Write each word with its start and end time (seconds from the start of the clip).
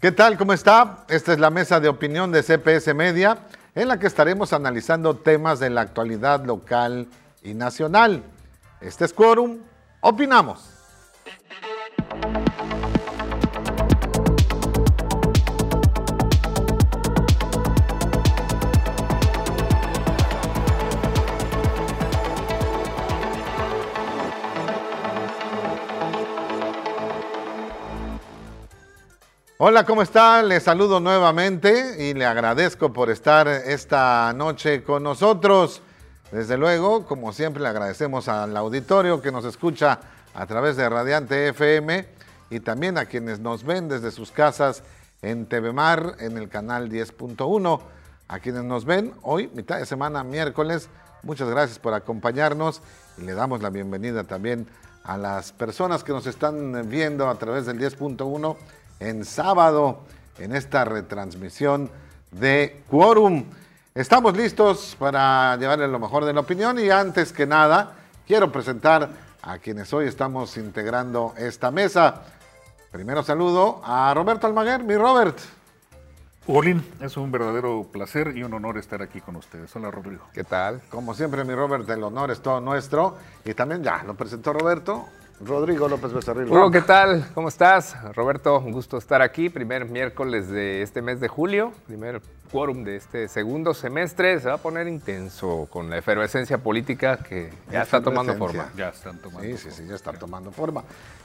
¿Qué 0.00 0.12
tal? 0.12 0.38
¿Cómo 0.38 0.54
está? 0.54 1.04
Esta 1.08 1.34
es 1.34 1.38
la 1.38 1.50
mesa 1.50 1.78
de 1.78 1.90
opinión 1.90 2.32
de 2.32 2.42
CPS 2.42 2.94
Media, 2.94 3.36
en 3.74 3.86
la 3.86 3.98
que 3.98 4.06
estaremos 4.06 4.54
analizando 4.54 5.14
temas 5.14 5.60
de 5.60 5.68
la 5.68 5.82
actualidad 5.82 6.42
local 6.42 7.06
y 7.42 7.52
nacional. 7.52 8.22
Este 8.80 9.04
es 9.04 9.12
Quórum. 9.12 9.58
Opinamos. 10.00 10.79
Hola, 29.62 29.84
¿cómo 29.84 30.00
está? 30.00 30.42
Le 30.42 30.58
saludo 30.58 31.00
nuevamente 31.00 32.02
y 32.02 32.14
le 32.14 32.24
agradezco 32.24 32.94
por 32.94 33.10
estar 33.10 33.46
esta 33.46 34.32
noche 34.32 34.82
con 34.82 35.02
nosotros. 35.02 35.82
Desde 36.32 36.56
luego, 36.56 37.04
como 37.04 37.34
siempre, 37.34 37.62
le 37.62 37.68
agradecemos 37.68 38.26
al 38.28 38.56
auditorio 38.56 39.20
que 39.20 39.30
nos 39.30 39.44
escucha 39.44 40.00
a 40.32 40.46
través 40.46 40.78
de 40.78 40.88
Radiante 40.88 41.48
FM 41.48 42.08
y 42.48 42.60
también 42.60 42.96
a 42.96 43.04
quienes 43.04 43.38
nos 43.38 43.62
ven 43.62 43.90
desde 43.90 44.12
sus 44.12 44.30
casas 44.30 44.82
en 45.20 45.44
TV 45.44 45.74
Mar, 45.74 46.14
en 46.20 46.38
el 46.38 46.48
canal 46.48 46.88
10.1. 46.88 47.82
A 48.28 48.38
quienes 48.38 48.64
nos 48.64 48.86
ven 48.86 49.12
hoy, 49.20 49.50
mitad 49.52 49.76
de 49.76 49.84
semana, 49.84 50.24
miércoles, 50.24 50.88
muchas 51.22 51.50
gracias 51.50 51.78
por 51.78 51.92
acompañarnos 51.92 52.80
y 53.18 53.24
le 53.24 53.34
damos 53.34 53.60
la 53.60 53.68
bienvenida 53.68 54.24
también 54.24 54.66
a 55.04 55.18
las 55.18 55.52
personas 55.52 56.02
que 56.02 56.12
nos 56.12 56.26
están 56.26 56.88
viendo 56.88 57.28
a 57.28 57.34
través 57.34 57.66
del 57.66 57.78
10.1 57.78 58.56
en 59.00 59.24
sábado 59.24 60.00
en 60.38 60.54
esta 60.54 60.84
retransmisión 60.84 61.90
de 62.30 62.82
Quórum. 62.88 63.44
Estamos 63.94 64.36
listos 64.36 64.96
para 64.98 65.56
llevarle 65.56 65.88
lo 65.88 65.98
mejor 65.98 66.24
de 66.24 66.32
la 66.32 66.40
opinión 66.40 66.78
y 66.78 66.90
antes 66.90 67.32
que 67.32 67.46
nada 67.46 67.96
quiero 68.26 68.52
presentar 68.52 69.10
a 69.42 69.58
quienes 69.58 69.92
hoy 69.92 70.06
estamos 70.06 70.56
integrando 70.56 71.34
esta 71.36 71.70
mesa. 71.70 72.22
Primero 72.92 73.22
saludo 73.22 73.80
a 73.84 74.12
Roberto 74.14 74.46
Almaguer, 74.46 74.84
mi 74.84 74.96
Robert. 74.96 75.38
Olin, 76.46 76.84
es 77.00 77.16
un 77.16 77.30
verdadero 77.30 77.86
placer 77.90 78.36
y 78.36 78.42
un 78.42 78.52
honor 78.54 78.78
estar 78.78 79.02
aquí 79.02 79.20
con 79.20 79.36
ustedes. 79.36 79.74
Hola 79.76 79.90
Rodrigo. 79.90 80.24
¿Qué 80.32 80.42
tal? 80.42 80.80
Como 80.90 81.14
siempre, 81.14 81.44
mi 81.44 81.54
Robert, 81.54 81.88
el 81.88 82.02
honor 82.02 82.30
es 82.30 82.40
todo 82.40 82.60
nuestro. 82.60 83.16
Y 83.44 83.54
también 83.54 83.82
ya 83.82 84.02
lo 84.04 84.14
presentó 84.14 84.52
Roberto, 84.52 85.06
Rodrigo 85.42 85.88
López 85.88 86.12
Becerril. 86.12 86.50
Hugo, 86.50 86.70
¿qué 86.70 86.82
tal? 86.82 87.26
¿Cómo 87.34 87.48
estás? 87.48 87.96
Roberto, 88.14 88.58
un 88.58 88.72
gusto 88.72 88.98
estar 88.98 89.22
aquí. 89.22 89.48
Primer 89.48 89.86
miércoles 89.86 90.48
de 90.50 90.82
este 90.82 91.00
mes 91.00 91.18
de 91.18 91.28
julio, 91.28 91.72
primer 91.86 92.20
quórum 92.52 92.84
de 92.84 92.96
este 92.96 93.26
segundo 93.26 93.72
semestre. 93.72 94.38
Se 94.38 94.48
va 94.48 94.56
a 94.56 94.58
poner 94.58 94.86
intenso 94.86 95.66
con 95.70 95.88
la 95.88 95.96
efervescencia 95.96 96.58
política 96.58 97.16
que 97.16 97.50
ya 97.72 97.82
está 97.82 98.02
tomando 98.02 98.34
forma. 98.34 98.68
Ya 98.76 98.90
están 98.90 99.16
tomando 99.18 99.48
Sí, 99.48 99.56
sí, 99.56 99.70
sí, 99.70 99.86
ya 99.88 99.94
está 99.94 100.12
tomando 100.12 100.50
forma. 100.50 100.84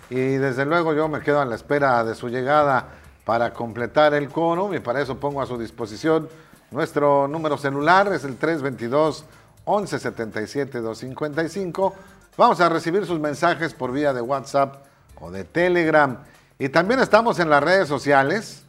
Y 0.09 0.15
desde 0.15 0.65
luego 0.65 0.93
yo 0.93 1.09
me 1.09 1.19
quedo 1.19 1.41
a 1.41 1.45
la 1.45 1.55
espera 1.55 2.01
de 2.05 2.15
su 2.15 2.29
llegada 2.29 2.87
para 3.25 3.51
completar 3.51 4.13
el 4.13 4.29
quórum 4.29 4.73
y 4.73 4.79
para 4.79 5.01
eso 5.01 5.19
pongo 5.19 5.41
a 5.41 5.45
su 5.45 5.57
disposición 5.57 6.29
nuestro 6.71 7.27
número 7.27 7.57
celular, 7.57 8.11
es 8.13 8.23
el 8.23 8.37
322 8.37 9.25
1177 9.67 10.79
255 10.79 11.95
Vamos 12.37 12.59
a 12.59 12.67
recibir 12.67 13.05
sus 13.05 13.17
mensajes 13.17 13.73
por 13.73 13.93
vía 13.93 14.11
de 14.11 14.19
WhatsApp 14.19 14.83
o 15.21 15.31
de 15.31 15.45
Telegram. 15.45 16.17
Y 16.59 16.67
también 16.67 16.99
estamos 16.99 17.39
en 17.39 17.49
las 17.49 17.63
redes 17.63 17.87
sociales. 17.87 18.63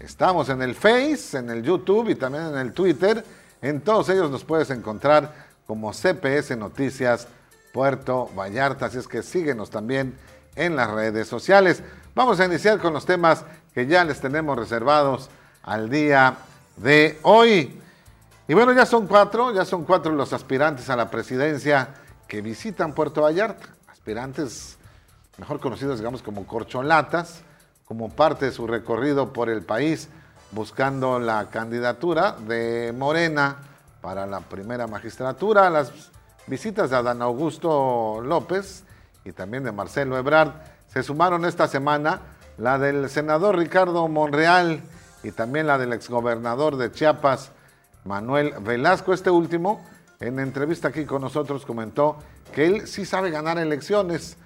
Estamos 0.00 0.48
en 0.48 0.60
el 0.60 0.74
Face, 0.74 1.38
en 1.38 1.48
el 1.48 1.62
YouTube 1.62 2.08
y 2.08 2.16
también 2.16 2.46
en 2.46 2.58
el 2.58 2.72
Twitter. 2.72 3.24
En 3.60 3.80
todos 3.80 4.08
ellos 4.08 4.28
nos 4.28 4.42
puedes 4.42 4.70
encontrar 4.70 5.32
como 5.68 5.92
CPS 5.92 6.56
Noticias 6.56 7.28
Puerto 7.72 8.28
Vallarta. 8.36 8.86
Así 8.86 8.98
es 8.98 9.06
que 9.06 9.22
síguenos 9.22 9.70
también 9.70 10.18
en 10.56 10.74
las 10.74 10.90
redes 10.90 11.28
sociales. 11.28 11.80
Vamos 12.16 12.40
a 12.40 12.46
iniciar 12.46 12.80
con 12.80 12.92
los 12.92 13.06
temas 13.06 13.44
que 13.72 13.86
ya 13.86 14.04
les 14.04 14.20
tenemos 14.20 14.58
reservados 14.58 15.30
al 15.62 15.88
día 15.90 16.38
de 16.76 17.20
hoy. 17.22 17.80
Y 18.48 18.54
bueno, 18.54 18.72
ya 18.72 18.84
son 18.84 19.06
cuatro, 19.06 19.54
ya 19.54 19.64
son 19.64 19.84
cuatro 19.84 20.10
los 20.10 20.32
aspirantes 20.32 20.90
a 20.90 20.96
la 20.96 21.08
presidencia 21.08 22.01
que 22.32 22.40
visitan 22.40 22.94
Puerto 22.94 23.20
Vallarta, 23.20 23.66
aspirantes 23.88 24.78
mejor 25.36 25.60
conocidos, 25.60 25.98
digamos, 25.98 26.22
como 26.22 26.46
corcholatas, 26.46 27.42
como 27.84 28.08
parte 28.08 28.46
de 28.46 28.52
su 28.52 28.66
recorrido 28.66 29.34
por 29.34 29.50
el 29.50 29.60
país, 29.60 30.08
buscando 30.50 31.20
la 31.20 31.50
candidatura 31.50 32.32
de 32.32 32.94
Morena 32.96 33.58
para 34.00 34.24
la 34.24 34.40
primera 34.40 34.86
magistratura. 34.86 35.68
Las 35.68 35.92
visitas 36.46 36.88
de 36.88 36.96
Adán 36.96 37.20
Augusto 37.20 38.22
López 38.22 38.84
y 39.26 39.32
también 39.32 39.62
de 39.62 39.72
Marcelo 39.72 40.16
Ebrard 40.16 40.52
se 40.88 41.02
sumaron 41.02 41.44
esta 41.44 41.68
semana 41.68 42.22
la 42.56 42.78
del 42.78 43.10
senador 43.10 43.58
Ricardo 43.58 44.08
Monreal 44.08 44.80
y 45.22 45.32
también 45.32 45.66
la 45.66 45.76
del 45.76 45.92
exgobernador 45.92 46.78
de 46.78 46.92
Chiapas, 46.92 47.50
Manuel 48.06 48.54
Velasco. 48.62 49.12
Este 49.12 49.28
último 49.28 49.84
en 50.22 50.38
entrevista 50.38 50.88
aquí 50.88 51.04
con 51.04 51.20
nosotros 51.20 51.66
comentó 51.66 52.16
que 52.54 52.66
él 52.66 52.86
sí 52.86 53.04
sabe 53.04 53.30
ganar 53.30 53.58
elecciones, 53.58 54.36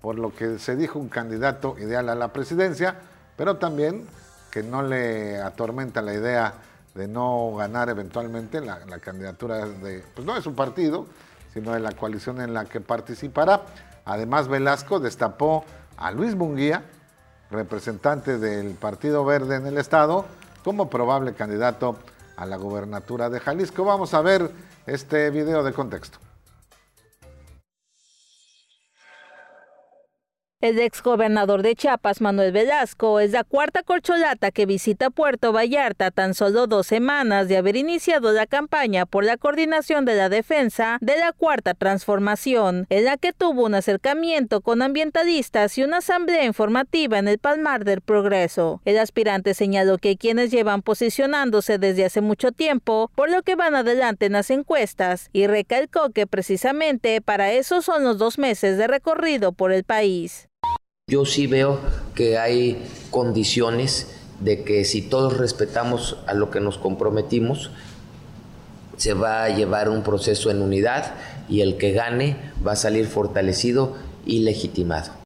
por 0.00 0.18
lo 0.18 0.34
que 0.34 0.58
se 0.58 0.76
dijo 0.76 0.98
un 0.98 1.08
candidato 1.08 1.76
ideal 1.78 2.08
a 2.08 2.14
la 2.14 2.32
presidencia, 2.32 2.96
pero 3.36 3.56
también 3.56 4.06
que 4.50 4.62
no 4.62 4.82
le 4.82 5.38
atormenta 5.40 6.00
la 6.00 6.14
idea 6.14 6.54
de 6.94 7.06
no 7.06 7.54
ganar 7.54 7.90
eventualmente 7.90 8.62
la, 8.62 8.78
candidatura 9.00 9.66
de, 9.66 10.02
pues 10.14 10.26
no 10.26 10.34
de 10.34 10.40
su 10.40 10.54
partido, 10.54 11.06
sino 11.52 11.72
de 11.72 11.80
la 11.80 11.92
coalición 11.92 12.40
en 12.40 12.54
la 12.54 12.64
que 12.64 12.80
participará. 12.80 13.62
Además, 14.06 14.48
Velasco 14.48 15.00
destapó 15.00 15.66
a 15.98 16.12
Luis 16.12 16.34
Munguía, 16.34 16.84
representante 17.50 18.38
del 18.38 18.74
Partido 18.74 19.24
Verde 19.26 19.56
en 19.56 19.66
el 19.66 19.76
Estado, 19.76 20.24
como 20.64 20.88
probable 20.88 21.34
candidato 21.34 21.96
a 22.36 22.46
la 22.46 22.56
gobernatura 22.56 23.28
de 23.28 23.40
Jalisco. 23.40 23.84
Vamos 23.84 24.14
a 24.14 24.22
ver 24.22 24.50
este 24.86 25.30
video 25.30 25.62
de 25.62 25.72
contexto. 25.72 26.18
El 30.62 30.78
exgobernador 30.78 31.62
de 31.62 31.76
Chiapas, 31.76 32.22
Manuel 32.22 32.50
Velasco, 32.50 33.20
es 33.20 33.32
la 33.32 33.44
cuarta 33.44 33.82
corcholata 33.82 34.50
que 34.50 34.64
visita 34.64 35.10
Puerto 35.10 35.52
Vallarta 35.52 36.10
tan 36.10 36.32
solo 36.32 36.66
dos 36.66 36.86
semanas 36.86 37.46
de 37.46 37.58
haber 37.58 37.76
iniciado 37.76 38.32
la 38.32 38.46
campaña 38.46 39.04
por 39.04 39.22
la 39.22 39.36
coordinación 39.36 40.06
de 40.06 40.14
la 40.14 40.30
defensa 40.30 40.96
de 41.02 41.18
la 41.18 41.32
cuarta 41.32 41.74
transformación, 41.74 42.86
en 42.88 43.04
la 43.04 43.18
que 43.18 43.34
tuvo 43.34 43.66
un 43.66 43.74
acercamiento 43.74 44.62
con 44.62 44.80
ambientalistas 44.80 45.76
y 45.76 45.82
una 45.82 45.98
asamblea 45.98 46.44
informativa 46.44 47.18
en 47.18 47.28
el 47.28 47.38
Palmar 47.38 47.84
del 47.84 48.00
Progreso. 48.00 48.80
El 48.86 48.96
aspirante 48.96 49.52
señaló 49.52 49.98
que 49.98 50.16
quienes 50.16 50.50
llevan 50.50 50.80
posicionándose 50.80 51.76
desde 51.76 52.06
hace 52.06 52.22
mucho 52.22 52.50
tiempo, 52.50 53.10
por 53.14 53.30
lo 53.30 53.42
que 53.42 53.56
van 53.56 53.74
adelante 53.74 54.24
en 54.24 54.32
las 54.32 54.48
encuestas, 54.48 55.28
y 55.34 55.48
recalcó 55.48 56.12
que 56.12 56.26
precisamente 56.26 57.20
para 57.20 57.52
eso 57.52 57.82
son 57.82 58.04
los 58.04 58.16
dos 58.16 58.38
meses 58.38 58.78
de 58.78 58.86
recorrido 58.86 59.52
por 59.52 59.70
el 59.70 59.84
país. 59.84 60.48
Yo 61.08 61.24
sí 61.24 61.46
veo 61.46 61.78
que 62.16 62.36
hay 62.36 62.84
condiciones 63.12 64.08
de 64.40 64.64
que 64.64 64.84
si 64.84 65.02
todos 65.02 65.36
respetamos 65.36 66.16
a 66.26 66.34
lo 66.34 66.50
que 66.50 66.58
nos 66.58 66.78
comprometimos, 66.78 67.70
se 68.96 69.14
va 69.14 69.44
a 69.44 69.50
llevar 69.50 69.88
un 69.88 70.02
proceso 70.02 70.50
en 70.50 70.60
unidad 70.60 71.14
y 71.48 71.60
el 71.60 71.76
que 71.76 71.92
gane 71.92 72.36
va 72.66 72.72
a 72.72 72.76
salir 72.76 73.06
fortalecido 73.06 73.94
y 74.24 74.40
legitimado. 74.40 75.25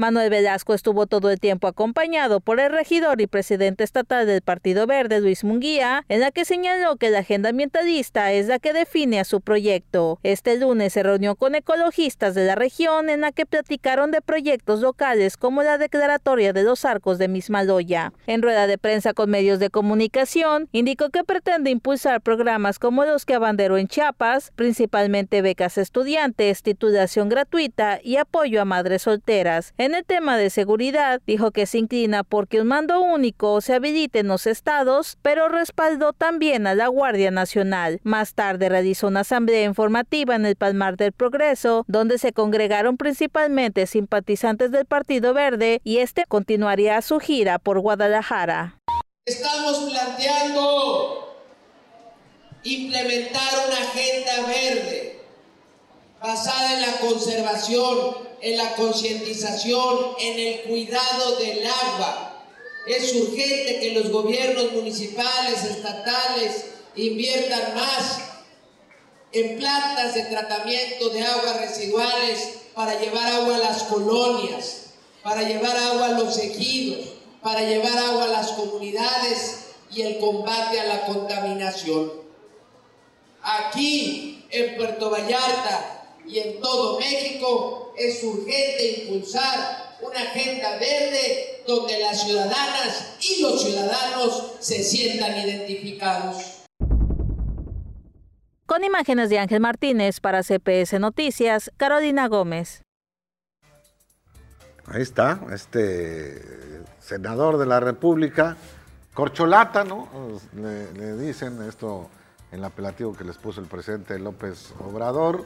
Manuel 0.00 0.30
Velasco 0.30 0.74
estuvo 0.74 1.08
todo 1.08 1.28
el 1.28 1.40
tiempo 1.40 1.66
acompañado 1.66 2.38
por 2.38 2.60
el 2.60 2.70
regidor 2.70 3.20
y 3.20 3.26
presidente 3.26 3.82
estatal 3.82 4.28
del 4.28 4.42
Partido 4.42 4.86
Verde, 4.86 5.20
Luis 5.20 5.42
Munguía, 5.42 6.04
en 6.08 6.20
la 6.20 6.30
que 6.30 6.44
señaló 6.44 6.94
que 6.94 7.10
la 7.10 7.18
agenda 7.18 7.48
ambientalista 7.48 8.30
es 8.30 8.46
la 8.46 8.60
que 8.60 8.72
define 8.72 9.18
a 9.18 9.24
su 9.24 9.40
proyecto. 9.40 10.20
Este 10.22 10.56
lunes 10.56 10.92
se 10.92 11.02
reunió 11.02 11.34
con 11.34 11.56
ecologistas 11.56 12.36
de 12.36 12.46
la 12.46 12.54
región 12.54 13.10
en 13.10 13.22
la 13.22 13.32
que 13.32 13.44
platicaron 13.44 14.12
de 14.12 14.20
proyectos 14.20 14.78
locales 14.82 15.36
como 15.36 15.64
la 15.64 15.78
declaratoria 15.78 16.52
de 16.52 16.62
los 16.62 16.84
arcos 16.84 17.18
de 17.18 17.26
Mismaloya. 17.26 18.12
En 18.28 18.40
rueda 18.40 18.68
de 18.68 18.78
prensa 18.78 19.14
con 19.14 19.30
medios 19.30 19.58
de 19.58 19.68
comunicación, 19.68 20.68
indicó 20.70 21.10
que 21.10 21.24
pretende 21.24 21.70
impulsar 21.70 22.20
programas 22.20 22.78
como 22.78 23.04
los 23.04 23.26
que 23.26 23.34
abanderó 23.34 23.76
en 23.78 23.88
Chiapas, 23.88 24.52
principalmente 24.54 25.42
becas 25.42 25.76
estudiantes, 25.76 26.62
titulación 26.62 27.28
gratuita 27.28 27.98
y 28.00 28.14
apoyo 28.14 28.62
a 28.62 28.64
madres 28.64 29.02
solteras. 29.02 29.74
El 29.94 30.04
tema 30.04 30.36
de 30.36 30.50
seguridad, 30.50 31.20
dijo 31.26 31.50
que 31.50 31.66
se 31.66 31.78
inclina 31.78 32.24
porque 32.24 32.60
un 32.60 32.68
mando 32.68 33.00
único 33.00 33.60
se 33.60 33.74
habilite 33.74 34.20
en 34.20 34.28
los 34.28 34.46
estados, 34.46 35.18
pero 35.22 35.48
respaldó 35.48 36.12
también 36.12 36.66
a 36.66 36.74
la 36.74 36.88
Guardia 36.88 37.30
Nacional. 37.30 38.00
Más 38.02 38.34
tarde 38.34 38.68
realizó 38.68 39.08
una 39.08 39.20
asamblea 39.20 39.64
informativa 39.64 40.34
en 40.34 40.46
el 40.46 40.56
Palmar 40.56 40.96
del 40.96 41.12
Progreso, 41.12 41.84
donde 41.88 42.18
se 42.18 42.32
congregaron 42.32 42.96
principalmente 42.96 43.86
simpatizantes 43.86 44.70
del 44.70 44.86
Partido 44.86 45.34
Verde 45.34 45.80
y 45.84 45.98
este 45.98 46.24
continuaría 46.26 47.00
su 47.02 47.18
gira 47.20 47.58
por 47.58 47.80
Guadalajara. 47.80 48.80
Estamos 49.26 49.90
planteando 49.90 51.36
implementar 52.64 53.52
una 53.66 53.78
agenda 53.78 54.46
verde 54.46 55.17
basada 56.20 56.74
en 56.74 56.80
la 56.82 56.98
conservación, 56.98 58.16
en 58.40 58.56
la 58.56 58.74
concientización, 58.74 59.98
en 60.18 60.38
el 60.38 60.62
cuidado 60.62 61.36
del 61.36 61.66
agua. 61.66 62.44
Es 62.86 63.14
urgente 63.14 63.80
que 63.80 63.92
los 63.92 64.10
gobiernos 64.10 64.72
municipales, 64.72 65.64
estatales, 65.64 66.66
inviertan 66.96 67.74
más 67.74 68.20
en 69.32 69.58
plantas 69.58 70.14
de 70.14 70.22
tratamiento 70.24 71.10
de 71.10 71.22
aguas 71.22 71.60
residuales 71.60 72.60
para 72.74 72.98
llevar 72.98 73.26
agua 73.26 73.56
a 73.56 73.58
las 73.58 73.82
colonias, 73.84 74.86
para 75.22 75.42
llevar 75.42 75.76
agua 75.76 76.06
a 76.06 76.12
los 76.12 76.38
ejidos, 76.38 77.08
para 77.42 77.60
llevar 77.60 77.96
agua 77.98 78.24
a 78.24 78.28
las 78.28 78.52
comunidades 78.52 79.66
y 79.92 80.02
el 80.02 80.18
combate 80.18 80.80
a 80.80 80.84
la 80.84 81.06
contaminación. 81.06 82.10
Aquí, 83.42 84.44
en 84.50 84.76
Puerto 84.76 85.10
Vallarta 85.10 85.97
y 86.28 86.38
en 86.38 86.60
todo 86.60 86.98
México, 86.98 87.92
es 87.96 88.22
urgente 88.22 89.02
impulsar 89.02 89.96
una 90.00 90.20
agenda 90.20 90.78
verde 90.78 91.62
donde 91.66 91.98
las 91.98 92.22
ciudadanas 92.22 93.16
y 93.20 93.42
los 93.42 93.62
ciudadanos 93.62 94.54
se 94.60 94.82
sientan 94.82 95.36
identificados. 95.38 96.66
Con 98.66 98.84
imágenes 98.84 99.30
de 99.30 99.38
Ángel 99.38 99.60
Martínez 99.60 100.20
para 100.20 100.42
CPS 100.42 101.00
Noticias, 101.00 101.72
Carolina 101.76 102.28
Gómez. 102.28 102.82
Ahí 104.86 105.02
está, 105.02 105.40
este 105.52 106.82
senador 107.00 107.58
de 107.58 107.66
la 107.66 107.80
República, 107.80 108.56
corcholata, 109.14 109.84
¿no? 109.84 110.08
Le, 110.54 111.16
dicen 111.16 111.62
esto 111.62 112.08
en 112.52 112.60
el 112.60 112.64
apelativo 112.64 113.14
que 113.14 113.24
les 113.24 113.36
puso 113.36 113.60
el 113.60 113.66
presidente 113.66 114.18
López 114.18 114.72
Obrador. 114.80 115.44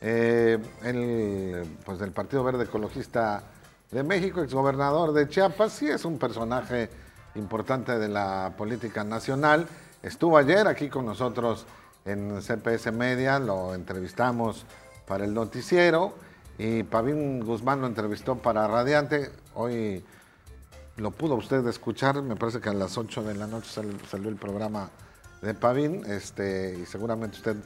Eh, 0.00 0.58
el, 0.84 1.78
pues 1.84 1.98
del 1.98 2.12
Partido 2.12 2.44
Verde 2.44 2.64
Ecologista 2.64 3.42
de 3.90 4.02
México, 4.02 4.42
exgobernador 4.42 5.12
de 5.12 5.28
Chiapas, 5.28 5.72
sí 5.72 5.88
es 5.88 6.04
un 6.04 6.18
personaje 6.18 6.90
importante 7.34 7.98
de 7.98 8.08
la 8.08 8.52
política 8.56 9.04
nacional. 9.04 9.66
Estuvo 10.02 10.36
ayer 10.36 10.66
aquí 10.66 10.88
con 10.88 11.06
nosotros 11.06 11.66
en 12.04 12.40
CPS 12.40 12.92
Media, 12.92 13.38
lo 13.38 13.74
entrevistamos 13.74 14.64
para 15.06 15.24
el 15.24 15.34
noticiero 15.34 16.14
y 16.58 16.82
Pavín 16.82 17.44
Guzmán 17.44 17.80
lo 17.80 17.86
entrevistó 17.86 18.36
para 18.36 18.66
Radiante. 18.66 19.30
Hoy 19.54 20.04
lo 20.96 21.10
pudo 21.10 21.34
usted 21.34 21.66
escuchar, 21.66 22.22
me 22.22 22.36
parece 22.36 22.60
que 22.60 22.68
a 22.68 22.74
las 22.74 22.96
8 22.96 23.22
de 23.22 23.34
la 23.34 23.46
noche 23.46 23.70
salió, 24.08 24.28
el 24.28 24.36
programa 24.36 24.90
de 25.42 25.54
Pavín 25.54 26.04
este, 26.06 26.78
y 26.80 26.86
seguramente 26.86 27.36
usted 27.36 27.56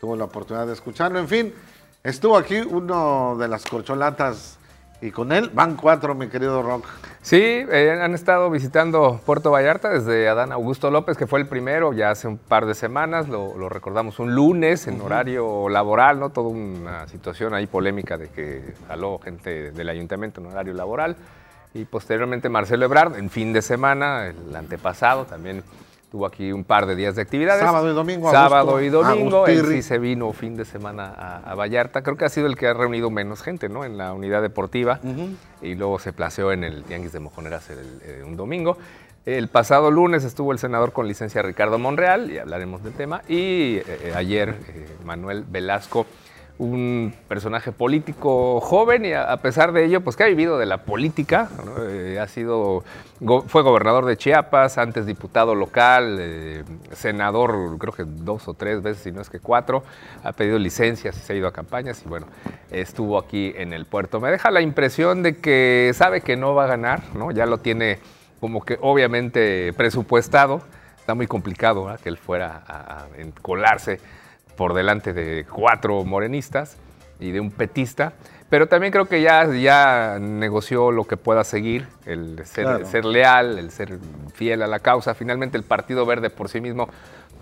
tuvo 0.00 0.16
la 0.16 0.24
oportunidad 0.24 0.66
de 0.66 0.72
escucharlo. 0.72 1.18
En 1.18 1.28
fin, 1.28 1.54
estuvo 2.02 2.36
aquí 2.36 2.60
uno 2.60 3.36
de 3.38 3.48
las 3.48 3.64
corcholatas 3.64 4.58
y 5.00 5.12
con 5.12 5.30
él 5.30 5.50
van 5.54 5.76
cuatro, 5.76 6.14
mi 6.14 6.28
querido 6.28 6.62
Rock. 6.62 6.84
Sí, 7.22 7.36
eh, 7.40 7.98
han 8.02 8.14
estado 8.14 8.50
visitando 8.50 9.20
Puerto 9.24 9.50
Vallarta 9.50 9.90
desde 9.90 10.28
Adán 10.28 10.50
Augusto 10.50 10.90
López, 10.90 11.16
que 11.16 11.26
fue 11.26 11.38
el 11.38 11.46
primero 11.46 11.92
ya 11.92 12.10
hace 12.10 12.26
un 12.26 12.36
par 12.38 12.66
de 12.66 12.74
semanas, 12.74 13.28
lo, 13.28 13.68
recordamos 13.68 14.18
un 14.18 14.34
lunes 14.34 14.86
en 14.88 15.00
horario 15.00 15.68
laboral, 15.68 16.18
¿no? 16.18 16.30
Toda 16.30 16.48
una 16.48 17.06
situación 17.06 17.54
ahí 17.54 17.66
polémica 17.66 18.16
de 18.16 18.28
que 18.28 18.74
jaló 18.88 19.18
gente 19.18 19.70
del 19.70 19.88
ayuntamiento 19.88 20.40
en 20.40 20.48
horario 20.48 20.74
laboral. 20.74 21.16
Y 21.74 21.84
posteriormente 21.84 22.48
Marcelo 22.48 22.86
Ebrard, 22.86 23.16
en 23.16 23.30
fin 23.30 23.52
de 23.52 23.62
semana, 23.62 24.26
el 24.26 24.56
antepasado, 24.56 25.26
también 25.26 25.62
Tuvo 26.10 26.24
aquí 26.24 26.52
un 26.52 26.64
par 26.64 26.86
de 26.86 26.96
días 26.96 27.16
de 27.16 27.22
actividades. 27.22 27.62
Sábado 27.62 27.90
y 27.90 27.94
domingo. 27.94 28.30
Sábado 28.30 28.80
y 28.80 28.88
domingo. 28.88 29.46
Él 29.46 29.66
sí 29.66 29.82
se 29.82 29.98
vino 29.98 30.32
fin 30.32 30.56
de 30.56 30.64
semana 30.64 31.42
a, 31.44 31.54
Vallarta. 31.54 32.02
Creo 32.02 32.16
que 32.16 32.24
ha 32.24 32.30
sido 32.30 32.46
el 32.46 32.56
que 32.56 32.66
ha 32.66 32.72
reunido 32.72 33.10
menos 33.10 33.42
gente, 33.42 33.68
¿no? 33.68 33.84
En 33.84 33.98
la 33.98 34.14
unidad 34.14 34.40
deportiva. 34.40 35.00
Y 35.60 35.74
luego 35.74 35.98
se 35.98 36.14
placeó 36.14 36.50
en 36.52 36.64
el 36.64 36.84
Tianguis 36.84 37.12
de 37.12 37.20
Mojoneras 37.20 37.68
el, 37.68 38.24
un 38.24 38.36
domingo. 38.36 38.78
El 39.26 39.48
pasado 39.48 39.90
lunes 39.90 40.24
estuvo 40.24 40.52
el 40.52 40.58
senador 40.58 40.94
con 40.94 41.06
licencia 41.06 41.42
Ricardo 41.42 41.78
Monreal, 41.78 42.30
y 42.30 42.38
hablaremos 42.38 42.82
del 42.82 42.94
tema. 42.94 43.20
Y 43.28 43.76
eh, 43.76 43.84
eh, 43.86 44.12
ayer 44.16 44.56
eh, 44.68 44.88
Manuel 45.04 45.44
Velasco 45.46 46.06
un 46.58 47.14
personaje 47.28 47.70
político 47.70 48.60
joven 48.60 49.04
y 49.04 49.12
a, 49.12 49.36
pesar 49.36 49.72
de 49.72 49.84
ello, 49.84 50.00
pues 50.00 50.16
que 50.16 50.24
ha 50.24 50.26
vivido 50.26 50.58
de 50.58 50.66
la 50.66 50.78
política, 50.78 51.48
eh, 51.88 52.18
ha 52.20 52.26
sido, 52.26 52.82
fue 53.46 53.62
gobernador 53.62 54.04
de 54.06 54.16
Chiapas, 54.16 54.76
antes 54.76 55.06
diputado 55.06 55.54
local, 55.54 56.18
eh, 56.20 56.64
senador 56.92 57.78
creo 57.78 57.92
que 57.92 58.04
dos 58.04 58.48
o 58.48 58.54
tres 58.54 58.82
veces, 58.82 59.04
si 59.04 59.12
no 59.12 59.20
es 59.20 59.30
que 59.30 59.38
cuatro, 59.38 59.84
ha 60.24 60.32
pedido 60.32 60.58
licencias 60.58 61.16
y 61.16 61.20
se 61.20 61.32
ha 61.32 61.36
ido 61.36 61.46
a 61.46 61.52
campañas 61.52 62.02
y 62.04 62.08
bueno, 62.08 62.26
estuvo 62.70 63.18
aquí 63.18 63.54
en 63.56 63.72
el 63.72 63.86
puerto. 63.86 64.20
Me 64.20 64.30
deja 64.30 64.50
la 64.50 64.60
impresión 64.60 65.22
de 65.22 65.36
que 65.36 65.92
sabe 65.94 66.22
que 66.22 66.36
no 66.36 66.56
va 66.56 66.64
a 66.64 66.68
ganar, 66.68 67.02
¿no? 67.14 67.30
ya 67.30 67.46
lo 67.46 67.58
tiene 67.58 68.00
como 68.40 68.64
que 68.64 68.78
obviamente 68.80 69.72
presupuestado, 69.74 70.60
está 70.98 71.14
muy 71.14 71.28
complicado 71.28 71.88
que 72.02 72.08
él 72.08 72.18
fuera 72.18 72.62
a, 72.66 73.02
a 73.02 73.06
colarse 73.42 74.00
por 74.58 74.74
delante 74.74 75.12
de 75.14 75.46
cuatro 75.46 76.04
morenistas 76.04 76.76
y 77.20 77.30
de 77.30 77.38
un 77.38 77.52
petista, 77.52 78.12
pero 78.50 78.66
también 78.66 78.92
creo 78.92 79.04
que 79.04 79.22
ya, 79.22 79.46
ya 79.54 80.18
negoció 80.20 80.90
lo 80.90 81.04
que 81.04 81.16
pueda 81.16 81.44
seguir, 81.44 81.86
el 82.06 82.44
ser, 82.44 82.84
ser 82.84 83.04
leal, 83.04 83.56
el 83.58 83.70
ser 83.70 83.98
fiel 84.34 84.62
a 84.62 84.66
la 84.66 84.80
causa. 84.80 85.14
Finalmente 85.14 85.56
el 85.56 85.62
Partido 85.62 86.04
Verde 86.04 86.28
por 86.28 86.48
sí 86.48 86.60
mismo 86.60 86.88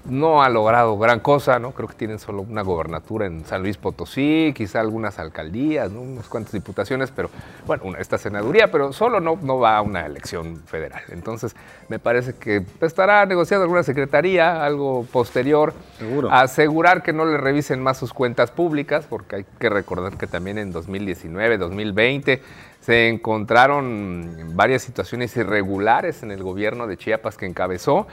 no 0.08 0.42
ha 0.42 0.48
logrado 0.48 0.96
gran 0.98 1.20
cosa, 1.20 1.58
¿no? 1.58 1.72
Creo 1.72 1.88
que 1.88 1.94
tienen 1.94 2.18
solo 2.18 2.42
una 2.42 2.62
gobernatura 2.62 3.26
en 3.26 3.44
San 3.44 3.62
Luis 3.62 3.76
Potosí, 3.76 4.52
quizá 4.56 4.80
algunas 4.80 5.18
alcaldías, 5.18 5.90
¿no? 5.90 6.00
unas 6.00 6.28
cuantas 6.28 6.52
diputaciones, 6.52 7.10
pero 7.10 7.30
bueno, 7.66 7.84
esta 7.98 8.18
senaduría, 8.18 8.70
pero 8.70 8.92
solo 8.92 9.20
no, 9.20 9.38
no 9.42 9.58
va 9.58 9.76
a 9.76 9.82
una 9.82 10.06
elección 10.06 10.56
federal. 10.66 11.02
Entonces, 11.08 11.56
me 11.88 11.98
parece 11.98 12.34
que 12.34 12.64
estará 12.80 13.26
negociando 13.26 13.64
alguna 13.64 13.82
secretaría, 13.82 14.64
algo 14.64 15.04
posterior, 15.12 15.74
Seguro. 15.98 16.30
asegurar 16.30 17.02
que 17.02 17.12
no 17.12 17.24
le 17.24 17.36
revisen 17.38 17.82
más 17.82 17.98
sus 17.98 18.12
cuentas 18.12 18.50
públicas, 18.50 19.06
porque 19.08 19.36
hay 19.36 19.46
que 19.58 19.68
recordar 19.68 20.16
que 20.16 20.26
también 20.26 20.58
en 20.58 20.72
2019, 20.72 21.58
2020 21.58 22.42
se 22.80 23.08
encontraron 23.08 24.52
varias 24.54 24.82
situaciones 24.82 25.36
irregulares 25.36 26.22
en 26.22 26.30
el 26.30 26.44
gobierno 26.44 26.86
de 26.86 26.96
Chiapas 26.96 27.36
que 27.36 27.44
encabezó 27.46 28.06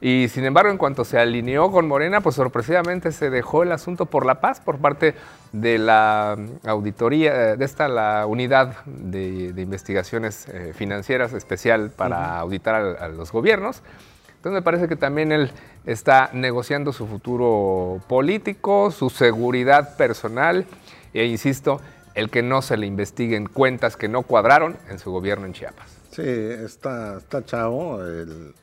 y 0.00 0.28
sin 0.28 0.46
embargo, 0.46 0.70
en 0.70 0.78
cuanto 0.78 1.04
se 1.04 1.18
alineó 1.18 1.70
con 1.70 1.86
Morena, 1.86 2.22
pues 2.22 2.34
sorpresivamente 2.36 3.12
se 3.12 3.28
dejó 3.28 3.62
el 3.62 3.72
asunto 3.72 4.06
por 4.06 4.24
la 4.24 4.40
paz 4.40 4.60
por 4.60 4.78
parte 4.78 5.14
de 5.52 5.76
la 5.76 6.38
auditoría, 6.64 7.56
de 7.56 7.64
esta 7.64 7.86
la 7.86 8.24
unidad 8.26 8.82
de, 8.86 9.52
investigaciones 9.60 10.48
eh, 10.48 10.72
financieras 10.74 11.34
especial 11.34 11.90
para 11.90 12.38
auditar 12.38 12.96
a, 12.98 13.08
los 13.08 13.30
gobiernos. 13.30 13.82
Entonces 14.28 14.52
me 14.52 14.62
parece 14.62 14.88
que 14.88 14.96
también 14.96 15.32
él 15.32 15.50
está 15.84 16.30
negociando 16.32 16.94
su 16.94 17.06
futuro 17.06 18.00
político, 18.08 18.90
su 18.90 19.10
seguridad 19.10 19.98
personal 19.98 20.64
e 21.12 21.26
insisto, 21.26 21.82
el 22.14 22.30
que 22.30 22.42
no 22.42 22.62
se 22.62 22.78
le 22.78 22.86
investiguen 22.86 23.46
cuentas 23.46 23.98
que 23.98 24.08
no 24.08 24.22
cuadraron 24.22 24.78
en 24.88 24.98
su 24.98 25.12
gobierno 25.12 25.44
en 25.44 25.52
Chiapas. 25.52 25.98
Sí, 26.10 26.22
está, 26.24 27.18
está 27.18 27.44
chavo 27.44 28.02
el 28.02 28.54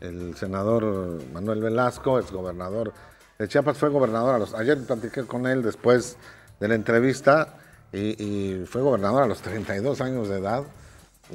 el 0.00 0.36
senador 0.36 1.22
Manuel 1.32 1.60
Velasco, 1.60 2.18
ex 2.18 2.30
gobernador 2.30 2.92
de 3.38 3.48
Chiapas, 3.48 3.78
fue 3.78 3.88
gobernador 3.88 4.34
a 4.34 4.38
los. 4.38 4.54
Ayer 4.54 4.78
platiqué 4.86 5.24
con 5.24 5.46
él 5.46 5.62
después 5.62 6.16
de 6.60 6.68
la 6.68 6.74
entrevista 6.74 7.56
y, 7.92 8.64
fue 8.66 8.82
gobernador 8.82 9.22
a 9.22 9.26
los 9.26 9.40
32 9.40 10.00
años 10.00 10.28
de 10.28 10.38
edad. 10.38 10.64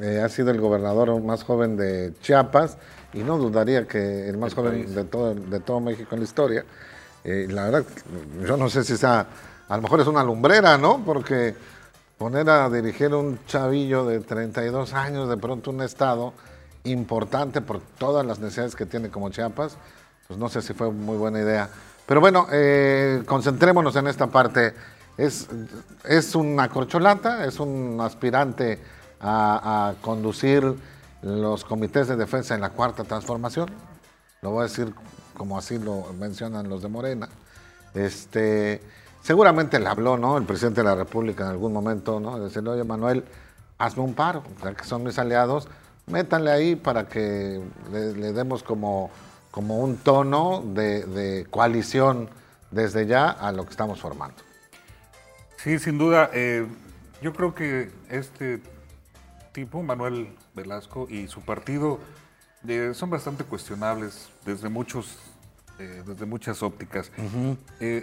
Eh, 0.01 0.21
ha 0.23 0.29
sido 0.29 0.51
el 0.51 0.59
gobernador 0.59 1.21
más 1.21 1.43
joven 1.43 1.77
de 1.77 2.13
Chiapas 2.21 2.77
y 3.13 3.19
no 3.19 3.37
dudaría 3.37 3.87
que 3.87 4.27
el 4.27 4.37
más 4.37 4.53
joven 4.53 4.93
de 4.93 5.03
todo, 5.03 5.35
de 5.35 5.59
todo 5.59 5.79
México 5.79 6.09
en 6.13 6.19
la 6.19 6.25
historia. 6.25 6.65
Eh, 7.23 7.47
la 7.49 7.65
verdad, 7.65 7.85
yo 8.45 8.57
no 8.57 8.69
sé 8.69 8.83
si 8.83 8.97
sea, 8.97 9.27
a 9.69 9.75
lo 9.75 9.83
mejor 9.83 10.01
es 10.01 10.07
una 10.07 10.23
lumbrera, 10.23 10.77
¿no? 10.77 11.03
Porque 11.05 11.55
poner 12.17 12.49
a 12.49 12.69
dirigir 12.69 13.13
un 13.13 13.39
chavillo 13.45 14.05
de 14.05 14.19
32 14.19 14.93
años 14.93 15.29
de 15.29 15.37
pronto 15.37 15.71
un 15.71 15.81
estado 15.81 16.33
importante 16.83 17.61
por 17.61 17.79
todas 17.97 18.25
las 18.25 18.39
necesidades 18.39 18.75
que 18.75 18.85
tiene 18.85 19.09
como 19.09 19.29
Chiapas, 19.29 19.77
pues 20.27 20.39
no 20.39 20.49
sé 20.49 20.61
si 20.61 20.73
fue 20.73 20.91
muy 20.91 21.17
buena 21.17 21.39
idea. 21.39 21.69
Pero 22.05 22.19
bueno, 22.19 22.47
eh, 22.51 23.23
concentrémonos 23.25 23.95
en 23.95 24.07
esta 24.07 24.27
parte. 24.27 24.73
Es, 25.17 25.47
es 26.03 26.35
una 26.35 26.69
corcholata, 26.69 27.45
es 27.45 27.59
un 27.59 27.99
aspirante 28.01 28.79
a, 29.21 29.93
conducir 30.01 30.75
los 31.21 31.63
comités 31.63 32.07
de 32.07 32.17
defensa 32.17 32.55
en 32.55 32.61
la 32.61 32.71
cuarta 32.71 33.03
transformación. 33.03 33.69
Lo 34.41 34.51
voy 34.51 34.61
a 34.61 34.63
decir 34.63 34.93
como 35.33 35.57
así 35.57 35.79
lo 35.79 36.11
mencionan 36.19 36.67
los 36.67 36.81
de 36.81 36.89
Morena. 36.89 37.29
Este, 37.93 38.81
seguramente 39.21 39.79
le 39.79 39.87
habló, 39.87 40.17
¿no? 40.17 40.37
El 40.37 40.43
presidente 40.43 40.81
de 40.81 40.87
la 40.87 40.95
República 40.95 41.43
en 41.45 41.51
algún 41.51 41.71
momento, 41.71 42.19
¿no? 42.19 42.39
Decirle, 42.39 42.71
oye, 42.71 42.83
Manuel, 42.83 43.23
hazme 43.77 44.03
un 44.03 44.13
paro, 44.13 44.43
ya 44.63 44.73
que 44.73 44.83
son 44.83 45.03
mis 45.03 45.17
aliados, 45.17 45.67
métanle 46.07 46.51
ahí 46.51 46.75
para 46.75 47.07
que 47.07 47.61
le, 47.91 48.33
demos 48.33 48.63
como, 48.63 49.11
como 49.51 49.77
un 49.77 49.97
tono 49.97 50.63
de, 50.65 51.47
coalición 51.49 52.29
desde 52.71 53.05
ya 53.05 53.29
a 53.29 53.51
lo 53.51 53.65
que 53.65 53.71
estamos 53.71 53.99
formando. 53.99 54.37
Sí, 55.57 55.79
sin 55.79 55.97
duda. 55.97 56.29
Eh, 56.33 56.65
yo 57.21 57.33
creo 57.33 57.55
que 57.55 57.91
este 58.09 58.61
tipo, 59.51 59.81
Manuel 59.81 60.35
Velasco, 60.55 61.07
y 61.09 61.27
su 61.27 61.41
partido 61.41 61.99
eh, 62.67 62.91
son 62.93 63.09
bastante 63.09 63.43
cuestionables 63.43 64.29
desde 64.45 64.67
muchos, 64.69 65.17
eh, 65.79 66.03
desde 66.05 66.25
muchas 66.25 66.63
ópticas. 66.63 67.11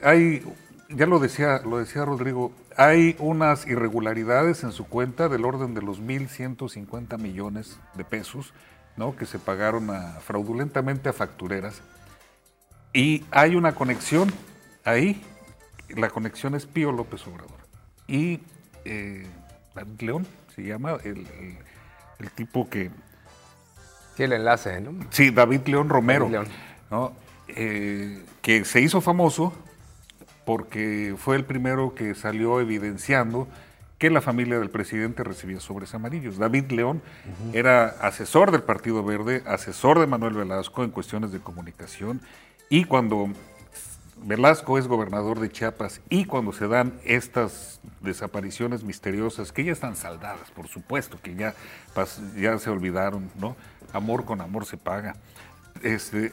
hay 0.02 0.44
ya 0.90 1.06
lo 1.06 1.18
decía, 1.18 1.60
lo 1.64 1.78
decía 1.78 2.04
Rodrigo, 2.04 2.52
hay 2.80 3.14
unas 3.18 3.66
irregularidades 3.66 4.64
en 4.64 4.72
su 4.72 4.86
cuenta 4.86 5.28
del 5.28 5.44
orden 5.44 5.74
de 5.74 5.82
los 5.82 6.00
1.150 6.00 7.18
millones 7.18 7.78
de 7.92 8.04
pesos, 8.04 8.54
¿no? 8.96 9.14
Que 9.16 9.26
se 9.26 9.38
pagaron 9.38 9.90
fraudulentamente 10.22 11.10
a 11.10 11.12
factureras. 11.12 11.82
Y 12.94 13.26
hay 13.32 13.54
una 13.54 13.74
conexión 13.74 14.32
ahí, 14.82 15.22
la 15.90 16.08
conexión 16.08 16.54
es 16.54 16.64
Pío 16.64 16.90
López 16.90 17.26
Obrador. 17.26 17.58
Y 18.06 18.40
eh, 18.86 19.26
León 19.98 20.26
se 20.56 20.62
llama 20.62 20.96
el, 21.04 21.26
tipo 22.34 22.70
que... 22.70 22.90
Sí, 24.16 24.22
el 24.22 24.32
enlace, 24.32 24.80
¿no? 24.80 25.06
Sí, 25.10 25.28
David 25.28 25.66
León 25.66 25.90
Romero, 25.90 26.30
¿no? 26.90 27.12
Eh, 27.48 28.24
que 28.40 28.64
se 28.64 28.80
hizo 28.80 29.02
famoso 29.02 29.52
porque 30.44 31.14
fue 31.16 31.36
el 31.36 31.44
primero 31.44 31.94
que 31.94 32.14
salió 32.14 32.60
evidenciando 32.60 33.48
que 33.98 34.08
la 34.08 34.22
familia 34.22 34.58
del 34.58 34.70
presidente 34.70 35.22
recibía 35.24 35.60
sobres 35.60 35.94
amarillos. 35.94 36.38
David 36.38 36.70
León 36.70 37.02
era 37.52 37.86
asesor 38.00 38.50
del 38.50 38.62
Partido 38.62 39.04
Verde, 39.04 39.42
asesor 39.46 40.00
de 40.00 40.06
Manuel 40.06 40.34
Velasco 40.34 40.82
en 40.84 40.90
cuestiones 40.90 41.32
de 41.32 41.40
comunicación 41.40 42.20
y 42.70 42.84
cuando 42.84 43.28
Velasco 44.22 44.78
es 44.78 44.86
gobernador 44.86 45.40
de 45.40 45.50
Chiapas 45.50 46.00
y 46.08 46.24
cuando 46.24 46.52
se 46.52 46.68
dan 46.68 46.94
estas 47.04 47.80
desapariciones 48.00 48.84
misteriosas, 48.84 49.52
que 49.52 49.64
ya 49.64 49.72
están 49.72 49.96
saldadas, 49.96 50.50
por 50.50 50.68
supuesto, 50.68 51.18
que 51.22 51.34
ya, 51.34 51.54
ya 52.36 52.58
se 52.58 52.70
olvidaron, 52.70 53.30
¿no? 53.38 53.56
Amor 53.92 54.24
con 54.24 54.40
amor 54.40 54.66
se 54.66 54.76
paga. 54.76 55.16
Este, 55.82 56.32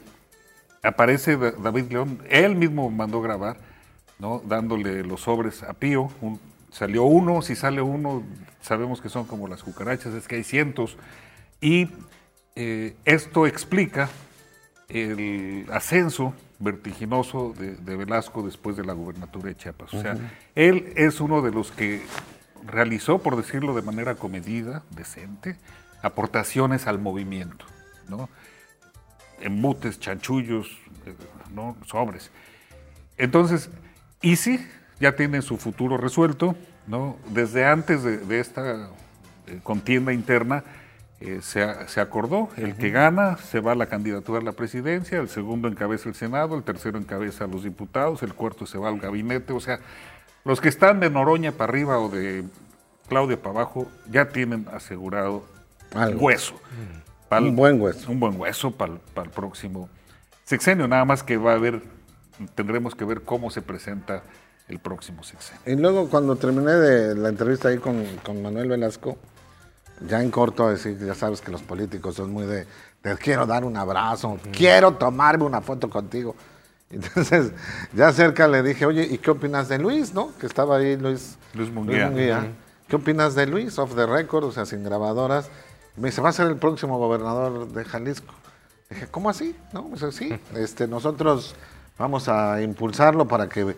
aparece 0.84 1.38
David 1.38 1.92
León, 1.92 2.22
él 2.30 2.56
mismo 2.56 2.90
mandó 2.90 3.22
grabar 3.22 3.58
¿no? 4.20 4.42
dándole 4.46 5.04
los 5.04 5.22
sobres 5.22 5.64
a 5.64 5.74
Pío. 5.74 6.10
salió 6.72 7.04
uno, 7.04 7.42
si 7.42 7.56
sale 7.56 7.82
uno, 7.82 8.24
sabemos 8.62 9.02
que 9.02 9.10
son 9.10 9.26
como 9.26 9.48
las 9.48 9.64
cucarachas, 9.64 10.14
es 10.14 10.28
que 10.28 10.36
hay 10.36 10.44
cientos. 10.44 10.98
Y 11.62 11.90
eh, 12.56 12.96
esto 13.06 13.48
explica 13.48 14.10
el 14.90 15.66
ascenso 15.72 16.34
vertiginoso 16.60 17.54
de, 17.58 17.96
Velasco 17.96 18.42
después 18.42 18.76
de 18.78 18.84
la 18.84 18.94
gubernatura 18.94 19.50
de 19.50 19.56
Chiapas. 19.56 19.94
O 19.94 20.02
sea, 20.02 20.18
él 20.56 20.94
es 20.96 21.20
uno 21.20 21.42
de 21.42 21.52
los 21.52 21.72
que 21.72 22.02
realizó, 22.66 23.20
por 23.20 23.36
decirlo 23.36 23.76
de 23.76 23.82
manera 23.82 24.16
comedida, 24.16 24.84
decente, 24.92 25.58
aportaciones 26.02 26.88
al 26.88 27.00
movimiento, 27.00 27.66
¿no? 28.08 28.30
Embutes, 29.40 30.00
chanchullos, 30.00 30.68
eh, 31.06 31.14
¿no? 31.54 31.78
Sobres. 31.86 32.32
Entonces, 33.18 33.70
y 34.22 34.36
sí, 34.36 34.66
ya 35.00 35.16
tiene 35.16 35.42
su 35.42 35.58
futuro 35.58 35.98
resuelto, 35.98 36.56
¿no? 36.88 37.18
Desde 37.30 37.66
antes 37.66 38.04
de, 38.04 38.40
esta 38.40 38.90
eh, 39.48 39.60
contienda 39.64 40.14
interna 40.14 40.64
eh, 41.20 41.40
se, 41.42 42.00
acordó, 42.00 42.50
el 42.58 42.76
que 42.76 42.92
gana 42.92 43.38
se 43.38 43.60
va 43.60 43.72
a 43.72 43.76
la 43.76 43.88
candidatura 43.88 44.40
a 44.40 44.44
la 44.44 44.52
presidencia, 44.52 45.20
el 45.20 45.30
segundo 45.30 45.68
encabeza 45.68 46.10
el 46.10 46.16
Senado, 46.16 46.56
el 46.56 46.64
tercero 46.64 46.98
encabeza 46.98 47.46
a 47.46 47.48
los 47.48 47.64
diputados, 47.64 48.22
el 48.24 48.34
cuarto 48.34 48.66
se 48.66 48.78
va 48.78 48.90
al 48.90 49.00
gabinete, 49.00 49.54
o 49.54 49.60
sea, 49.60 49.80
los 50.46 50.62
que 50.62 50.70
están 50.70 51.00
de 51.00 51.10
Noroña 51.10 51.52
para 51.52 51.72
arriba 51.72 52.00
o 52.00 52.10
de 52.10 52.44
Claudia 53.10 53.38
para 53.42 53.62
abajo 53.62 53.88
ya 54.10 54.30
tienen 54.30 54.68
asegurado 54.72 55.44
un 55.96 56.18
hueso. 56.20 56.60
un 57.32 57.56
buen 57.56 57.82
hueso. 57.82 58.12
Un 58.12 58.20
buen 58.20 58.40
hueso 58.40 58.72
para 58.72 58.94
el 58.94 59.30
próximo 59.30 59.90
sexenio, 60.44 60.88
nada 60.88 61.04
más 61.04 61.24
que 61.24 61.38
va 61.38 61.54
a 61.54 61.56
haber 61.56 61.82
tendremos 62.56 62.96
que 62.96 63.06
ver 63.06 63.22
cómo 63.22 63.50
se 63.50 63.62
presenta 63.62 64.24
el 64.68 64.80
próximo 64.80 65.24
sexenio. 65.24 65.62
Y 65.66 65.76
luego 65.76 66.10
cuando 66.10 66.36
terminé 66.36 66.72
de 66.74 67.16
la 67.16 67.30
entrevista 67.30 67.70
ahí 67.70 67.78
con, 67.78 68.06
Manuel 68.42 68.70
Velasco, 68.70 69.18
ya 70.08 70.22
en 70.22 70.30
corto 70.30 70.70
decir, 70.70 70.98
ya 71.00 71.16
sabes 71.16 71.42
que 71.42 71.52
los 71.52 71.64
políticos 71.64 72.16
son 72.16 72.32
muy 72.32 72.46
de, 72.46 72.68
te 73.02 73.16
quiero 73.18 73.46
dar 73.46 73.64
un 73.64 73.78
abrazo, 73.78 74.38
quiero 74.52 74.94
tomarme 74.94 75.46
una 75.46 75.62
foto 75.62 75.90
contigo. 75.90 76.36
Entonces, 76.90 77.52
ya 77.94 78.14
cerca 78.14 78.48
le 78.48 78.64
dije, 78.64 78.86
oye, 78.86 79.04
¿y 79.04 79.18
qué 79.18 79.32
opinas 79.32 79.68
de 79.68 79.78
Luis, 79.78 80.14
no? 80.14 80.32
Que 80.38 80.46
estaba 80.46 80.78
ahí 80.78 80.96
Luis, 80.96 81.38
Luis 81.54 81.70
Munguía. 81.70 82.12
¿Qué 82.88 82.96
opinas 82.96 83.36
de 83.36 83.46
Luis, 83.46 83.78
off 83.80 83.96
the 83.96 84.06
record, 84.06 84.46
o 84.46 84.52
sea, 84.54 84.66
sin 84.66 84.84
grabadoras? 84.84 85.50
Me 85.98 86.10
dice, 86.10 86.22
va 86.22 86.30
a 86.30 86.34
ser 86.34 86.48
el 86.48 86.56
próximo 86.56 86.98
gobernador 86.98 87.68
de 87.68 87.84
Jalisco. 87.84 88.34
Dije, 88.90 89.08
¿cómo 89.08 89.30
así? 89.30 89.56
No, 89.74 89.90
pues 89.90 90.16
sí, 90.16 90.30
este, 90.56 90.88
nosotros 90.88 91.56
Vamos 91.98 92.30
a 92.30 92.62
impulsarlo 92.62 93.28
para 93.28 93.48
que 93.48 93.76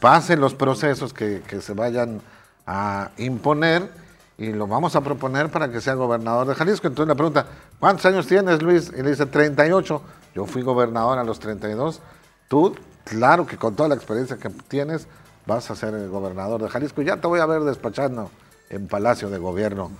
pasen 0.00 0.40
los 0.40 0.54
procesos 0.54 1.12
que, 1.12 1.42
se 1.60 1.74
vayan 1.74 2.20
a 2.66 3.10
imponer 3.18 3.90
y 4.38 4.52
lo 4.52 4.66
vamos 4.66 4.94
a 4.96 5.00
proponer 5.00 5.50
para 5.50 5.70
que 5.70 5.80
sea 5.80 5.94
gobernador 5.94 6.46
de 6.46 6.54
Jalisco. 6.54 6.86
Entonces 6.86 7.08
le 7.08 7.16
pregunta, 7.16 7.46
¿cuántos 7.78 8.06
años 8.06 8.26
tienes, 8.26 8.62
Luis? 8.62 8.92
Y 8.96 9.02
le 9.02 9.10
dice, 9.10 9.26
38. 9.26 10.02
Yo 10.34 10.46
fui 10.46 10.62
gobernador 10.62 11.18
a 11.18 11.24
los 11.24 11.40
32. 11.40 12.00
Tú, 12.48 12.76
claro 13.04 13.46
que 13.46 13.56
con 13.56 13.74
toda 13.74 13.88
la 13.88 13.96
experiencia 13.96 14.36
que 14.36 14.50
tienes, 14.50 15.08
vas 15.46 15.70
a 15.70 15.74
ser 15.74 15.94
el 15.94 16.08
gobernador 16.08 16.62
de 16.62 16.68
Jalisco. 16.68 17.02
Ya 17.02 17.16
te 17.16 17.26
voy 17.26 17.40
a 17.40 17.46
ver 17.46 17.62
despachando 17.62 18.30
en 18.70 18.86
Palacio 18.86 19.30
de 19.30 19.38
Gobierno. 19.38 19.90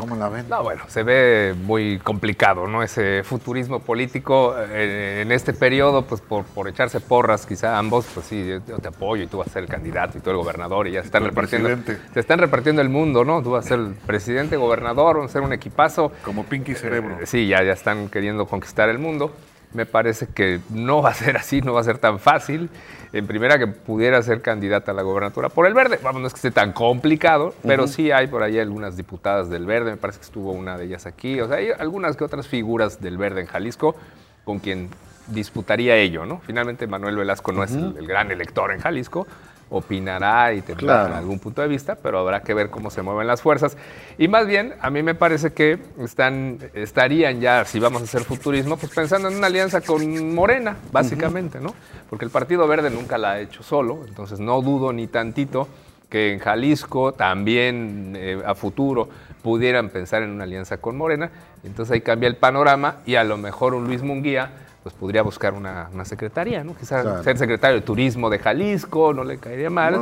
¿Cómo 0.00 0.16
la 0.16 0.28
ven? 0.28 0.48
No, 0.48 0.62
bueno, 0.62 0.82
se 0.88 1.02
ve 1.02 1.54
muy 1.62 1.98
complicado, 1.98 2.66
¿no? 2.66 2.82
Ese 2.82 3.22
futurismo 3.22 3.80
político 3.80 4.54
eh, 4.58 5.20
en 5.22 5.32
este 5.32 5.52
periodo, 5.52 6.02
pues 6.02 6.20
por, 6.20 6.44
por, 6.44 6.68
echarse 6.68 7.00
porras, 7.00 7.46
quizá 7.46 7.78
ambos, 7.78 8.06
pues 8.14 8.26
sí, 8.26 8.46
yo, 8.46 8.78
te 8.78 8.88
apoyo 8.88 9.24
y 9.24 9.26
tú 9.26 9.38
vas 9.38 9.48
a 9.48 9.50
ser 9.50 9.64
el 9.64 9.68
candidato 9.68 10.18
y 10.18 10.20
tú 10.20 10.30
el 10.30 10.36
gobernador 10.36 10.88
y 10.88 10.92
ya 10.92 11.00
se 11.00 11.06
están 11.06 11.24
repartiendo. 11.24 11.68
Se 12.12 12.20
están 12.20 12.38
repartiendo 12.38 12.82
el 12.82 12.88
mundo, 12.88 13.24
¿no? 13.24 13.42
Tú 13.42 13.50
vas 13.50 13.66
a 13.66 13.68
ser 13.68 13.78
el 13.78 13.94
presidente, 13.94 14.56
gobernador, 14.56 15.16
vamos 15.16 15.30
a 15.30 15.32
ser 15.32 15.42
un 15.42 15.52
equipazo. 15.52 16.12
Como 16.24 16.44
Pinky 16.44 16.74
Cerebro. 16.74 17.18
Eh, 17.20 17.26
sí, 17.26 17.46
ya, 17.46 17.62
ya 17.62 17.72
están 17.72 18.08
queriendo 18.08 18.46
conquistar 18.46 18.88
el 18.88 18.98
mundo. 18.98 19.34
Me 19.72 19.86
parece 19.86 20.26
que 20.26 20.60
no 20.70 21.02
va 21.02 21.10
a 21.10 21.14
ser 21.14 21.36
así, 21.36 21.60
no 21.60 21.72
va 21.72 21.80
a 21.80 21.84
ser 21.84 21.98
tan 21.98 22.18
fácil. 22.18 22.68
En 23.12 23.26
primera, 23.26 23.58
que 23.58 23.66
pudiera 23.66 24.22
ser 24.22 24.40
candidata 24.40 24.92
a 24.92 24.94
la 24.94 25.02
gobernatura 25.02 25.48
por 25.48 25.66
el 25.66 25.74
verde. 25.74 25.98
Vamos, 26.02 26.20
no 26.20 26.26
es 26.26 26.32
que 26.32 26.38
esté 26.38 26.50
tan 26.50 26.72
complicado, 26.72 27.54
pero 27.62 27.86
sí 27.86 28.10
hay 28.10 28.26
por 28.26 28.42
ahí 28.42 28.58
algunas 28.58 28.96
diputadas 28.96 29.50
del 29.50 29.66
verde. 29.66 29.92
Me 29.92 29.96
parece 29.96 30.20
que 30.20 30.24
estuvo 30.24 30.52
una 30.52 30.76
de 30.76 30.84
ellas 30.84 31.06
aquí. 31.06 31.40
O 31.40 31.48
sea, 31.48 31.56
hay 31.58 31.70
algunas 31.70 32.16
que 32.16 32.24
otras 32.24 32.46
figuras 32.46 33.00
del 33.00 33.18
verde 33.18 33.42
en 33.42 33.46
Jalisco 33.46 33.96
con 34.44 34.58
quien 34.58 34.90
disputaría 35.28 35.96
ello, 35.96 36.26
¿no? 36.26 36.40
Finalmente, 36.40 36.86
Manuel 36.86 37.16
Velasco 37.16 37.52
no 37.52 37.62
es 37.62 37.72
el 37.72 38.06
gran 38.06 38.30
elector 38.30 38.72
en 38.72 38.80
Jalisco, 38.80 39.26
opinará 39.70 40.52
y 40.52 40.62
tendrá 40.62 41.16
algún 41.16 41.38
punto 41.38 41.62
de 41.62 41.68
vista, 41.68 41.94
pero 41.94 42.18
habrá 42.18 42.42
que 42.42 42.52
ver 42.54 42.70
cómo 42.70 42.90
se 42.90 43.02
mueven 43.02 43.26
las 43.26 43.40
fuerzas. 43.40 43.76
Y 44.18 44.28
más 44.28 44.46
bien, 44.46 44.74
a 44.80 44.90
mí 44.90 45.02
me 45.02 45.14
parece 45.14 45.52
que 45.52 45.78
están, 46.00 46.58
estarían 46.74 47.40
ya, 47.40 47.64
si 47.64 47.78
vamos 47.78 48.02
a 48.02 48.04
hacer 48.04 48.22
futurismo, 48.24 48.76
pues 48.76 48.92
pensando 48.92 49.28
en 49.28 49.36
una 49.36 49.46
alianza 49.46 49.80
con 49.80 50.34
Morena, 50.34 50.76
básicamente, 50.92 51.60
¿no? 51.60 51.74
Porque 52.08 52.24
el 52.24 52.30
Partido 52.30 52.66
Verde 52.66 52.90
nunca 52.90 53.16
la 53.16 53.32
ha 53.32 53.40
hecho 53.40 53.62
solo, 53.62 54.00
entonces 54.06 54.40
no 54.40 54.60
dudo 54.60 54.92
ni 54.92 55.06
tantito 55.06 55.68
que 56.10 56.32
en 56.32 56.40
Jalisco 56.40 57.12
también 57.12 58.14
eh, 58.16 58.42
a 58.44 58.54
futuro 58.56 59.08
pudieran 59.42 59.88
pensar 59.88 60.22
en 60.22 60.30
una 60.30 60.44
alianza 60.44 60.78
con 60.78 60.96
Morena. 60.96 61.30
Entonces 61.62 61.94
ahí 61.94 62.00
cambia 62.00 62.26
el 62.26 62.36
panorama 62.36 62.96
y 63.06 63.14
a 63.14 63.24
lo 63.24 63.38
mejor 63.38 63.74
un 63.74 63.86
Luis 63.86 64.02
Munguía 64.02 64.50
pues 64.82 64.94
podría 64.94 65.22
buscar 65.22 65.52
una, 65.52 65.90
secretaría, 66.04 66.64
¿no? 66.64 66.74
Quizás 66.74 67.22
ser 67.22 67.36
secretario 67.36 67.76
de 67.76 67.82
Turismo 67.82 68.30
de 68.30 68.38
Jalisco, 68.38 69.12
no 69.12 69.24
le 69.24 69.38
caería 69.38 69.68
mal. 69.68 69.94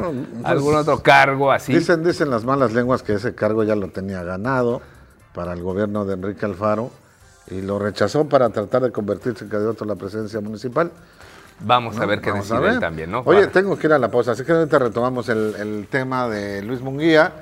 Algún 0.44 0.76
otro 0.76 1.02
cargo 1.02 1.50
así. 1.50 1.74
Dicen, 1.74 2.04
dicen 2.04 2.30
las 2.30 2.44
malas 2.44 2.72
lenguas 2.72 3.02
que 3.02 3.14
ese 3.14 3.34
cargo 3.34 3.64
ya 3.64 3.74
lo 3.74 3.88
tenía 3.88 4.22
ganado 4.22 4.80
para 5.34 5.52
el 5.52 5.62
gobierno 5.62 6.04
de 6.04 6.14
Enrique 6.14 6.46
Alfaro 6.46 6.90
y 7.50 7.60
lo 7.60 7.78
rechazó 7.78 8.28
para 8.28 8.50
tratar 8.50 8.82
de 8.82 8.92
convertirse 8.92 9.44
en 9.44 9.50
candidato 9.50 9.82
a 9.82 9.86
la 9.88 9.96
presidencia 9.96 10.40
municipal. 10.40 10.92
Vamos 11.60 11.98
a 11.98 12.06
ver 12.06 12.20
qué 12.20 12.30
decide 12.30 12.78
también, 12.78 13.10
¿no? 13.10 13.22
Oye, 13.24 13.48
tengo 13.48 13.76
que 13.76 13.88
ir 13.88 13.92
a 13.92 13.98
la 13.98 14.08
pausa, 14.08 14.32
así 14.32 14.44
que 14.44 14.52
ahorita 14.52 14.78
retomamos 14.78 15.28
el, 15.28 15.56
el 15.56 15.88
tema 15.90 16.28
de 16.28 16.62
Luis 16.62 16.80
Munguía, 16.80 17.32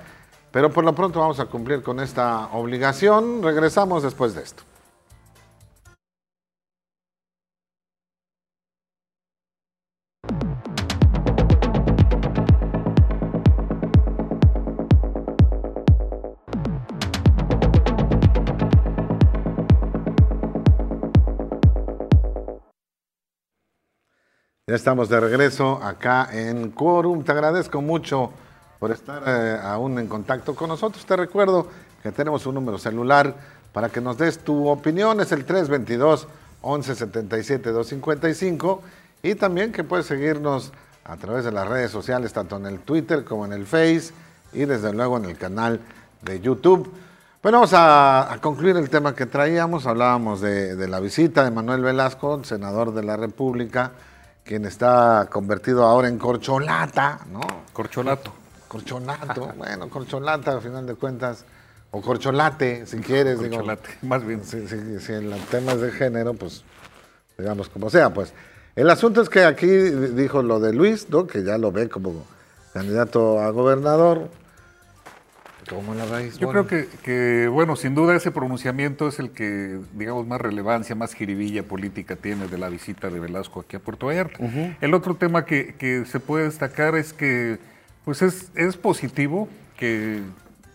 pero 0.50 0.70
por 0.70 0.84
lo 0.84 0.94
pronto 0.94 1.20
vamos 1.20 1.38
a 1.38 1.44
cumplir 1.44 1.82
con 1.82 2.00
esta 2.00 2.46
obligación. 2.52 3.42
Regresamos 3.42 4.02
después 4.02 4.34
de 4.34 4.42
esto. 4.42 4.62
Ya 24.68 24.74
estamos 24.74 25.08
de 25.08 25.20
regreso 25.20 25.80
acá 25.80 26.28
en 26.32 26.72
Quorum. 26.72 27.22
Te 27.22 27.30
agradezco 27.30 27.80
mucho 27.80 28.32
por 28.80 28.90
estar 28.90 29.22
eh, 29.24 29.60
aún 29.62 29.96
en 30.00 30.08
contacto 30.08 30.56
con 30.56 30.68
nosotros. 30.68 31.06
Te 31.06 31.14
recuerdo 31.14 31.68
que 32.02 32.10
tenemos 32.10 32.46
un 32.46 32.56
número 32.56 32.76
celular 32.76 33.32
para 33.72 33.90
que 33.90 34.00
nos 34.00 34.18
des 34.18 34.40
tu 34.40 34.66
opinión. 34.66 35.20
Es 35.20 35.30
el 35.30 35.44
322 35.44 36.26
1177 36.64 37.70
255 37.70 38.82
y 39.22 39.36
también 39.36 39.70
que 39.70 39.84
puedes 39.84 40.06
seguirnos 40.06 40.72
a 41.04 41.16
través 41.16 41.44
de 41.44 41.52
las 41.52 41.68
redes 41.68 41.92
sociales, 41.92 42.32
tanto 42.32 42.56
en 42.56 42.66
el 42.66 42.80
Twitter 42.80 43.24
como 43.24 43.46
en 43.46 43.52
el 43.52 43.66
Face 43.66 44.10
y 44.52 44.64
desde 44.64 44.92
luego 44.92 45.16
en 45.16 45.26
el 45.26 45.38
canal 45.38 45.78
de 46.22 46.40
YouTube. 46.40 46.92
Bueno, 47.40 47.58
vamos 47.58 47.70
a, 47.72 48.36
concluir 48.40 48.76
el 48.76 48.90
tema 48.90 49.14
que 49.14 49.26
traíamos. 49.26 49.86
Hablábamos 49.86 50.40
de, 50.40 50.74
de 50.74 50.88
la 50.88 50.98
visita 50.98 51.44
de 51.44 51.52
Manuel 51.52 51.82
Velasco, 51.82 52.42
senador 52.42 52.92
de 52.94 53.04
la 53.04 53.16
República 53.16 53.92
quien 54.46 54.64
está 54.64 55.28
convertido 55.30 55.84
ahora 55.84 56.08
en 56.08 56.18
corcholata, 56.18 57.20
¿no? 57.30 57.40
Corcholato. 57.72 58.32
Corcholato, 58.68 59.52
bueno, 59.56 59.90
corcholata 59.90 60.52
al 60.52 60.62
final 60.62 60.86
de 60.86 60.94
cuentas, 60.94 61.44
o 61.90 62.00
corcholate, 62.00 62.86
si 62.86 62.98
quieres. 62.98 63.38
Corcholate, 63.38 63.88
más 64.02 64.24
bien. 64.24 64.42
Si, 64.44 65.12
en 65.12 65.30
los 65.30 65.40
temas 65.46 65.80
de 65.80 65.90
género, 65.90 66.34
pues, 66.34 66.62
digamos 67.36 67.68
como 67.68 67.90
sea, 67.90 68.14
pues. 68.14 68.32
El 68.76 68.90
asunto 68.90 69.22
es 69.22 69.28
que 69.28 69.44
aquí 69.44 69.66
dijo 69.66 70.42
lo 70.42 70.60
de 70.60 70.72
Luis, 70.72 71.08
¿no? 71.08 71.26
Que 71.26 71.42
ya 71.42 71.58
lo 71.58 71.72
ve 71.72 71.88
como 71.88 72.24
candidato 72.72 73.40
a 73.40 73.50
gobernador. 73.50 74.28
¿Cómo 75.68 75.94
la 75.94 76.04
veis? 76.04 76.38
Yo 76.38 76.48
creo 76.48 76.66
que, 76.66 77.48
bueno, 77.48 77.76
sin 77.76 77.94
duda 77.94 78.14
ese 78.14 78.30
pronunciamiento 78.30 79.08
es 79.08 79.18
el 79.18 79.30
que, 79.30 79.80
digamos, 79.94 80.26
más 80.26 80.40
relevancia, 80.40 80.94
más 80.94 81.14
jiribilla 81.14 81.62
política 81.64 82.16
tiene 82.16 82.46
de 82.46 82.58
la 82.58 82.68
visita 82.68 83.10
de 83.10 83.18
Velasco 83.18 83.60
aquí 83.60 83.76
a 83.76 83.80
Puerto 83.80 84.06
Vallarta. 84.06 84.38
El 84.80 84.94
otro 84.94 85.16
tema 85.16 85.44
que, 85.44 86.04
se 86.06 86.20
puede 86.20 86.44
destacar 86.44 86.94
es 86.96 87.12
que, 87.12 87.58
pues 88.04 88.22
es, 88.22 88.50
es 88.54 88.76
positivo 88.76 89.48
que 89.76 90.22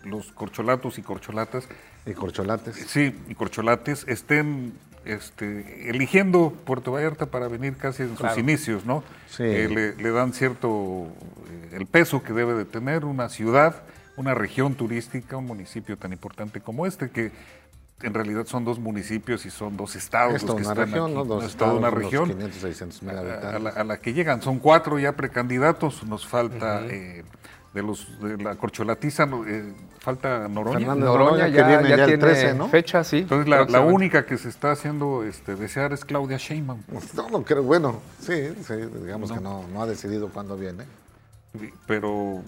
los 0.04 0.32
corcholatos 0.32 0.98
y 0.98 1.02
corcholatas... 1.02 1.66
Y 2.04 2.12
corcholates. 2.12 2.76
Sí, 2.88 3.14
y 3.28 3.34
corcholates 3.34 4.04
estén 4.08 4.72
este, 5.04 5.88
eligiendo 5.88 6.52
Puerto 6.64 6.92
Vallarta 6.92 7.26
para 7.26 7.48
venir 7.48 7.76
casi 7.76 8.02
en 8.02 8.16
sus 8.16 8.36
inicios, 8.36 8.84
¿no? 8.84 9.04
Sí. 9.28 9.44
Eh, 9.44 9.68
le, 9.68 9.94
le, 9.94 10.10
dan 10.10 10.32
cierto, 10.32 11.06
eh, 11.50 11.76
el 11.76 11.86
peso 11.86 12.22
que 12.22 12.32
debe 12.32 12.54
de 12.54 12.64
tener 12.64 13.04
una 13.04 13.28
ciudad 13.28 13.82
una 14.22 14.34
región 14.34 14.74
turística, 14.74 15.36
un 15.36 15.46
municipio 15.46 15.96
tan 15.98 16.12
importante 16.12 16.60
como 16.60 16.86
este, 16.86 17.10
que 17.10 17.32
en 18.02 18.14
realidad 18.14 18.46
son 18.46 18.64
dos 18.64 18.78
municipios 18.78 19.46
y 19.46 19.50
son 19.50 19.76
dos 19.76 19.96
estados. 19.96 20.42
los 20.42 20.56
que 20.56 20.62
una 20.62 20.74
región, 20.74 21.14
¿no? 21.14 21.24
Dos 21.24 21.44
estados, 21.44 21.78
una 21.78 21.90
región. 21.90 22.28
500, 22.28 22.60
600 22.60 23.02
mil 23.02 23.18
habitantes. 23.18 23.76
A, 23.76 23.84
la, 23.84 23.96
que 23.98 24.12
llegan, 24.12 24.42
son 24.42 24.58
cuatro 24.58 24.98
ya 24.98 25.12
precandidatos, 25.12 26.04
nos 26.04 26.26
falta... 26.26 26.84
Eh, 26.86 27.24
de 27.72 27.82
los 27.82 28.20
de 28.20 28.36
la 28.36 28.54
corcholatiza 28.56 29.26
eh, 29.46 29.72
falta 29.98 30.46
Noroña. 30.46 30.94
Noroña, 30.94 31.48
ya, 31.48 31.66
viene 31.66 31.88
ya, 31.88 32.04
tiene 32.04 32.18
13, 32.18 32.54
¿no? 32.54 32.68
fecha, 32.68 33.02
sí. 33.02 33.20
Entonces 33.20 33.48
la, 33.48 33.80
única 33.80 34.26
que 34.26 34.36
se 34.36 34.50
está 34.50 34.72
haciendo 34.72 35.24
este, 35.24 35.56
desear 35.56 35.94
es 35.94 36.04
Claudia 36.04 36.36
Sheinbaum. 36.36 36.82
No, 37.14 37.30
no 37.30 37.42
creo, 37.42 37.62
bueno, 37.62 38.00
sí, 38.20 38.52
sí 38.66 38.74
digamos 39.02 39.32
que 39.32 39.40
no, 39.40 39.64
no 39.72 39.82
ha 39.82 39.86
decidido 39.86 40.28
cuándo 40.28 40.58
viene. 40.58 40.84
Pero 41.86 42.42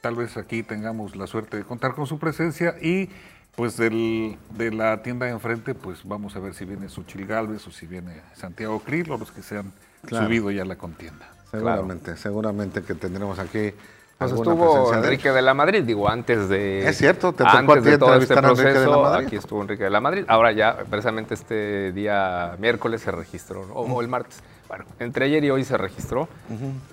tal 0.00 0.14
vez 0.14 0.36
aquí 0.36 0.62
tengamos 0.62 1.16
la 1.16 1.26
suerte 1.26 1.56
de 1.56 1.64
contar 1.64 1.94
con 1.94 2.06
su 2.06 2.18
presencia 2.18 2.76
y 2.80 3.10
pues 3.56 3.76
del, 3.78 4.36
de 4.50 4.70
la 4.70 5.02
tienda 5.02 5.26
de 5.26 5.32
enfrente, 5.32 5.74
pues 5.74 6.00
vamos 6.04 6.36
a 6.36 6.40
ver 6.40 6.54
si 6.54 6.66
viene 6.66 6.88
Suchil 6.90 7.26
Galvez 7.26 7.66
o 7.66 7.70
si 7.70 7.86
viene 7.86 8.20
Santiago 8.34 8.80
Krill 8.80 9.10
o 9.10 9.16
los 9.16 9.32
que 9.32 9.42
se 9.42 9.58
han 9.58 9.72
subido 10.08 10.50
ya 10.50 10.62
a 10.62 10.66
la 10.66 10.76
contienda. 10.76 11.26
Seguramente, 11.50 12.16
seguramente 12.16 12.82
que 12.82 12.94
tendremos 12.94 13.38
aquí. 13.38 13.72
Pues 14.18 14.32
estuvo 14.32 14.94
Enrique 14.94 15.30
de 15.30 15.42
la 15.42 15.52
Madrid, 15.52 15.82
digo, 15.84 16.08
antes 16.08 16.48
de. 16.48 16.88
Es 16.88 16.96
cierto, 16.96 17.32
te 17.32 17.44
tocó 17.44 17.56
antes 17.56 17.84
de 17.84 17.98
todo 17.98 18.14
este 18.14 18.34
proceso, 18.34 19.06
aquí 19.06 19.36
estuvo 19.36 19.60
Enrique 19.60 19.84
de 19.84 19.90
la 19.90 20.00
Madrid. 20.00 20.24
Ahora 20.28 20.52
ya, 20.52 20.84
precisamente 20.88 21.34
este 21.34 21.92
día 21.92 22.56
miércoles 22.58 23.02
se 23.02 23.10
registró, 23.10 23.62
o, 23.74 24.00
el 24.00 24.08
martes. 24.08 24.42
Bueno, 24.68 24.84
entre 25.00 25.26
ayer 25.26 25.44
y 25.44 25.50
hoy 25.50 25.64
se 25.64 25.76
registró 25.76 26.28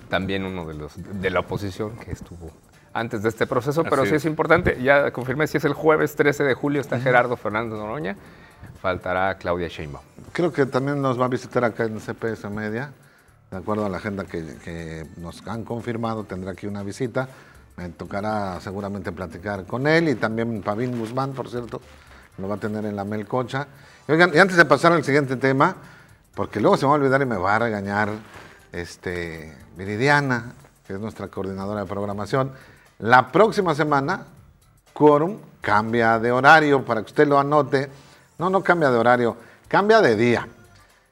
también 0.08 0.44
uno 0.44 0.66
de 0.66 0.74
los 0.74 0.92
de 0.96 1.30
la 1.30 1.40
oposición 1.40 1.96
que 1.96 2.12
estuvo 2.12 2.52
antes 2.94 3.22
de 3.22 3.28
este 3.28 3.46
proceso, 3.46 3.82
pero 3.82 4.06
sí 4.06 4.14
es 4.14 4.24
importante. 4.24 4.80
Ya 4.80 5.10
confirmé 5.10 5.48
si 5.48 5.58
es 5.58 5.64
el 5.64 5.74
jueves 5.74 6.14
13 6.14 6.44
de 6.44 6.54
julio, 6.54 6.80
está 6.80 7.00
Gerardo 7.00 7.36
Fernández 7.36 7.76
Noroña, 7.76 8.16
faltará 8.80 9.36
Claudia 9.36 9.66
Sheinbaum. 9.66 10.04
Creo 10.32 10.52
que 10.52 10.64
también 10.64 11.02
nos 11.02 11.20
va 11.20 11.24
a 11.24 11.28
visitar 11.28 11.64
acá 11.64 11.84
en 11.84 11.98
CPS 11.98 12.48
Media, 12.50 12.92
de 13.50 13.56
acuerdo 13.56 13.84
a 13.84 13.88
la 13.88 13.96
agenda 13.96 14.24
que, 14.24 15.06
nos 15.16 15.46
han 15.46 15.64
confirmado, 15.64 16.24
tendrá 16.24 16.52
aquí 16.52 16.66
una 16.68 16.84
visita. 16.84 17.28
Me 17.76 17.88
tocará 17.88 18.60
seguramente 18.60 19.10
platicar 19.10 19.64
con 19.64 19.88
él 19.88 20.08
y 20.08 20.14
también 20.14 20.62
Pavín 20.62 20.96
Guzmán, 20.96 21.32
por 21.32 21.48
cierto, 21.48 21.80
lo 22.38 22.48
va 22.48 22.54
a 22.54 22.58
tener 22.58 22.84
en 22.84 22.94
la 22.94 23.04
Melcocha. 23.04 23.66
Y, 24.06 24.12
oigan, 24.12 24.30
y 24.32 24.38
antes 24.38 24.56
de 24.56 24.64
pasar 24.64 24.92
al 24.92 25.02
siguiente 25.02 25.34
tema, 25.34 25.74
porque 26.36 26.60
luego 26.60 26.76
se 26.76 26.84
me 26.84 26.90
va 26.90 26.94
a 26.94 26.98
olvidar 26.98 27.20
y 27.22 27.26
me 27.26 27.36
va 27.36 27.56
a 27.56 27.58
regañar 27.58 28.10
este, 28.70 29.52
Viridiana, 29.76 30.52
que 30.86 30.92
es 30.92 31.00
nuestra 31.00 31.26
coordinadora 31.26 31.80
de 31.80 31.86
programación, 31.86 32.52
la 32.98 33.32
próxima 33.32 33.74
semana, 33.74 34.26
Quorum 34.92 35.38
cambia 35.60 36.18
de 36.18 36.30
horario 36.30 36.84
para 36.84 37.00
que 37.00 37.06
usted 37.06 37.26
lo 37.26 37.38
anote. 37.38 37.90
No, 38.38 38.50
no 38.50 38.62
cambia 38.62 38.90
de 38.90 38.98
horario, 38.98 39.36
cambia 39.68 40.00
de 40.00 40.16
día. 40.16 40.48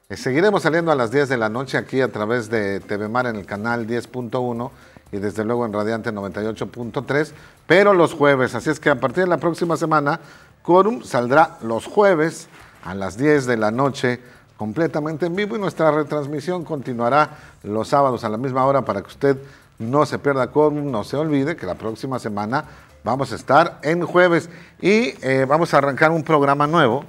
Eh, 0.09 0.17
seguiremos 0.17 0.63
saliendo 0.63 0.91
a 0.91 0.95
las 0.95 1.11
10 1.11 1.29
de 1.29 1.37
la 1.37 1.49
noche 1.49 1.77
aquí 1.77 2.01
a 2.01 2.11
través 2.11 2.49
de 2.49 2.79
TV 2.79 3.07
Mar 3.07 3.25
en 3.25 3.35
el 3.35 3.45
canal 3.45 3.87
10.1 3.87 4.71
y 5.11 5.17
desde 5.17 5.43
luego 5.43 5.65
en 5.65 5.73
Radiante 5.73 6.11
98.3, 6.11 7.31
pero 7.67 7.93
los 7.93 8.13
jueves. 8.13 8.55
Así 8.55 8.69
es 8.69 8.79
que 8.79 8.89
a 8.89 8.99
partir 8.99 9.23
de 9.23 9.29
la 9.29 9.37
próxima 9.37 9.77
semana, 9.77 10.19
Quorum 10.63 11.03
saldrá 11.03 11.57
los 11.61 11.85
jueves 11.85 12.47
a 12.83 12.93
las 12.95 13.17
10 13.17 13.45
de 13.45 13.57
la 13.57 13.71
noche 13.71 14.19
completamente 14.57 15.25
en 15.25 15.35
vivo 15.35 15.55
y 15.55 15.59
nuestra 15.59 15.91
retransmisión 15.91 16.63
continuará 16.63 17.37
los 17.63 17.87
sábados 17.87 18.23
a 18.23 18.29
la 18.29 18.37
misma 18.37 18.65
hora 18.65 18.83
para 18.83 19.01
que 19.01 19.07
usted 19.07 19.37
no 19.89 20.05
se 20.05 20.19
pierda 20.19 20.51
con, 20.51 20.91
no 20.91 21.03
se 21.03 21.17
olvide 21.17 21.55
que 21.55 21.65
la 21.65 21.75
próxima 21.75 22.19
semana 22.19 22.65
vamos 23.03 23.31
a 23.31 23.35
estar 23.35 23.79
en 23.83 24.05
jueves. 24.05 24.49
Y 24.81 25.13
eh, 25.21 25.45
vamos 25.47 25.73
a 25.73 25.77
arrancar 25.77 26.11
un 26.11 26.23
programa 26.23 26.67
nuevo 26.67 27.05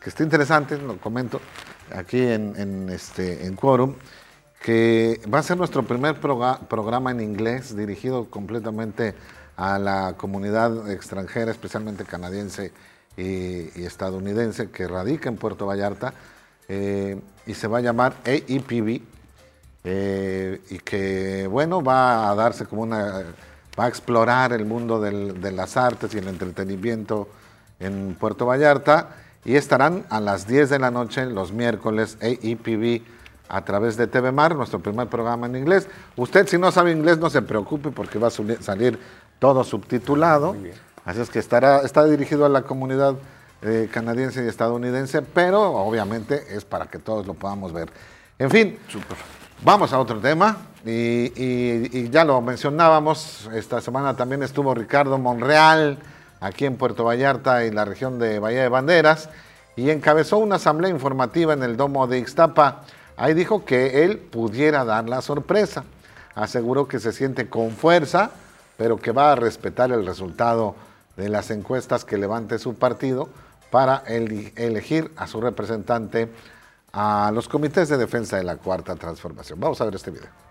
que 0.00 0.10
está 0.10 0.22
interesante, 0.22 0.78
lo 0.78 0.98
comento 0.98 1.40
aquí 1.94 2.20
en, 2.20 2.88
este, 2.90 3.46
en 3.46 3.54
Quorum, 3.54 3.94
que 4.62 5.20
va 5.32 5.38
a 5.38 5.42
ser 5.42 5.56
nuestro 5.56 5.84
primer 5.84 6.18
programa 6.20 7.10
en 7.10 7.20
inglés 7.20 7.76
dirigido 7.76 8.28
completamente 8.30 9.14
a 9.56 9.78
la 9.78 10.14
comunidad 10.16 10.90
extranjera, 10.90 11.50
especialmente 11.50 12.04
canadiense 12.04 12.72
y, 13.16 13.84
estadounidense 13.84 14.70
que 14.70 14.88
radica 14.88 15.28
en 15.28 15.36
Puerto 15.36 15.66
Vallarta 15.66 16.14
eh, 16.68 17.20
y 17.46 17.54
se 17.54 17.68
va 17.68 17.78
a 17.78 17.80
llamar 17.80 18.14
AEPV 18.24 19.02
eh, 19.84 20.60
y 20.70 20.78
que, 20.78 21.46
bueno, 21.46 21.82
va 21.82 22.30
a 22.30 22.34
darse 22.34 22.66
como 22.66 22.82
una, 22.82 23.24
va 23.78 23.84
a 23.84 23.88
explorar 23.88 24.52
el 24.52 24.64
mundo 24.64 25.00
de 25.00 25.52
las 25.52 25.76
artes 25.76 26.14
y 26.14 26.18
el 26.18 26.28
entretenimiento 26.28 27.28
en 27.80 28.16
Puerto 28.18 28.46
Vallarta 28.46 29.08
y 29.44 29.56
estarán 29.56 30.04
a 30.08 30.20
las 30.20 30.46
10 30.46 30.70
de 30.70 30.78
la 30.78 30.90
noche 30.90 31.26
los 31.26 31.52
miércoles 31.52 32.16
AEPV 32.20 33.02
a 33.48 33.64
través 33.64 33.96
de 33.96 34.06
TV 34.06 34.32
Mar, 34.32 34.54
nuestro 34.54 34.78
primer 34.80 35.08
programa 35.08 35.46
en 35.46 35.56
inglés. 35.56 35.88
Usted 36.16 36.46
si 36.46 36.58
no 36.58 36.70
sabe 36.70 36.92
inglés 36.92 37.18
no 37.18 37.28
se 37.28 37.42
preocupe 37.42 37.90
porque 37.90 38.18
va 38.18 38.28
a 38.28 38.30
salir 38.30 38.98
todo 39.38 39.64
subtitulado. 39.64 40.56
Así 41.04 41.20
es 41.20 41.28
que 41.28 41.40
estará, 41.40 41.80
está 41.80 42.04
dirigido 42.04 42.46
a 42.46 42.48
la 42.48 42.62
comunidad 42.62 43.16
eh, 43.62 43.88
canadiense 43.92 44.44
y 44.44 44.48
estadounidense, 44.48 45.22
pero 45.22 45.72
obviamente 45.74 46.56
es 46.56 46.64
para 46.64 46.86
que 46.86 46.98
todos 46.98 47.26
lo 47.26 47.34
podamos 47.34 47.72
ver. 47.72 47.90
En 48.38 48.50
fin, 48.50 48.78
Super. 48.88 49.41
Vamos 49.64 49.92
a 49.92 50.00
otro 50.00 50.18
tema 50.18 50.56
y, 50.84 52.10
ya 52.10 52.24
lo 52.24 52.40
mencionábamos, 52.40 53.48
esta 53.54 53.80
semana 53.80 54.16
también 54.16 54.42
estuvo 54.42 54.74
Ricardo 54.74 55.18
Monreal 55.18 56.00
aquí 56.40 56.66
en 56.66 56.76
Puerto 56.76 57.04
Vallarta 57.04 57.64
y 57.64 57.70
la 57.70 57.84
región 57.84 58.18
de 58.18 58.40
Bahía 58.40 58.62
de 58.62 58.68
Banderas 58.68 59.28
y 59.76 59.90
encabezó 59.90 60.38
una 60.38 60.56
asamblea 60.56 60.90
informativa 60.90 61.52
en 61.52 61.62
el 61.62 61.76
domo 61.76 62.08
de 62.08 62.18
Ixtapa. 62.18 62.80
Ahí 63.16 63.34
dijo 63.34 63.64
que 63.64 64.02
él 64.02 64.18
pudiera 64.18 64.84
dar 64.84 65.08
la 65.08 65.22
sorpresa. 65.22 65.84
Aseguró 66.34 66.88
que 66.88 66.98
se 66.98 67.12
siente 67.12 67.48
con 67.48 67.70
fuerza, 67.70 68.32
pero 68.76 68.96
que 68.96 69.12
va 69.12 69.30
a 69.30 69.36
respetar 69.36 69.92
el 69.92 70.04
resultado 70.04 70.74
de 71.16 71.28
las 71.28 71.52
encuestas 71.52 72.04
que 72.04 72.18
levante 72.18 72.58
su 72.58 72.74
partido 72.74 73.28
para 73.70 74.02
elegir 74.06 75.12
a 75.16 75.28
su 75.28 75.40
representante 75.40 76.28
a 76.92 77.30
los 77.32 77.48
comités 77.48 77.88
de 77.88 77.96
defensa 77.96 78.36
de 78.36 78.44
la 78.44 78.56
cuarta 78.56 78.94
transformación. 78.96 79.58
Vamos 79.58 79.80
a 79.80 79.84
ver 79.84 79.94
este 79.94 80.10
video. 80.10 80.41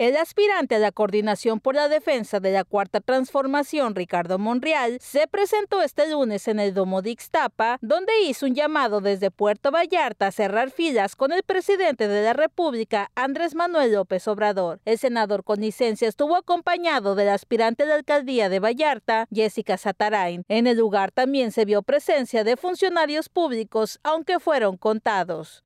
El 0.00 0.16
aspirante 0.16 0.76
a 0.76 0.78
la 0.78 0.92
coordinación 0.92 1.60
por 1.60 1.74
la 1.74 1.90
defensa 1.90 2.40
de 2.40 2.52
la 2.52 2.64
cuarta 2.64 3.02
transformación, 3.02 3.94
Ricardo 3.94 4.38
Monreal, 4.38 4.96
se 4.98 5.28
presentó 5.28 5.82
este 5.82 6.10
lunes 6.10 6.48
en 6.48 6.58
el 6.58 6.72
Domo 6.72 7.02
de 7.02 7.10
Ixtapa, 7.10 7.76
donde 7.82 8.22
hizo 8.22 8.46
un 8.46 8.54
llamado 8.54 9.02
desde 9.02 9.30
Puerto 9.30 9.70
Vallarta 9.70 10.28
a 10.28 10.32
cerrar 10.32 10.70
filas 10.70 11.16
con 11.16 11.32
el 11.32 11.42
presidente 11.42 12.08
de 12.08 12.22
la 12.22 12.32
República, 12.32 13.10
Andrés 13.14 13.54
Manuel 13.54 13.92
López 13.92 14.26
Obrador. 14.26 14.80
El 14.86 14.96
senador 14.96 15.44
con 15.44 15.60
licencia 15.60 16.08
estuvo 16.08 16.34
acompañado 16.34 17.14
del 17.14 17.28
aspirante 17.28 17.82
de 17.82 17.90
la 17.90 17.96
alcaldía 17.96 18.48
de 18.48 18.58
Vallarta, 18.58 19.28
Jessica 19.30 19.76
Satarain. 19.76 20.44
En 20.48 20.66
el 20.66 20.78
lugar 20.78 21.10
también 21.12 21.52
se 21.52 21.66
vio 21.66 21.82
presencia 21.82 22.42
de 22.42 22.56
funcionarios 22.56 23.28
públicos, 23.28 24.00
aunque 24.02 24.40
fueron 24.40 24.78
contados. 24.78 25.62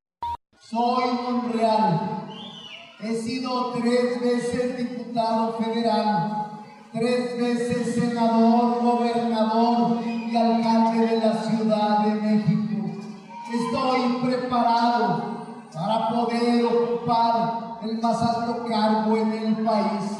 Soy 0.59 1.05
Monreal 1.23 2.34
He 3.01 3.17
sido 3.17 3.73
tres 3.73 4.21
veces 4.21 4.79
diputado 4.79 5.55
federal, 5.55 6.61
tres 6.93 7.39
veces 7.39 7.95
senador, 7.97 8.83
gobernador 8.83 9.99
y 10.07 10.37
alcalde 10.37 11.07
de 11.07 11.17
la 11.19 11.35
Ciudad 11.43 11.99
de 12.05 12.15
México. 12.15 12.87
Estoy 13.53 14.23
preparado 14.25 15.25
para 15.75 16.09
poder 16.09 16.65
ocupar 16.65 17.81
el 17.83 18.01
más 18.01 18.23
alto 18.23 18.65
cargo 18.69 19.17
en 19.17 19.33
el 19.33 19.57
país, 19.65 20.11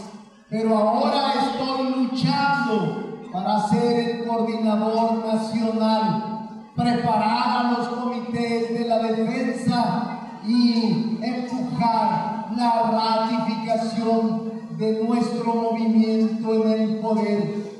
pero 0.51 0.77
ahora 0.77 1.33
estoy 1.43 1.95
luchando 1.95 3.29
para 3.33 3.69
ser 3.69 4.01
el 4.01 4.27
coordinador 4.27 5.25
nacional, 5.25 6.71
preparar 6.75 7.67
a 7.67 7.73
los 7.73 7.89
comités 7.89 8.79
de 8.79 8.89
la 8.89 8.99
defensa 8.99 10.19
y 10.45 11.19
empujar 11.23 12.34
la 12.53 13.29
ratificación 13.29 14.77
de 14.79 15.05
nuestro 15.05 15.55
movimiento 15.55 16.53
en 16.55 16.73
el 16.73 16.99
poder. 17.01 17.75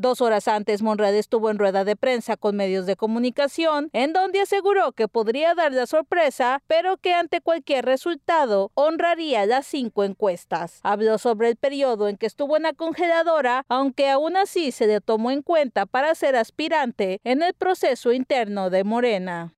Dos 0.00 0.20
horas 0.20 0.46
antes, 0.46 0.80
Monreal 0.80 1.14
estuvo 1.14 1.50
en 1.50 1.58
rueda 1.58 1.84
de 1.84 1.96
prensa 1.96 2.36
con 2.36 2.54
medios 2.54 2.86
de 2.86 2.94
comunicación, 2.94 3.90
en 3.92 4.12
donde 4.12 4.40
aseguró 4.40 4.92
que 4.92 5.08
podría 5.08 5.56
dar 5.56 5.72
la 5.72 5.86
sorpresa, 5.86 6.62
pero 6.68 6.98
que 6.98 7.14
ante 7.14 7.40
cualquier 7.40 7.84
resultado 7.84 8.70
honraría 8.74 9.44
las 9.44 9.66
cinco 9.66 10.04
encuestas. 10.04 10.78
Habló 10.84 11.18
sobre 11.18 11.48
el 11.48 11.56
periodo 11.56 12.06
en 12.06 12.16
que 12.16 12.26
estuvo 12.26 12.56
en 12.56 12.62
la 12.62 12.74
congeladora, 12.74 13.64
aunque 13.68 14.08
aún 14.08 14.36
así 14.36 14.70
se 14.70 14.86
le 14.86 15.00
tomó 15.00 15.32
en 15.32 15.42
cuenta 15.42 15.84
para 15.84 16.14
ser 16.14 16.36
aspirante 16.36 17.18
en 17.24 17.42
el 17.42 17.54
proceso 17.54 18.12
interno 18.12 18.70
de 18.70 18.84
Morena. 18.84 19.54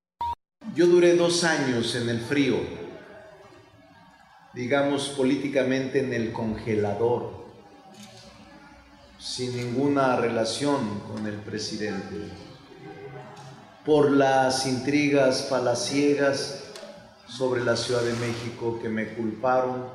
Yo 0.75 0.87
duré 0.87 1.17
dos 1.17 1.45
años 1.45 1.95
en 1.97 2.09
el 2.09 2.19
frío 2.19 2.90
digamos, 4.53 5.09
políticamente 5.11 6.01
en 6.01 6.13
el 6.13 6.33
congelador, 6.33 7.31
sin 9.19 9.57
ninguna 9.57 10.17
relación 10.17 11.01
con 11.01 11.27
el 11.27 11.37
presidente, 11.37 12.29
por 13.85 14.11
las 14.11 14.67
intrigas 14.67 15.43
palaciegas 15.43 16.65
sobre 17.29 17.65
la 17.65 17.77
Ciudad 17.77 18.03
de 18.03 18.15
México 18.15 18.79
que 18.83 18.89
me 18.89 19.15
culparon 19.15 19.87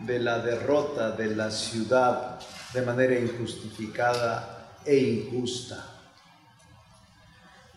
de 0.00 0.20
la 0.20 0.38
derrota 0.38 1.12
de 1.12 1.34
la 1.34 1.50
ciudad 1.50 2.38
de 2.72 2.82
manera 2.82 3.18
injustificada 3.18 4.78
e 4.84 4.96
injusta. 4.96 5.84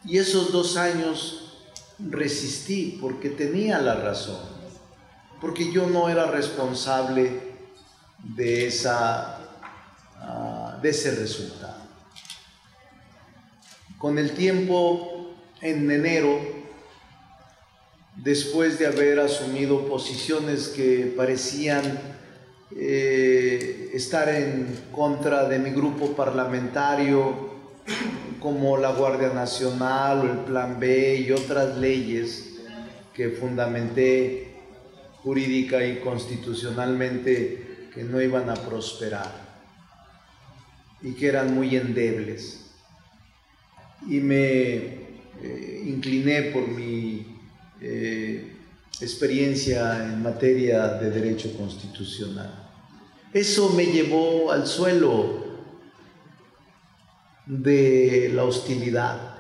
Y 0.06 0.18
esos 0.18 0.52
dos 0.52 0.78
años 0.78 1.54
resistí 2.00 2.98
porque 3.02 3.30
tenía 3.30 3.80
la 3.80 3.96
razón 3.96 4.57
porque 5.39 5.71
yo 5.71 5.88
no 5.88 6.10
era 6.10 6.26
responsable 6.28 7.39
de, 8.23 8.67
esa, 8.67 9.39
ah, 10.19 10.80
de 10.82 10.89
ese 10.89 11.15
resultado. 11.15 11.88
Con 13.97 14.17
el 14.17 14.32
tiempo, 14.32 15.36
en 15.62 15.89
enero, 15.89 16.39
después 18.15 18.80
de 18.80 18.88
haber 18.88 19.19
asumido 19.19 19.88
posiciones 19.88 20.69
que 20.69 21.13
parecían 21.15 22.00
eh, 22.76 23.91
estar 23.93 24.30
en 24.30 24.88
contra 24.91 25.47
de 25.47 25.60
mi 25.60 25.71
grupo 25.71 26.13
parlamentario, 26.13 27.56
como 28.39 28.78
la 28.78 28.91
Guardia 28.91 29.30
Nacional 29.30 30.19
o 30.19 30.23
el 30.23 30.39
Plan 30.39 30.80
B 30.80 31.15
y 31.17 31.32
otras 31.32 31.78
leyes 31.78 32.56
que 33.13 33.30
fundamenté 33.30 34.47
jurídica 35.28 35.86
y 35.86 35.98
constitucionalmente 35.98 37.90
que 37.94 38.02
no 38.02 38.22
iban 38.22 38.50
a 38.50 38.54
prosperar 38.54 39.30
y 41.02 41.12
que 41.16 41.28
eran 41.28 41.54
muy 41.54 41.76
endebles. 41.76 42.72
Y 44.08 44.22
me 44.22 44.38
eh, 44.38 45.84
incliné 45.86 46.44
por 46.44 46.66
mi 46.70 47.26
eh, 47.82 48.54
experiencia 49.02 50.02
en 50.06 50.24
materia 50.24 50.94
de 50.94 51.12
derecho 51.12 51.52
constitucional. 51.58 52.70
Eso 53.34 53.74
me 53.74 53.86
llevó 53.86 54.50
al 54.54 54.66
suelo 54.66 55.46
de 57.46 58.32
la 58.34 58.46
hostilidad 58.46 59.37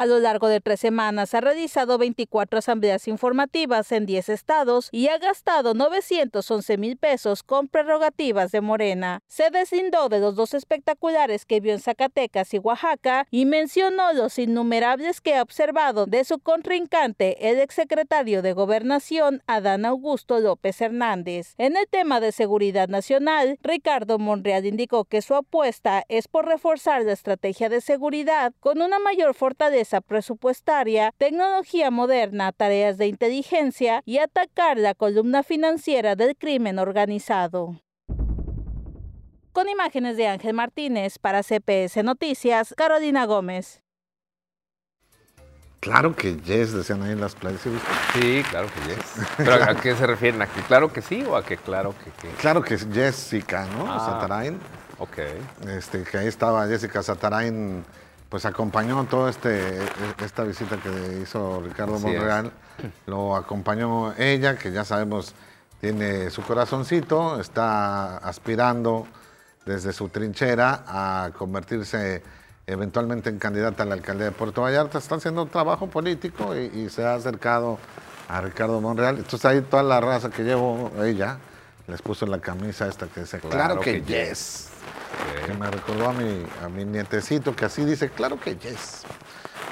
a 0.00 0.06
lo 0.06 0.18
largo 0.18 0.48
de 0.48 0.62
tres 0.62 0.80
semanas 0.80 1.34
ha 1.34 1.42
realizado 1.42 1.98
24 1.98 2.60
asambleas 2.60 3.06
informativas 3.06 3.92
en 3.92 4.06
10 4.06 4.30
estados 4.30 4.88
y 4.92 5.08
ha 5.08 5.18
gastado 5.18 5.74
911 5.74 6.78
mil 6.78 6.96
pesos 6.96 7.42
con 7.42 7.68
prerrogativas 7.68 8.50
de 8.50 8.62
Morena. 8.62 9.20
Se 9.26 9.50
deslindó 9.50 10.08
de 10.08 10.20
los 10.20 10.36
dos 10.36 10.54
espectaculares 10.54 11.44
que 11.44 11.60
vio 11.60 11.74
en 11.74 11.80
Zacatecas 11.80 12.54
y 12.54 12.58
Oaxaca 12.58 13.26
y 13.30 13.44
mencionó 13.44 14.14
los 14.14 14.38
innumerables 14.38 15.20
que 15.20 15.34
ha 15.34 15.42
observado 15.42 16.06
de 16.06 16.24
su 16.24 16.38
contrincante, 16.38 17.50
el 17.50 17.60
exsecretario 17.60 18.40
de 18.40 18.54
Gobernación, 18.54 19.42
Adán 19.46 19.84
Augusto 19.84 20.40
López 20.40 20.80
Hernández. 20.80 21.52
En 21.58 21.76
el 21.76 21.86
tema 21.86 22.20
de 22.20 22.32
seguridad 22.32 22.88
nacional, 22.88 23.58
Ricardo 23.62 24.18
Monreal 24.18 24.64
indicó 24.64 25.04
que 25.04 25.20
su 25.20 25.34
apuesta 25.34 26.04
es 26.08 26.26
por 26.26 26.46
reforzar 26.46 27.02
la 27.02 27.12
estrategia 27.12 27.68
de 27.68 27.82
seguridad 27.82 28.54
con 28.60 28.80
una 28.80 28.98
mayor 28.98 29.34
fortaleza 29.34 29.89
presupuestaria, 30.00 31.12
tecnología 31.18 31.90
moderna, 31.90 32.52
tareas 32.52 32.98
de 32.98 33.08
inteligencia 33.08 34.02
y 34.06 34.18
atacar 34.18 34.78
la 34.78 34.94
columna 34.94 35.42
financiera 35.42 36.14
del 36.14 36.36
crimen 36.36 36.78
organizado. 36.78 37.80
Con 39.52 39.68
imágenes 39.68 40.16
de 40.16 40.28
Ángel 40.28 40.54
Martínez 40.54 41.18
para 41.18 41.42
CPS 41.42 42.04
Noticias, 42.04 42.72
Carolina 42.76 43.26
Gómez. 43.26 43.82
Claro 45.80 46.14
que 46.14 46.36
yes, 46.36 46.72
decían 46.72 47.02
ahí 47.02 47.12
en 47.12 47.20
las 47.20 47.34
playas. 47.34 47.62
¿sí, 47.62 48.42
claro 48.50 48.68
que 48.68 48.94
yes. 48.94 49.26
¿Pero 49.38 49.54
a 49.54 49.74
qué 49.74 49.96
se 49.96 50.06
refieren? 50.06 50.42
¿A 50.42 50.46
que 50.46 50.60
claro 50.60 50.92
que 50.92 51.00
sí 51.00 51.24
o 51.26 51.36
a 51.36 51.44
que 51.44 51.56
claro 51.56 51.94
que, 51.98 52.28
Claro 52.34 52.62
que 52.62 52.76
Jessica, 52.76 53.66
¿no? 53.76 53.90
Ah, 53.90 53.98
Satarain. 53.98 54.60
Ok. 54.98 55.18
Este, 55.66 56.04
que 56.04 56.18
ahí 56.18 56.26
estaba 56.26 56.66
Jessica 56.66 57.02
Satarain 57.02 57.82
pues 58.30 58.46
acompañó 58.46 59.04
toda 59.04 59.28
este, 59.28 59.78
esta 60.24 60.44
visita 60.44 60.76
que 60.76 61.20
hizo 61.20 61.60
Ricardo 61.60 61.98
Monreal. 61.98 62.52
Lo 63.06 63.36
acompañó 63.36 64.14
ella, 64.16 64.56
que 64.56 64.70
ya 64.72 64.84
sabemos 64.84 65.34
tiene 65.80 66.30
su 66.30 66.42
corazoncito, 66.42 67.40
está 67.40 68.18
aspirando 68.18 69.06
desde 69.66 69.92
su 69.92 70.08
trinchera 70.08 70.84
a 70.86 71.30
convertirse 71.36 72.22
eventualmente 72.66 73.30
en 73.30 73.38
candidata 73.38 73.82
a 73.82 73.86
la 73.86 73.94
alcaldía 73.94 74.26
de 74.26 74.32
Puerto 74.32 74.62
Vallarta. 74.62 74.98
Está 74.98 75.16
haciendo 75.16 75.42
un 75.42 75.48
trabajo 75.48 75.88
político 75.88 76.54
y, 76.54 76.88
se 76.88 77.04
ha 77.04 77.14
acercado 77.14 77.78
a 78.28 78.40
Ricardo 78.40 78.80
Monreal. 78.80 79.16
Entonces 79.16 79.44
ahí 79.44 79.60
toda 79.62 79.82
la 79.82 80.00
raza 80.00 80.30
que 80.30 80.44
llevó 80.44 80.92
ella 81.02 81.38
les 81.88 82.00
puso 82.00 82.26
la 82.26 82.38
camisa 82.38 82.86
esta 82.86 83.06
que 83.08 83.22
dice, 83.22 83.40
claro, 83.40 83.80
que, 83.80 84.02
yes. 84.02 84.68
Me 85.58 85.70
recordó 85.70 86.08
a 86.08 86.12
mi, 86.12 86.44
a 86.62 86.68
mi 86.68 86.84
nietecito 86.84 87.54
que 87.54 87.64
así 87.64 87.84
dice, 87.84 88.10
claro 88.10 88.38
que 88.38 88.56
yes. 88.56 89.04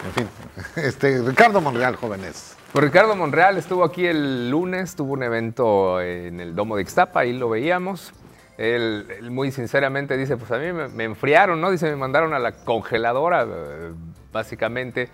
En 0.05 0.13
fin, 0.13 0.29
este, 0.77 1.23
Ricardo 1.23 1.61
Monreal, 1.61 1.97
jóvenes. 1.97 2.57
Pues 2.73 2.85
Ricardo 2.85 3.17
Monreal 3.17 3.57
estuvo 3.57 3.85
aquí 3.85 4.07
el 4.07 4.51
lunes, 4.51 4.95
tuvo 4.95 5.15
un 5.15 5.23
evento 5.23 6.01
en 6.01 6.41
el 6.41 6.55
Domo 6.55 6.77
de 6.77 6.83
Ixtapa, 6.83 7.21
ahí 7.21 7.33
lo 7.33 7.49
veíamos. 7.49 8.13
Él, 8.59 9.07
muy 9.31 9.53
sinceramente 9.53 10.17
dice, 10.17 10.37
pues 10.37 10.51
a 10.51 10.59
mí 10.59 10.73
me, 10.73 10.89
me, 10.89 11.05
enfriaron, 11.05 11.61
¿no? 11.61 11.71
Dice, 11.71 11.89
me 11.91 11.97
mandaron 11.97 12.35
a 12.35 12.39
la 12.39 12.53
congeladora, 12.53 13.47
eh, 13.49 13.93
básicamente 14.33 15.09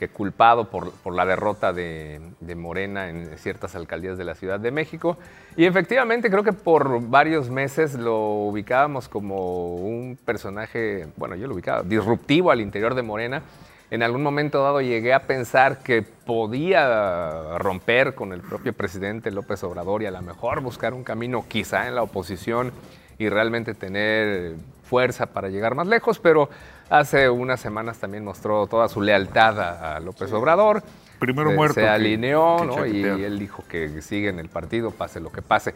que 0.00 0.08
culpado 0.08 0.70
por, 0.70 1.14
la 1.14 1.26
derrota 1.26 1.74
de, 1.74 2.22
Morena 2.56 3.10
en 3.10 3.36
ciertas 3.36 3.76
alcaldías 3.76 4.16
de 4.16 4.24
la 4.24 4.34
Ciudad 4.34 4.58
de 4.58 4.70
México. 4.70 5.18
Y 5.58 5.66
efectivamente 5.66 6.30
creo 6.30 6.42
que 6.42 6.54
por 6.54 7.06
varios 7.06 7.50
meses 7.50 7.94
lo 7.94 8.16
ubicábamos 8.18 9.10
como 9.10 9.74
un 9.74 10.18
personaje, 10.24 11.06
bueno, 11.16 11.36
yo 11.36 11.46
lo 11.46 11.54
ubicaba, 11.54 11.82
disruptivo 11.82 12.50
al 12.50 12.62
interior 12.62 12.94
de 12.94 13.02
Morena. 13.02 13.42
en 13.90 14.02
algún 14.02 14.22
momento 14.22 14.62
dado 14.62 14.80
llegué 14.80 15.12
a 15.12 15.26
pensar 15.26 15.82
que 15.82 16.00
podía 16.00 17.58
romper 17.58 18.14
con 18.14 18.32
el 18.32 18.40
propio 18.40 18.72
presidente 18.72 19.30
López 19.30 19.62
Obrador 19.64 20.02
y 20.02 20.06
a 20.06 20.10
lo 20.10 20.22
mejor 20.22 20.62
buscar 20.62 20.94
un 20.94 21.04
camino 21.04 21.44
quizá 21.46 21.88
en 21.88 21.94
la 21.94 22.02
oposición 22.02 22.72
y 23.18 23.28
realmente 23.28 23.74
tener 23.74 24.54
fuerza 24.82 25.26
para 25.26 25.50
llegar 25.50 25.74
más 25.74 25.86
lejos, 25.86 26.18
pero 26.18 26.48
hace 26.90 27.30
unas 27.30 27.60
semanas 27.60 27.98
también 27.98 28.24
mostró 28.24 28.66
toda 28.66 28.88
su 28.88 29.00
lealtad 29.00 29.58
a, 29.94 30.00
López 30.00 30.32
Obrador. 30.32 30.82
Primero 31.18 31.52
muerto. 31.52 31.74
Se 31.74 31.88
alineó 31.88 32.64
¿no? 32.64 32.86
y 32.86 33.02
él 33.02 33.38
dijo 33.38 33.62
que 33.68 34.02
sigue 34.02 34.28
en 34.28 34.38
el 34.38 34.48
partido, 34.48 34.90
pase 34.90 35.20
lo 35.20 35.30
que 35.30 35.42
pase. 35.42 35.74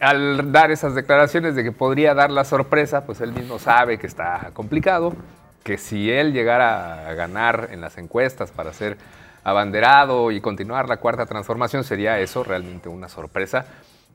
Al 0.00 0.52
dar 0.52 0.70
esas 0.70 0.94
declaraciones 0.94 1.54
de 1.54 1.62
que 1.64 1.72
podría 1.72 2.12
dar 2.14 2.30
la 2.30 2.44
sorpresa, 2.44 3.06
pues 3.06 3.20
él 3.20 3.32
mismo 3.32 3.58
sabe 3.58 3.98
que 3.98 4.06
está 4.06 4.50
complicado, 4.52 5.14
que 5.62 5.78
si 5.78 6.10
él 6.10 6.32
llegara 6.32 7.08
a 7.08 7.14
ganar 7.14 7.68
en 7.70 7.80
las 7.80 7.98
encuestas 7.98 8.50
para 8.50 8.72
ser 8.72 8.96
abanderado 9.44 10.32
y 10.32 10.40
continuar 10.40 10.88
la 10.88 10.98
cuarta 10.98 11.24
transformación, 11.24 11.84
sería 11.84 12.18
eso 12.18 12.44
realmente 12.44 12.88
una 12.88 13.08
sorpresa. 13.08 13.66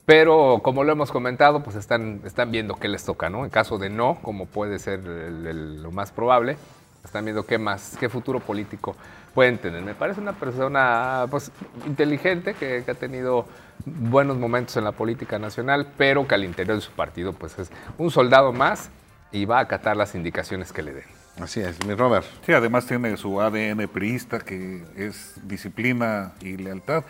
Pero 0.06 0.60
como 0.62 0.84
lo 0.84 0.92
hemos 0.92 1.12
comentado, 1.12 1.64
pues 1.64 1.76
están, 1.76 2.22
están 2.26 2.52
viendo 2.52 2.76
qué 2.76 2.88
les 2.88 3.04
toca, 3.04 3.30
¿no? 3.30 3.44
En 3.44 3.50
caso 3.50 3.78
de 3.78 3.90
no, 3.90 4.20
como 4.22 4.46
puede 4.46 4.78
ser 4.78 5.04
lo 5.04 5.92
más 5.92 6.12
probable, 6.12 6.58
están 7.04 7.26
viendo 7.26 7.46
qué 7.46 7.58
más, 7.58 7.98
qué 8.00 8.08
futuro 8.08 8.40
político 8.40 8.96
pueden 9.34 9.58
tener. 9.58 9.82
Me 9.82 9.96
parece 9.96 10.22
una 10.22 10.34
persona 10.34 11.26
pues, 11.30 11.52
inteligente 11.88 12.54
que, 12.54 12.84
que, 12.86 12.92
ha 12.92 12.96
tenido 12.96 13.48
buenos 13.86 14.38
momentos 14.38 14.78
en 14.78 14.84
la 14.84 14.92
política 14.92 15.40
nacional, 15.40 15.88
pero 15.98 16.28
que 16.28 16.36
al 16.36 16.44
interior 16.44 16.76
de 16.76 16.82
su 16.82 16.92
partido 16.92 17.34
pues 17.34 17.58
es 17.58 17.72
un 17.98 18.12
soldado 18.12 18.54
más 18.54 18.90
y 19.32 19.46
va 19.46 19.58
a 19.58 19.62
acatar 19.62 19.98
las 19.98 20.14
indicaciones 20.16 20.72
que 20.72 20.84
le 20.84 20.94
den. 20.94 21.16
Así 21.42 21.60
es, 21.60 21.84
mi 21.86 21.96
Robert. 21.96 22.26
Sí, 22.46 22.54
además 22.54 22.86
tiene 22.86 23.18
su 23.18 23.42
ADN 23.42 23.88
priista, 23.90 24.40
que 24.40 24.84
es 24.96 25.36
disciplina 25.44 26.32
y 26.42 26.58
lealtad. 26.58 27.04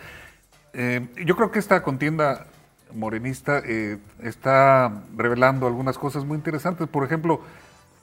Eh, 0.72 1.06
yo 1.24 1.36
creo 1.36 1.50
que 1.52 1.60
esta 1.60 1.82
contienda 1.82 2.46
morenista 2.92 3.60
eh, 3.64 3.98
está 4.22 5.02
revelando 5.16 5.66
algunas 5.66 5.98
cosas 5.98 6.24
muy 6.24 6.36
interesantes. 6.36 6.88
Por 6.88 7.04
ejemplo, 7.04 7.40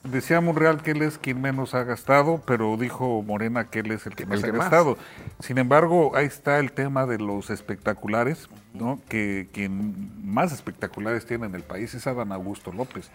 decía 0.03 0.41
Monreal 0.41 0.81
que 0.81 0.91
él 0.91 1.01
es 1.01 1.17
quien 1.17 1.41
menos 1.41 1.73
ha 1.73 1.83
gastado, 1.83 2.41
pero 2.45 2.75
dijo 2.77 3.21
Morena 3.23 3.69
que 3.69 3.79
él 3.79 3.91
es 3.91 4.05
el 4.05 4.15
que 4.15 4.25
más 4.25 4.43
ha 4.43 4.51
gastado. 4.51 4.97
Sin 5.39 5.57
embargo, 5.57 6.15
ahí 6.15 6.25
está 6.25 6.59
el 6.59 6.71
tema 6.71 7.05
de 7.05 7.17
los 7.17 7.49
espectaculares, 7.49 8.49
¿no? 8.73 8.99
que 9.07 9.49
quien 9.53 10.11
más 10.23 10.51
espectaculares 10.51 11.25
tiene 11.25 11.45
en 11.45 11.55
el 11.55 11.63
país 11.63 11.93
es 11.93 12.07
Adán 12.07 12.31
Augusto 12.31 12.71
López. 12.71 13.09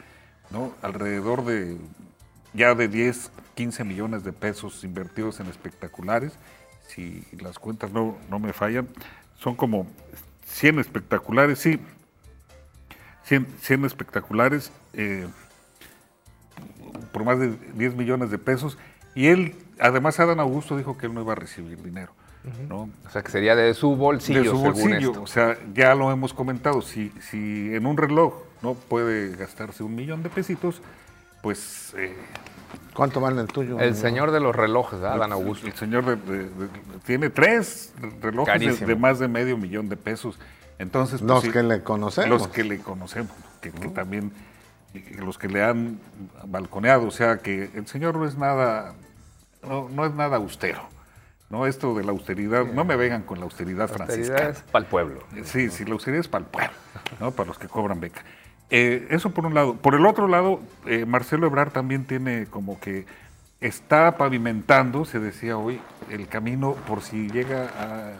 ¿no? 0.50 0.72
Alrededor 0.82 1.44
de 1.44 1.76
ya 2.54 2.74
de 2.74 2.88
10, 2.88 3.30
15 3.54 3.84
millones 3.84 4.24
de 4.24 4.32
pesos 4.32 4.82
invertidos 4.82 5.40
en 5.40 5.46
espectaculares, 5.46 6.32
si 6.86 7.24
las 7.40 7.58
cuentas 7.58 7.92
no, 7.92 8.16
no 8.30 8.38
me 8.38 8.52
fallan, 8.54 8.88
son 9.38 9.54
como 9.54 9.86
100 10.48 10.78
espectaculares, 10.80 11.58
sí, 11.58 11.80
100, 13.24 13.84
espectaculares 13.84 14.72
eh, 14.94 15.26
por 17.12 17.24
más 17.24 17.38
de 17.38 17.56
10 17.74 17.94
millones 17.94 18.30
de 18.30 18.38
pesos. 18.38 18.78
Y 19.14 19.26
él, 19.26 19.54
además, 19.78 20.18
Adán 20.20 20.40
Augusto 20.40 20.76
dijo 20.76 20.96
que 20.96 21.06
él 21.06 21.14
no 21.14 21.22
iba 21.22 21.32
a 21.32 21.36
recibir 21.36 21.82
dinero. 21.82 22.12
¿no? 22.68 22.88
O 23.06 23.10
sea, 23.10 23.22
que 23.22 23.30
sería 23.30 23.54
de 23.54 23.74
su 23.74 23.94
bolsillo. 23.96 24.42
De 24.42 24.48
su 24.48 24.58
bolsillo. 24.58 25.22
O 25.22 25.26
sea, 25.26 25.58
ya 25.74 25.94
lo 25.94 26.10
hemos 26.10 26.32
comentado. 26.32 26.80
Si, 26.80 27.10
si 27.20 27.74
en 27.74 27.84
un 27.84 27.96
reloj 27.96 28.34
no 28.62 28.74
puede 28.74 29.36
gastarse 29.36 29.82
un 29.82 29.94
millón 29.94 30.22
de 30.22 30.30
pesitos, 30.30 30.80
pues... 31.42 31.94
Eh, 31.96 32.16
¿Cuánto 32.94 33.20
vale 33.20 33.40
el 33.40 33.46
tuyo? 33.46 33.78
El 33.78 33.94
señor 33.94 34.32
de 34.32 34.40
los 34.40 34.54
relojes, 34.54 35.00
Adán 35.00 35.32
Augusto. 35.32 35.66
El, 35.66 35.74
señor 35.74 36.18
tiene 37.06 37.30
tres 37.30 37.94
relojes 38.20 38.84
de, 38.84 38.96
más 38.96 39.18
de 39.20 39.28
medio 39.28 39.56
millón 39.56 39.88
de 39.88 39.96
pesos. 39.96 40.38
Entonces, 40.78 41.20
pues, 41.20 41.44
los 41.44 41.52
que 41.52 41.62
le 41.62 41.82
conocemos. 41.82 42.28
Los 42.28 42.48
que 42.48 42.64
le 42.64 42.78
conocemos, 42.78 43.32
que, 43.60 43.70
también, 43.70 44.32
los 45.18 45.38
que 45.38 45.48
le 45.48 45.62
han 45.62 46.00
balconeado. 46.46 47.06
O 47.06 47.10
sea, 47.10 47.38
que 47.38 47.70
el 47.74 47.86
señor 47.86 48.16
no 48.16 48.26
es 48.26 48.36
nada, 48.36 48.94
no, 49.62 50.04
es 50.04 50.14
nada 50.14 50.36
austero. 50.36 50.82
No, 51.50 51.66
esto 51.66 51.94
de 51.94 52.04
la 52.04 52.10
austeridad, 52.10 52.66
no 52.66 52.84
me 52.84 52.96
vengan 52.96 53.22
con 53.22 53.38
la 53.38 53.44
austeridad, 53.44 53.88
la 53.96 54.04
austeridad 54.04 54.50
es 54.50 54.62
para 54.62 54.84
el 54.84 54.90
pueblo. 54.90 55.20
Sí, 55.44 55.70
sí, 55.70 55.84
la 55.84 55.92
austeridad 55.92 56.20
es 56.20 56.28
para 56.28 56.44
el 56.44 56.50
pueblo, 56.50 56.76
¿no? 57.20 57.30
Para 57.30 57.46
los 57.46 57.58
que 57.58 57.68
cobran 57.68 58.00
beca. 58.00 58.22
Eh, 58.70 59.06
eso 59.10 59.30
por 59.30 59.46
un 59.46 59.54
lado. 59.54 59.76
Por 59.76 59.94
el 59.94 60.06
otro 60.06 60.28
lado, 60.28 60.60
eh, 60.86 61.06
Marcelo 61.06 61.46
Ebrard 61.46 61.72
también 61.72 62.04
tiene 62.04 62.46
como 62.46 62.78
que 62.80 63.06
está 63.60 64.16
pavimentando, 64.16 65.04
se 65.04 65.18
decía 65.18 65.56
hoy, 65.56 65.80
el 66.10 66.28
camino 66.28 66.74
por 66.86 67.02
si 67.02 67.28
llega 67.30 68.16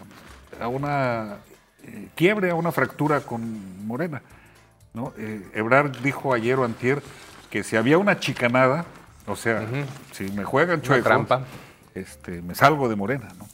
a, 0.61 0.69
una 0.69 1.37
eh, 1.85 2.09
quiebre, 2.15 2.51
a 2.51 2.55
una 2.55 2.73
fractura 2.73 3.21
con 3.21 3.87
Morena. 3.87 4.23
¿no? 4.95 5.13
Ebrard 5.55 5.99
dijo 5.99 6.33
ayer 6.33 6.59
o 6.59 6.65
antier 6.65 7.03
que 7.51 7.63
si 7.63 7.77
había 7.77 7.99
una 7.99 8.19
chicanada, 8.19 8.85
o 9.27 9.37
sea, 9.37 9.65
si 10.13 10.25
me 10.33 10.45
juegan 10.45 10.83
chueco, 10.83 11.05
trampa. 11.05 11.45
Este, 11.95 12.43
me 12.43 12.55
salgo 12.55 12.89
de 12.89 12.97
Morena. 12.97 13.29
¿no? 13.39 13.47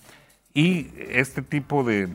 Y 0.55 0.91
este 0.97 1.43
tipo 1.43 1.83
de, 1.85 2.09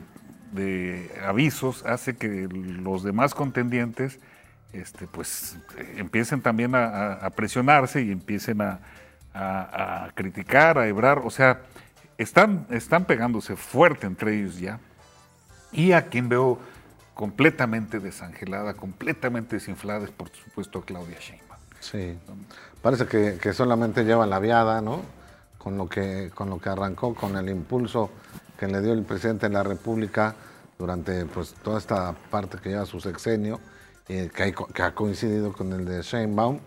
de 0.52 1.12
avisos 1.24 1.84
hace 1.84 2.16
que 2.16 2.48
los 2.50 3.04
demás 3.04 3.34
contendientes 3.34 4.18
este, 4.72 5.06
pues 5.06 5.56
empiecen 5.96 6.40
también 6.40 6.74
a, 6.74 7.28
presionarse 7.34 8.02
y 8.02 8.12
empiecen 8.12 8.60
a, 8.60 10.10
criticar, 10.14 10.78
a 10.78 10.86
hebrar, 10.86 11.22
o 11.24 11.30
sea, 11.30 11.62
están, 12.18 12.66
están 12.70 13.04
pegándose 13.04 13.56
fuerte 13.56 14.06
entre 14.06 14.38
ellos 14.38 14.58
ya. 14.58 14.78
Y 15.72 15.92
a 15.92 16.06
quien 16.06 16.28
veo 16.28 16.58
completamente 17.14 18.00
desangelada, 18.00 18.74
completamente 18.74 19.56
desinflada 19.56 20.04
es 20.04 20.10
por 20.10 20.30
supuesto 20.30 20.82
Claudia 20.82 21.18
Sheinbaum. 21.18 21.60
Sí, 21.80 22.18
parece 22.82 23.06
que, 23.06 23.52
solamente 23.52 24.04
lleva 24.04 24.26
la 24.26 24.38
viada, 24.38 24.80
¿no? 24.80 25.02
Con 25.58 25.76
lo, 25.76 25.88
que, 25.88 26.30
con 26.34 26.48
lo 26.48 26.58
que 26.58 26.70
arrancó, 26.70 27.14
con 27.14 27.36
el 27.36 27.48
impulso 27.50 28.10
que 28.58 28.66
le 28.66 28.80
dio 28.80 28.92
el 28.92 29.02
presidente 29.02 29.48
de 29.48 29.54
la 29.54 29.62
República 29.62 30.34
durante 30.78 31.26
pues, 31.26 31.54
toda 31.62 31.78
esta 31.78 32.14
parte 32.30 32.58
que 32.58 32.70
lleva 32.70 32.86
su 32.86 33.00
sexenio 33.00 33.60
eh, 34.12 34.28
que, 34.34 34.82
ha 34.82 34.92
coincidido 34.92 35.52
con 35.52 35.72
el 35.72 35.84
de 35.84 36.02
Sheinbaum, 36.02 36.58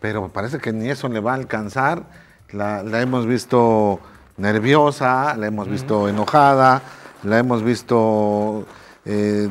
pero 0.00 0.28
parece 0.28 0.58
que 0.58 0.72
ni 0.72 0.90
eso 0.90 1.08
le 1.08 1.20
va 1.20 1.30
a 1.30 1.34
alcanzar. 1.36 2.02
La, 2.50 2.80
hemos 3.00 3.26
visto 3.26 4.00
nerviosa, 4.36 5.36
la 5.36 5.46
hemos 5.46 5.68
visto 5.68 6.08
enojada, 6.08 6.82
la 7.22 7.38
hemos 7.38 7.62
visto 7.62 8.66
eh, 9.04 9.48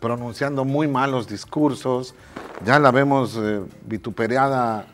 pronunciando 0.00 0.64
muy 0.64 0.88
malos 0.88 1.28
discursos, 1.28 2.16
ya 2.64 2.80
la 2.80 2.90
vemos 2.90 3.38
eh, 3.40 3.60
vituperada 3.86 4.86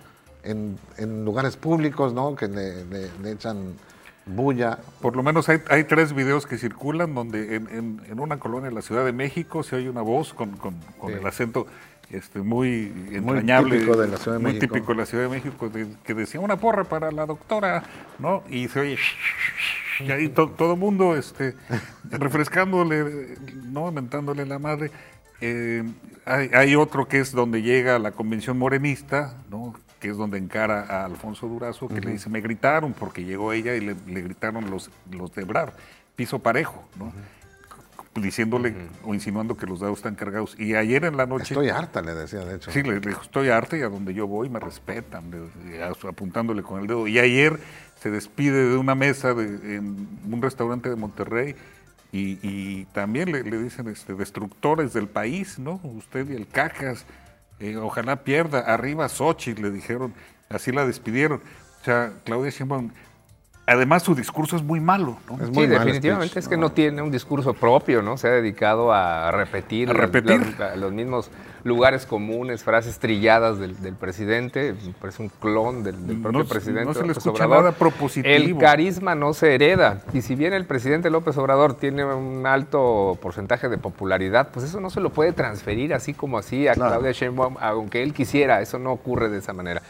en, 0.42 0.76
lugares 1.24 1.56
públicos, 1.56 2.12
¿no? 2.12 2.36
Que 2.36 2.48
le 2.48 3.30
echan 3.30 3.76
bulla. 4.26 4.78
Por 5.00 5.16
lo 5.16 5.22
menos 5.22 5.48
hay, 5.48 5.60
hay 5.68 5.84
tres 5.84 6.12
videos 6.12 6.46
que 6.46 6.58
circulan 6.58 7.14
donde 7.14 7.56
en, 7.56 8.00
en, 8.08 8.20
una 8.20 8.38
colonia 8.38 8.68
de 8.68 8.74
la 8.74 8.82
Ciudad 8.82 9.04
de 9.04 9.12
México 9.12 9.62
se 9.62 9.76
oye 9.76 9.90
una 9.90 10.02
voz 10.02 10.32
con, 10.34 10.50
con, 10.52 10.76
el 11.08 11.26
acento 11.26 11.66
este, 12.10 12.40
muy 12.40 12.92
entrañable. 13.10 13.70
Muy 13.70 13.78
típico 13.78 13.96
de 13.96 14.08
la 14.08 14.16
Ciudad 14.16 14.36
de 14.36 14.42
muy 14.42 14.52
México. 14.52 14.74
típico 14.74 14.92
de 14.92 14.98
la 14.98 15.06
Ciudad 15.06 15.24
de 15.24 15.30
México, 15.30 15.70
que 16.04 16.14
decía 16.14 16.40
una 16.40 16.56
porra 16.56 16.84
para 16.84 17.10
la 17.10 17.26
doctora, 17.26 17.82
¿no? 18.18 18.42
Y 18.48 18.68
se 18.68 18.80
oye... 18.80 18.98
Y 20.00 20.10
ahí 20.10 20.28
todo 20.28 20.72
el 20.72 20.78
mundo 20.78 21.16
este, 21.16 21.54
refrescándole, 22.10 23.36
¿no? 23.64 23.92
Mentándole 23.92 24.46
la 24.46 24.58
madre. 24.58 24.90
Eh, 25.40 25.84
hay, 26.24 26.50
hay, 26.54 26.76
otro 26.76 27.06
que 27.08 27.18
es 27.18 27.32
donde 27.32 27.62
llega 27.62 27.98
la 27.98 28.12
convención 28.12 28.58
morenista, 28.58 29.36
¿no? 29.50 29.74
Que 30.02 30.08
es 30.08 30.16
donde 30.16 30.36
encara 30.36 30.80
a 30.80 31.04
Alfonso 31.04 31.46
Durazo, 31.46 31.86
que 31.86 32.00
le 32.00 32.10
dice, 32.10 32.28
me 32.28 32.40
gritaron 32.40 32.92
porque 32.92 33.24
llegó 33.24 33.52
ella 33.52 33.76
y 33.76 33.80
le, 33.80 33.94
gritaron 33.94 34.68
los, 34.68 34.90
los 35.12 35.32
de 35.32 35.44
Brar, 35.44 35.74
piso 36.16 36.40
parejo, 36.40 36.84
¿no? 36.98 37.12
diciéndole 38.20 38.74
o 39.04 39.14
insinuando 39.14 39.56
que 39.56 39.64
los 39.64 39.78
dados 39.78 39.98
están 39.98 40.16
cargados. 40.16 40.58
Y 40.58 40.74
ayer 40.74 41.04
en 41.04 41.16
la 41.16 41.24
noche... 41.26 41.54
Estoy 41.54 41.68
harta, 41.68 42.02
le 42.02 42.14
decía, 42.14 42.40
de 42.40 42.56
hecho. 42.56 42.72
Sí, 42.72 42.82
le, 42.82 42.98
dijo, 42.98 43.22
estoy 43.22 43.50
harta 43.50 43.76
y 43.76 43.82
a 43.82 43.88
donde 43.88 44.12
yo 44.12 44.26
voy 44.26 44.50
me 44.50 44.58
respetan, 44.58 45.30
apuntándole 46.08 46.64
con 46.64 46.80
el 46.80 46.88
dedo. 46.88 47.06
Y 47.06 47.20
ayer 47.20 47.60
se 48.00 48.10
despide 48.10 48.70
de 48.70 48.76
una 48.76 48.96
mesa 48.96 49.30
en 49.30 50.08
un 50.28 50.42
restaurante 50.42 50.90
de 50.90 50.96
Monterrey 50.96 51.54
y, 52.10 52.86
también 52.86 53.30
le, 53.30 53.44
dicen 53.44 53.86
este, 53.86 54.14
destructores 54.14 54.92
del 54.92 55.06
país, 55.06 55.60
¿no? 55.60 55.80
Usted 55.84 56.28
y 56.28 56.34
el 56.34 56.48
Cajas 56.48 57.06
eh, 57.62 57.76
ojalá 57.76 58.16
pierda, 58.16 58.58
arriba 58.60 59.08
Sochi, 59.08 59.54
le 59.54 59.70
dijeron, 59.70 60.12
así 60.50 60.72
la 60.72 60.84
despidieron. 60.84 61.40
O 61.80 61.84
sea, 61.84 62.12
Claudia 62.24 62.50
Sheinbaum, 62.50 62.90
además 63.66 64.02
su 64.02 64.16
discurso 64.16 64.56
es 64.56 64.62
muy 64.62 64.80
malo, 64.80 65.16
¿no? 65.28 65.34
Es 65.42 65.50
muy 65.50 65.66
sí, 65.66 65.70
definitivamente 65.70 66.38
es 66.40 66.48
que 66.48 66.56
no. 66.56 66.72
tiene 66.72 67.02
un 67.02 67.12
discurso 67.12 67.54
propio, 67.54 68.02
¿no? 68.02 68.16
Se 68.16 68.26
ha 68.26 68.32
dedicado 68.32 68.92
a 68.92 69.30
repetir, 69.30 69.88
repetir? 69.88 70.56
Los, 70.76 70.92
mismos 70.92 71.30
lugares 71.64 72.06
comunes, 72.06 72.64
frases 72.64 72.98
trilladas 72.98 73.58
del, 73.58 73.74
presidente, 73.94 74.74
parece 75.00 75.22
un 75.22 75.28
clon 75.28 75.82
del, 75.84 75.96
propio 76.20 76.46
presidente. 76.46 76.84
No 76.84 76.94
se 76.94 77.04
le 77.04 77.12
escucha 77.12 77.46
nada 77.46 77.72
propositivo. 77.72 78.34
El 78.34 78.56
carisma 78.58 79.14
no 79.14 79.32
se 79.34 79.54
hereda. 79.54 80.02
Y 80.12 80.22
si 80.22 80.34
bien 80.34 80.52
el 80.52 80.64
presidente 80.64 81.10
López 81.10 81.36
Obrador 81.36 81.74
tiene 81.74 82.04
un 82.04 82.46
alto 82.46 83.18
porcentaje 83.20 83.68
de 83.68 83.78
popularidad, 83.78 84.48
pues 84.52 84.64
eso 84.64 84.80
no 84.80 84.90
se 84.90 85.00
lo 85.00 85.10
puede 85.10 85.32
transferir 85.32 85.94
así 85.94 86.14
como 86.14 86.38
así 86.38 86.68
a 86.68 86.74
Claudia 86.74 87.12
Sheinbaum, 87.12 87.56
aunque 87.60 88.02
él 88.02 88.12
quisiera, 88.12 88.60
eso 88.60 88.78
no 88.78 88.92
ocurre 88.92 89.28
de 89.28 89.38
esa 89.38 89.52
manera. 89.52 89.82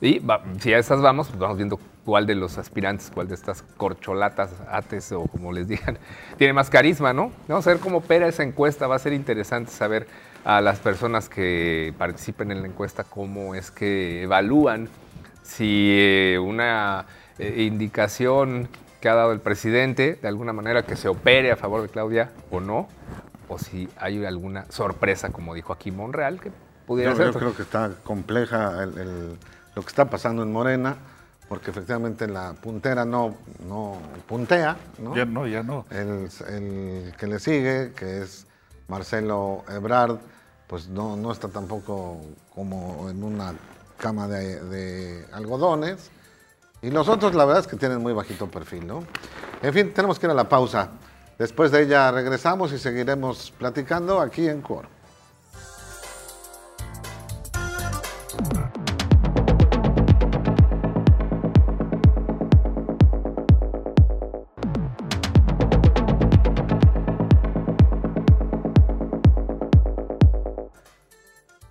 Y 0.00 0.22
si 0.60 0.72
a 0.72 0.78
esas 0.78 1.00
vamos, 1.00 1.28
pues 1.28 1.38
vamos 1.38 1.56
viendo 1.56 1.78
cuál 2.04 2.26
de 2.26 2.36
los 2.36 2.56
aspirantes, 2.56 3.10
cuál 3.12 3.28
de 3.28 3.34
estas 3.34 3.62
corcholatas, 3.76 4.50
ates 4.70 5.10
o 5.12 5.24
como 5.24 5.52
les 5.52 5.66
digan, 5.66 5.98
tiene 6.38 6.52
más 6.52 6.70
carisma, 6.70 7.12
¿no? 7.12 7.32
Vamos 7.48 7.66
a 7.66 7.70
ver 7.70 7.80
cómo 7.80 7.98
opera 7.98 8.28
esa 8.28 8.44
encuesta, 8.44 8.86
va 8.86 8.94
a 8.94 9.00
ser 9.00 9.12
interesante 9.12 9.72
saber 9.72 10.06
a 10.46 10.60
las 10.60 10.78
personas 10.78 11.28
que 11.28 11.92
participen 11.98 12.52
en 12.52 12.62
la 12.62 12.68
encuesta 12.68 13.02
cómo 13.02 13.56
es 13.56 13.72
que 13.72 14.22
evalúan 14.22 14.88
si 15.42 15.90
eh, 15.90 16.38
una 16.38 17.04
eh, 17.40 17.64
indicación 17.64 18.68
que 19.00 19.08
ha 19.08 19.16
dado 19.16 19.32
el 19.32 19.40
presidente, 19.40 20.16
de 20.22 20.28
alguna 20.28 20.52
manera 20.52 20.84
que 20.84 20.94
se 20.94 21.08
opere 21.08 21.50
a 21.50 21.56
favor 21.56 21.82
de 21.82 21.88
Claudia 21.88 22.30
o 22.52 22.60
no, 22.60 22.86
o 23.48 23.58
si 23.58 23.88
hay 23.98 24.24
alguna 24.24 24.70
sorpresa, 24.70 25.30
como 25.30 25.52
dijo 25.52 25.72
aquí 25.72 25.90
Monreal, 25.90 26.40
que 26.40 26.52
pudiera 26.86 27.16
ser. 27.16 27.32
Yo 27.32 27.38
creo 27.40 27.56
que 27.56 27.62
está 27.62 27.90
compleja 28.04 28.86
lo 28.86 29.82
que 29.82 29.88
está 29.88 30.04
pasando 30.04 30.44
en 30.44 30.52
Morena, 30.52 30.94
porque 31.48 31.72
efectivamente 31.72 32.28
la 32.28 32.52
puntera 32.52 33.04
no, 33.04 33.34
no 33.68 33.98
puntea, 34.28 34.76
¿no? 34.98 35.16
Ya 35.16 35.24
no, 35.24 35.48
ya 35.48 35.64
no. 35.64 35.86
El, 35.90 36.28
el, 36.48 37.14
que 37.18 37.26
le 37.26 37.40
sigue, 37.40 37.92
que 37.96 38.22
es 38.22 38.46
Marcelo 38.86 39.64
Ebrard, 39.68 40.18
pues 40.66 40.88
no, 40.88 41.16
no 41.16 41.32
está 41.32 41.48
tampoco 41.48 42.20
como 42.54 43.08
en 43.08 43.22
una 43.22 43.54
cama 43.98 44.28
de, 44.28 44.60
de 44.64 45.26
algodones. 45.32 46.10
Y 46.82 46.90
los 46.90 47.08
otros, 47.08 47.34
la 47.34 47.44
verdad 47.44 47.62
es 47.62 47.66
que 47.66 47.76
tienen 47.76 48.00
muy 48.00 48.12
bajito 48.12 48.50
perfil, 48.50 48.86
¿no? 48.86 49.04
En 49.62 49.72
fin, 49.72 49.92
tenemos 49.94 50.18
que 50.18 50.26
ir 50.26 50.30
a 50.30 50.34
la 50.34 50.48
pausa. 50.48 50.90
Después 51.38 51.70
de 51.70 51.82
ella 51.82 52.10
regresamos 52.10 52.72
y 52.72 52.78
seguiremos 52.78 53.52
platicando 53.58 54.20
aquí 54.20 54.48
en 54.48 54.62
Coro. 54.62 54.88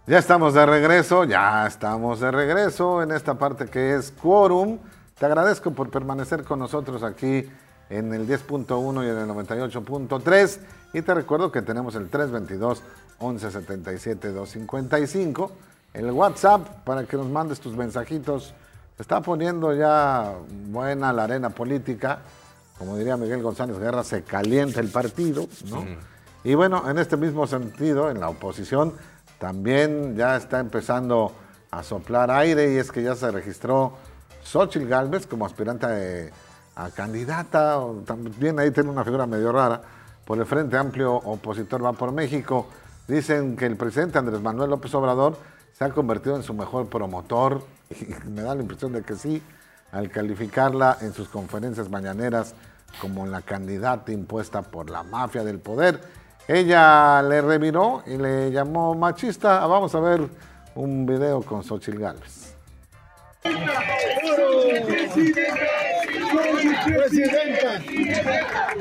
Ya 0.08 0.20
estamos 0.20 0.54
de 0.54 0.64
regreso, 0.68 1.24
ya 1.24 1.66
estamos 1.66 2.20
de 2.20 2.30
regreso 2.30 3.02
en 3.02 3.12
esta 3.12 3.34
parte 3.40 3.66
que 3.66 3.96
es 3.96 4.12
Quórum. 4.12 4.78
Te 5.18 5.26
agradezco 5.26 5.72
por 5.72 5.90
permanecer 5.90 6.44
con 6.44 6.60
nosotros 6.60 7.02
aquí 7.02 7.50
en 7.90 8.14
el 8.14 8.28
10.1 8.28 9.04
y 9.04 9.10
en 9.10 9.18
el 9.18 9.28
98.3. 9.28 10.60
Y 10.94 11.02
te 11.02 11.12
recuerdo 11.12 11.52
que 11.52 11.64
tenemos 11.64 11.96
el 11.96 12.08
322 12.10 12.84
1177 13.20 14.32
255, 14.32 15.52
el 15.96 16.12
WhatsApp 16.12 16.84
para 16.84 17.06
que 17.06 17.18
nos 17.18 17.28
mandes 17.28 17.60
tus 17.60 17.76
mensajitos. 17.76 18.54
Se 18.98 19.02
está 19.02 19.22
poniendo 19.22 19.74
ya 19.74 20.36
buena 20.68 21.12
la 21.14 21.24
arena 21.24 21.50
política. 21.50 22.20
Como 22.78 22.96
diría 22.96 23.18
Miguel 23.18 23.42
González 23.42 23.80
Guerra, 23.80 24.04
se 24.04 24.22
calienta 24.22 24.82
el 24.82 24.90
partido, 24.90 25.48
¿no? 25.68 25.84
Y 26.44 26.54
bueno, 26.54 26.88
en 26.88 27.00
este 27.00 27.18
mismo 27.18 27.48
sentido, 27.48 28.12
en 28.12 28.20
la 28.20 28.30
oposición, 28.30 28.94
también 29.40 30.16
ya 30.16 30.36
está 30.36 30.60
empezando 30.60 31.32
a 31.72 31.84
soplar 31.84 32.32
aire 32.32 32.74
y 32.74 32.78
es 32.78 32.92
que 32.92 33.04
ya 33.04 33.16
se 33.16 33.30
registró 33.32 33.94
Xochitl 34.44 34.88
Galvez 34.88 35.28
como 35.28 35.46
aspirante 35.46 36.32
a, 36.76 36.90
candidata, 36.92 37.80
también 38.06 38.60
ahí 38.60 38.72
tiene 38.72 38.90
una 38.90 39.04
figura 39.04 39.26
medio 39.26 39.52
rara, 39.52 39.82
por 40.26 40.38
el 40.38 40.46
Frente 40.46 40.78
Amplio 40.78 41.14
Opositor 41.14 41.84
Va 41.84 41.94
por 41.94 42.12
México. 42.12 42.68
Dicen 43.08 43.56
que 43.56 43.66
el 43.66 43.76
presidente 43.76 44.18
Andrés 44.18 44.42
Manuel 44.42 44.72
López 44.72 44.94
Obrador 44.96 45.38
se 45.74 45.86
ha 45.86 45.90
convertido 45.90 46.36
en 46.36 46.44
su 46.44 46.54
mejor 46.54 46.88
promotor, 46.88 47.62
y 47.90 48.30
me 48.30 48.42
da 48.42 48.56
la 48.56 48.62
impresión 48.62 48.94
de 48.94 49.04
que 49.04 49.16
sí, 49.16 49.42
al 49.92 50.10
calificarla 50.10 50.98
en 51.02 51.14
sus 51.14 51.30
conferencias 51.30 51.90
mañaneras 51.90 52.56
como 53.00 53.26
la 53.26 53.42
candidata 53.42 54.12
impuesta 54.12 54.62
por 54.62 54.90
la 54.90 55.04
mafia 55.04 55.44
del 55.44 55.60
poder 55.60 56.02
ella 56.48 57.22
le 57.22 57.42
reviró 57.42 58.04
y 58.06 58.18
le 58.18 58.52
llamó 58.52 58.94
machista. 58.96 59.66
Vamos 59.66 59.96
a 59.96 60.00
ver 60.00 60.22
un 60.76 61.06
video 61.06 61.42
con 61.42 61.64
Xochitl 61.64 62.00
Gálvez. 62.00 62.56
Presidenta, 66.86 67.82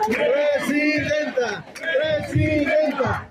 presidenta, 0.07 1.65
presidenta, 1.75 3.29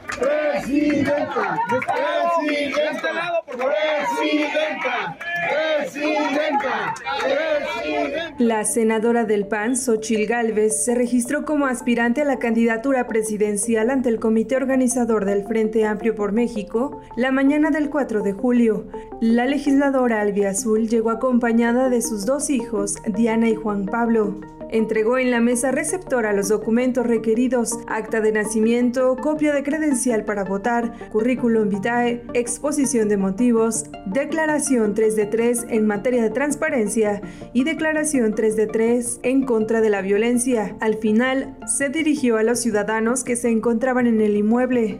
La 8.39 8.65
senadora 8.65 9.25
del 9.25 9.47
PAN, 9.47 9.75
Xochil 9.75 10.25
Gálvez, 10.27 10.83
se 10.85 10.95
registró 10.95 11.45
como 11.45 11.65
aspirante 11.65 12.21
a 12.21 12.25
la 12.25 12.39
candidatura 12.39 13.07
presidencial 13.07 13.89
ante 13.89 14.09
el 14.09 14.19
comité 14.19 14.55
organizador 14.55 15.25
del 15.25 15.43
Frente 15.45 15.85
Amplio 15.85 16.15
por 16.15 16.31
México 16.31 17.01
la 17.15 17.31
mañana 17.31 17.69
del 17.69 17.89
4 17.89 18.21
de 18.21 18.33
julio. 18.33 18.87
La 19.21 19.45
legisladora 19.45 20.21
albiazul 20.21 20.87
llegó 20.87 21.11
acompañada 21.11 21.89
de 21.89 22.01
sus 22.01 22.25
dos 22.25 22.49
hijos, 22.49 22.95
Diana 23.15 23.49
y 23.49 23.55
Juan 23.55 23.85
Pablo 23.85 24.35
entregó 24.73 25.19
en 25.19 25.29
la 25.29 25.39
mesa 25.39 25.71
receptora 25.71 26.33
los 26.33 26.49
documentos 26.49 27.05
requeridos, 27.05 27.77
acta 27.87 28.21
de 28.21 28.31
nacimiento, 28.31 29.15
copia 29.15 29.53
de 29.53 29.61
credencial 29.61 30.25
para 30.25 30.43
votar, 30.43 31.09
currículum 31.11 31.69
vitae, 31.69 32.23
exposición 32.33 33.07
de 33.07 33.17
motivos, 33.17 33.85
declaración 34.07 34.95
3 34.95 35.15
de 35.15 35.25
3 35.27 35.65
en 35.69 35.85
materia 35.85 36.23
de 36.23 36.31
transparencia 36.31 37.21
y 37.53 37.65
declaración 37.65 38.33
3 38.33 38.55
de 38.55 38.67
3 38.67 39.19
en 39.21 39.45
contra 39.45 39.79
de 39.79 39.91
la 39.91 40.01
violencia. 40.01 40.75
Al 40.81 40.95
final, 40.95 41.55
se 41.67 41.89
dirigió 41.89 42.37
a 42.37 42.43
los 42.43 42.59
ciudadanos 42.59 43.23
que 43.23 43.35
se 43.35 43.49
encontraban 43.49 44.07
en 44.07 44.21
el 44.21 44.35
inmueble. 44.35 44.99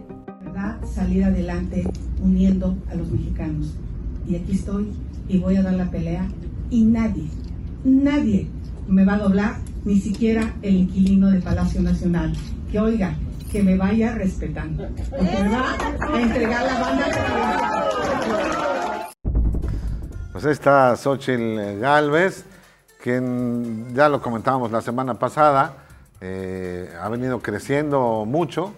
Salir 0.93 1.23
adelante 1.23 1.83
uniendo 2.23 2.77
a 2.91 2.95
los 2.95 3.11
mexicanos. 3.11 3.75
Y 4.27 4.35
aquí 4.35 4.51
estoy 4.51 4.91
y 5.27 5.39
voy 5.39 5.55
a 5.55 5.63
dar 5.63 5.73
la 5.73 5.89
pelea 5.89 6.27
y 6.69 6.83
nadie, 6.83 7.23
nadie 7.83 8.47
me 8.87 9.05
va 9.05 9.13
a 9.15 9.17
doblar, 9.17 9.55
ni 9.85 9.99
siquiera 9.99 10.53
el 10.61 10.75
inquilino 10.75 11.29
de 11.29 11.41
Palacio 11.41 11.81
Nacional. 11.81 12.33
Que 12.71 12.79
oiga, 12.79 13.15
que 13.51 13.61
me 13.63 13.77
vaya 13.77 14.15
respetando, 14.15 14.87
porque 15.09 15.23
me 15.23 15.49
va 15.49 15.75
a 16.13 16.21
entregar 16.21 16.65
la 16.65 16.79
banda. 16.79 17.05
Pues 20.31 20.45
está 20.45 20.95
Xochitl 20.95 21.79
Galvez, 21.79 22.45
quien 23.01 23.93
ya 23.93 24.09
lo 24.09 24.21
comentábamos 24.21 24.71
la 24.71 24.81
semana 24.81 25.13
pasada, 25.19 25.73
eh, 26.21 26.89
ha 26.99 27.09
venido 27.09 27.41
creciendo 27.41 28.25
mucho, 28.25 28.73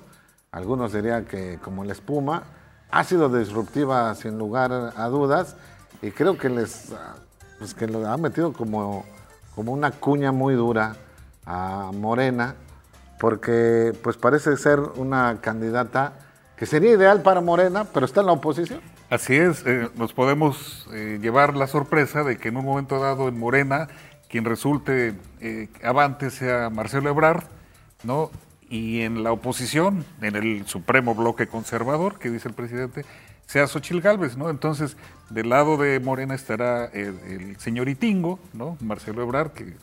algunos 0.52 0.92
dirían 0.92 1.26
que 1.26 1.60
como 1.64 1.86
la 1.86 1.94
espuma, 1.94 2.44
ha 2.92 3.04
sido 3.04 3.30
disruptiva 3.30 4.14
sin 4.16 4.38
lugar 4.38 4.94
a 4.96 5.08
dudas 5.08 5.56
y 6.02 6.12
creo 6.12 6.38
que 6.38 6.50
les 6.50 6.92
pues 7.60 7.74
que 7.74 7.88
lo 7.88 8.08
ha 8.08 8.18
metido 8.18 8.52
como 8.52 9.06
como 9.56 9.72
una 9.72 9.92
cuña 9.92 10.32
muy 10.32 10.54
dura 10.54 10.98
a 11.46 11.92
Morena, 11.94 12.56
porque 13.20 13.94
pues 14.04 14.18
parece 14.18 14.58
ser 14.58 14.80
una 14.80 15.40
candidata 15.42 16.14
que 16.58 16.66
sería 16.66 16.92
ideal 16.92 17.22
para 17.22 17.42
Morena, 17.42 17.86
pero 17.86 18.06
está 18.06 18.22
en 18.22 18.28
la 18.28 18.34
oposición. 18.34 18.82
Así 19.10 19.36
es, 19.36 19.66
eh, 19.66 19.90
nos 19.96 20.14
podemos 20.14 20.88
eh, 20.94 21.20
llevar 21.22 21.56
la 21.56 21.68
sorpresa 21.68 22.24
de 22.24 22.38
que 22.38 22.50
en 22.50 22.58
un 22.58 22.66
momento 22.66 23.00
dado 23.00 23.28
en 23.28 23.38
Morena, 23.38 23.88
quien 24.30 24.46
resulte 24.46 25.14
eh, 25.42 25.70
avante 25.84 26.30
sea 26.30 26.70
Marcelo 26.70 27.10
Ebrard, 27.10 27.44
¿no? 28.04 28.32
Y 28.68 29.02
en 29.02 29.24
la 29.24 29.32
oposición, 29.32 30.04
en 30.22 30.36
el 30.36 30.66
supremo 30.66 31.14
bloque 31.14 31.48
conservador, 31.48 32.18
que 32.18 32.32
dice 32.32 32.48
el 32.48 32.56
presidente, 32.56 33.06
sea 33.46 33.68
Xochil 33.68 34.02
Gálvez, 34.02 34.38
¿no? 34.38 34.50
Entonces, 34.50 34.98
del 35.30 35.50
lado 35.50 35.78
de 35.78 36.00
Morena 36.00 36.36
estará 36.36 36.86
el, 36.86 37.58
señor 37.60 37.90
Itingo, 37.90 38.40
¿no? 38.54 38.78
Marcelo 38.82 39.22
Ebrard, 39.22 39.52
que 39.52 39.74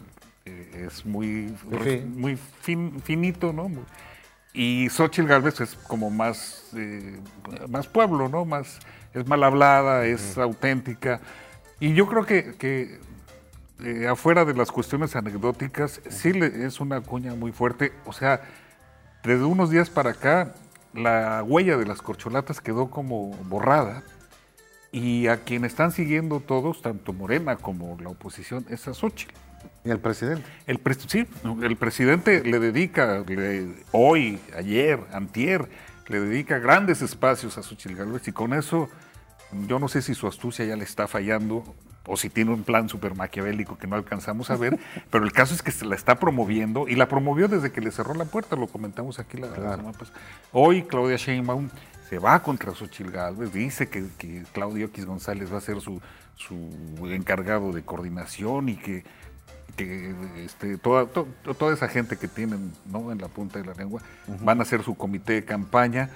eh, 0.44 0.86
es 0.86 1.06
muy, 1.06 1.54
muy 2.14 2.38
finito, 3.02 3.52
¿no? 3.52 3.70
Y 4.52 4.88
Xochil 4.90 5.26
Gálvez 5.26 5.60
es 5.60 5.74
como 5.74 6.10
más, 6.10 6.70
eh, 6.76 7.18
más 7.68 7.86
pueblo, 7.86 8.28
¿no? 8.28 8.44
Más, 8.44 8.78
es 9.14 9.26
mal 9.26 9.42
hablada, 9.44 10.04
es 10.04 10.36
auténtica. 10.36 11.20
Y 11.80 11.94
yo 11.94 12.06
creo 12.06 12.26
que, 12.26 13.00
eh, 13.80 14.06
afuera 14.08 14.44
de 14.44 14.54
las 14.54 14.70
cuestiones 14.70 15.16
anecdóticas, 15.16 16.00
sí 16.10 16.32
le, 16.32 16.66
es 16.66 16.80
una 16.80 17.00
cuña 17.00 17.34
muy 17.34 17.52
fuerte. 17.52 17.92
O 18.04 18.12
sea, 18.12 18.42
desde 19.24 19.44
unos 19.44 19.70
días 19.70 19.88
para 19.88 20.10
acá, 20.10 20.54
la 20.95 21.43
huella 21.43 21.76
de 21.76 21.86
las 21.86 22.03
corcholatas 22.03 22.61
quedó 22.61 22.90
como 22.90 23.30
borrada 23.45 24.03
y 24.90 25.28
a 25.28 25.38
quien 25.38 25.64
están 25.64 25.93
siguiendo 25.93 26.40
todos, 26.40 26.82
tanto 26.82 27.12
Morena 27.12 27.57
como 27.57 27.99
la 28.01 28.11
oposición, 28.11 28.66
es 28.68 28.86
a 28.88 28.95
Xochitl. 28.95 29.34
¿Y 29.84 29.90
el 29.90 29.99
presidente? 29.99 30.45
El 30.66 30.80
sí, 31.09 31.26
el 31.62 31.76
presidente 31.76 32.43
le 32.45 32.59
dedica 32.59 33.24
hoy, 33.93 34.38
ayer, 34.57 35.01
antier, 35.12 35.68
le 36.09 36.20
dedica 36.20 36.59
grandes 36.59 37.01
espacios 37.03 37.59
a 37.59 37.62
Xochitl 37.62 37.97
Gálvez 37.97 38.28
y 38.28 38.32
con 38.32 38.53
eso 38.53 38.88
yo 39.66 39.78
no 39.78 39.88
sé 39.88 40.03
si 40.03 40.14
su 40.14 40.26
astucia 40.26 40.64
ya 40.64 40.76
le 40.76 40.84
está 40.84 41.09
fallando 41.09 41.64
o 42.07 42.16
si 42.16 42.30
tiene 42.30 42.53
un 42.53 42.64
plan 42.64 42.88
súper 42.88 43.14
maquiavélico 43.14 43.78
que 43.78 43.86
no 43.86 43.96
alcanzamos 43.96 44.50
a 44.50 44.57
ver, 44.57 44.78
pero 45.11 45.24
el 45.24 45.32
caso 45.32 45.55
es 45.55 45.62
que 45.62 45.70
se 45.70 45.84
la 45.84 45.94
está 45.94 46.18
promoviendo 46.18 46.88
y 46.88 46.96
la 46.96 47.09
promovió 47.09 47.48
desde 47.48 47.72
que 47.72 47.80
le 47.80 47.90
cerró 47.90 48.14
la 48.14 48.24
puerta, 48.24 48.57
lo 48.57 48.66
comentamos 48.66 49.18
aquí 49.18 49.38
la, 49.38 49.53
semana 49.55 49.92
pasada. 49.92 50.18
Hoy 50.53 50.82
Claudia 50.82 51.16
Sheinbaum 51.16 51.70
se 52.09 52.18
va 52.18 52.42
contra 52.42 52.74
Xochitl 52.74 53.11
Gálvez, 53.11 53.53
dice 53.53 53.88
que, 53.88 54.05
Claudio 54.53 54.86
X 54.86 55.07
González 55.07 55.53
va 55.53 55.59
a 55.59 55.61
ser 55.61 55.80
su, 55.80 56.00
encargado 57.11 57.72
de 57.72 57.82
coordinación 57.82 58.68
y 58.68 58.76
que, 58.76 59.05
este, 60.36 60.76
toda, 60.76 61.07
toda 61.07 61.72
esa 61.72 61.88
gente 61.88 62.18
que 62.18 62.28
tienen 62.28 62.72
¿no? 62.84 63.11
en 63.11 63.18
la 63.18 63.28
punta 63.28 63.59
de 63.59 63.64
la 63.64 63.72
lengua 63.72 64.03
van 64.40 64.61
a 64.61 64.66
ser 64.66 64.82
su 64.82 64.94
comité 64.94 65.32
de 65.32 65.44
campaña 65.46 66.11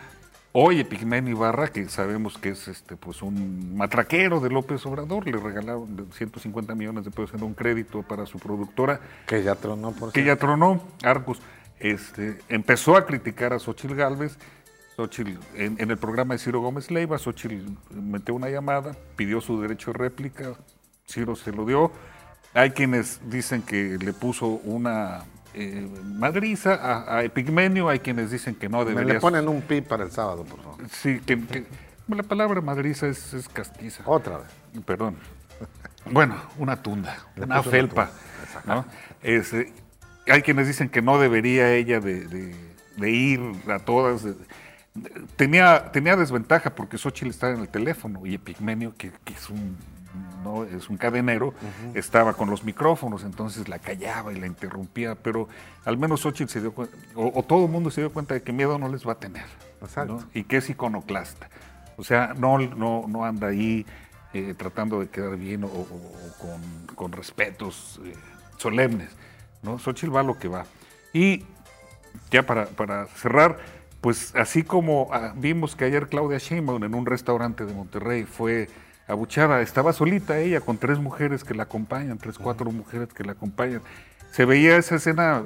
Hoy 0.59 0.81
Epigmenio 0.81 1.33
Ibarra, 1.33 1.69
que 1.69 1.87
sabemos 1.91 2.39
que 2.39 2.49
es 2.49 2.67
este, 2.67 2.97
pues 2.97 3.21
un 3.21 3.77
matraquero 3.77 4.41
de 4.41 4.49
López 4.49 4.87
Obrador, 4.87 5.27
le 5.27 5.37
regalaron 5.37 6.09
150 6.11 6.75
millones 6.75 7.05
de 7.05 7.11
pesos 7.11 7.35
en 7.35 7.43
un 7.43 7.53
crédito 7.53 8.03
para 8.03 8.25
su 8.25 8.39
productora. 8.39 8.99
Que 9.27 9.43
ya 9.43 9.55
tronó, 9.55 9.93
por 9.93 10.13
Que 10.13 10.25
ya 10.25 10.37
tronó, 10.37 10.83
Arcos. 11.03 11.43
Este, 11.79 12.39
empezó 12.49 12.97
a 12.97 13.05
criticar 13.05 13.53
a 13.53 13.59
Xochil 13.59 13.95
Gálvez. 13.95 14.39
Xochitl, 14.97 15.39
en, 15.57 15.91
el 15.91 15.99
programa 15.99 16.33
de 16.33 16.39
Ciro 16.39 16.63
Gómez 16.63 16.91
Leiva, 16.91 17.19
Xochitl 17.19 17.77
metió 17.91 18.35
una 18.35 18.49
llamada, 18.49 18.97
pidió 19.15 19.43
su 19.43 19.61
derecho 19.61 19.93
de 19.93 19.99
réplica, 19.99 20.55
Ciro 21.07 21.37
se 21.37 21.53
lo 21.53 21.67
dio. 21.67 21.93
Hay 22.55 22.71
quienes 22.71 23.21
dicen 23.29 23.61
que 23.61 23.99
le 24.01 24.15
puso 24.15 24.47
una 24.47 25.23
eh, 25.59 25.89
madriza 26.05 27.17
a, 27.17 27.23
Epigmenio, 27.23 27.89
hay 27.89 28.01
quienes 28.01 28.31
dicen 28.31 28.55
que 28.55 28.69
no 28.69 28.85
debería. 28.85 29.07
Me 29.07 29.15
le 29.15 29.21
ponen 29.21 29.49
un 29.49 29.63
pi 29.63 29.81
para 29.81 30.05
el 30.05 30.11
sábado, 30.11 30.45
por 30.45 30.63
favor. 30.63 30.79
Sí, 30.91 31.19
que, 31.21 31.65
la 32.09 32.23
palabra 32.23 32.61
madriza 32.61 33.09
es, 33.09 33.49
castiza. 33.53 34.03
Otra 34.05 34.39
vez. 34.39 34.49
Perdón. 34.85 35.17
Bueno, 36.11 36.37
una 36.59 36.83
tunda, 36.83 37.17
una 37.37 37.63
felpa. 37.63 38.11
Eh, 39.23 39.43
hay 40.29 40.43
quienes 40.43 40.67
dicen 40.67 40.91
que 40.91 41.01
no 41.01 41.19
debería 41.19 41.73
ella 41.73 42.01
de, 42.01 42.55
ir 43.11 43.41
a 43.69 43.79
todas. 43.79 44.27
tenía, 45.37 45.91
tenía 45.91 46.17
desventaja 46.17 46.75
porque 46.75 46.99
Xochitl 46.99 47.31
estaba 47.31 47.55
en 47.55 47.61
el 47.61 47.69
teléfono 47.69 48.27
y 48.27 48.35
Epigmenio, 48.35 48.95
que 48.95 49.11
es 49.27 49.49
un 49.49 49.77
¿no? 50.43 50.65
es 50.65 50.89
un 50.89 50.97
cadenero, 50.97 51.55
estaba 51.95 52.35
con 52.35 52.51
los 52.51 52.65
micrófonos, 52.65 53.25
entonces 53.25 53.69
la 53.69 53.79
callaba 53.79 54.33
y 54.33 54.41
la 54.41 54.47
interrumpía, 54.47 55.15
pero 55.15 55.49
al 55.85 55.99
menos 55.99 56.21
Xochitl 56.21 56.51
se 56.51 56.61
dio 56.61 56.73
cuenta, 56.73 56.97
o, 57.15 57.43
todo 57.43 57.67
el 57.67 57.71
mundo 57.71 57.91
se 57.91 58.01
dio 58.01 58.13
cuenta 58.13 58.35
de 58.35 58.43
que 58.43 58.53
miedo 58.53 58.79
no 58.79 58.89
les 58.89 59.07
va 59.07 59.13
a 59.13 59.19
tener, 59.19 59.45
y 60.35 60.45
que 60.45 60.59
es 60.59 60.71
iconoclasta. 60.71 61.49
O 61.97 62.05
sea, 62.05 62.35
no, 62.37 62.59
no, 62.59 63.07
no 63.09 63.25
anda 63.25 63.49
ahí 63.49 63.87
eh, 64.35 64.55
tratando 64.57 65.01
de 65.01 65.09
quedar 65.09 65.37
bien 65.37 65.65
o, 65.65 65.87
con, 66.95 67.13
respetos 67.13 68.01
eh, 68.05 68.15
solemnes. 68.59 69.11
¿no? 69.63 69.79
Xochitl 69.79 70.15
va 70.15 70.23
lo 70.23 70.39
que 70.39 70.49
va. 70.49 70.67
Y 71.13 71.45
ya 72.31 72.45
para, 72.45 72.67
para 72.67 73.07
cerrar, 73.07 73.59
pues 74.01 74.35
así 74.37 74.63
como 74.63 75.09
ah, 75.13 75.33
vimos 75.37 75.75
que 75.75 75.85
ayer 75.85 76.09
Claudia 76.09 76.39
Sheinbaum 76.39 76.85
en 76.85 76.95
un 76.95 77.07
restaurante 77.07 77.65
de 77.65 77.73
Monterrey 77.73 78.25
fue 78.25 78.69
abuchada. 79.07 79.61
Estaba 79.61 79.93
solita 79.93 80.39
ella 80.39 80.61
con 80.61 80.79
tres 80.79 80.99
mujeres 80.99 81.45
que 81.45 81.55
la 81.55 81.65
acompañan, 81.65 82.19
tres, 82.19 82.39
cuatro 82.39 82.71
mujeres 82.71 83.09
que 83.13 83.25
la 83.25 83.33
acompañan. 83.33 83.83
Se 84.33 84.45
veía 84.45 84.77
esa 84.77 84.97
escena 84.97 85.45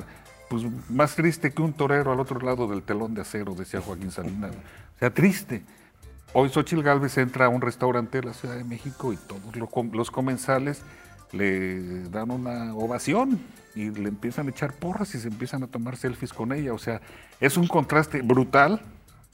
pues, 0.48 0.64
más 0.88 1.14
triste 1.14 1.52
que 1.52 1.62
un 1.62 1.72
torero 1.72 2.12
al 2.12 2.20
otro 2.20 2.40
lado 2.40 2.66
del 2.66 2.82
telón 2.82 3.14
de 3.14 3.22
acero, 3.22 3.54
decía 3.54 3.80
Joaquín 3.80 4.10
Salinas. 4.10 4.52
O 4.96 4.98
sea, 4.98 5.10
triste. 5.10 5.62
Hoy 6.32 6.48
Xochil 6.48 6.82
Gálvez 6.82 7.18
entra 7.18 7.46
a 7.46 7.48
un 7.48 7.60
restaurante 7.60 8.20
de 8.20 8.28
la 8.28 8.34
Ciudad 8.34 8.56
de 8.56 8.64
México 8.64 9.12
y 9.12 9.16
todos 9.16 9.56
los 9.92 10.10
comensales 10.10 10.82
le 11.32 12.04
dan 12.08 12.30
una 12.30 12.74
ovación 12.74 13.40
y 13.74 13.90
le 13.90 14.08
empiezan 14.08 14.46
a 14.46 14.50
echar 14.50 14.72
porras 14.72 15.14
y 15.14 15.20
se 15.20 15.28
empiezan 15.28 15.62
a 15.62 15.66
tomar 15.66 15.96
selfies 15.96 16.32
con 16.32 16.52
ella. 16.52 16.72
O 16.72 16.78
sea, 16.78 17.00
es 17.40 17.56
un 17.56 17.66
contraste 17.66 18.22
brutal, 18.22 18.80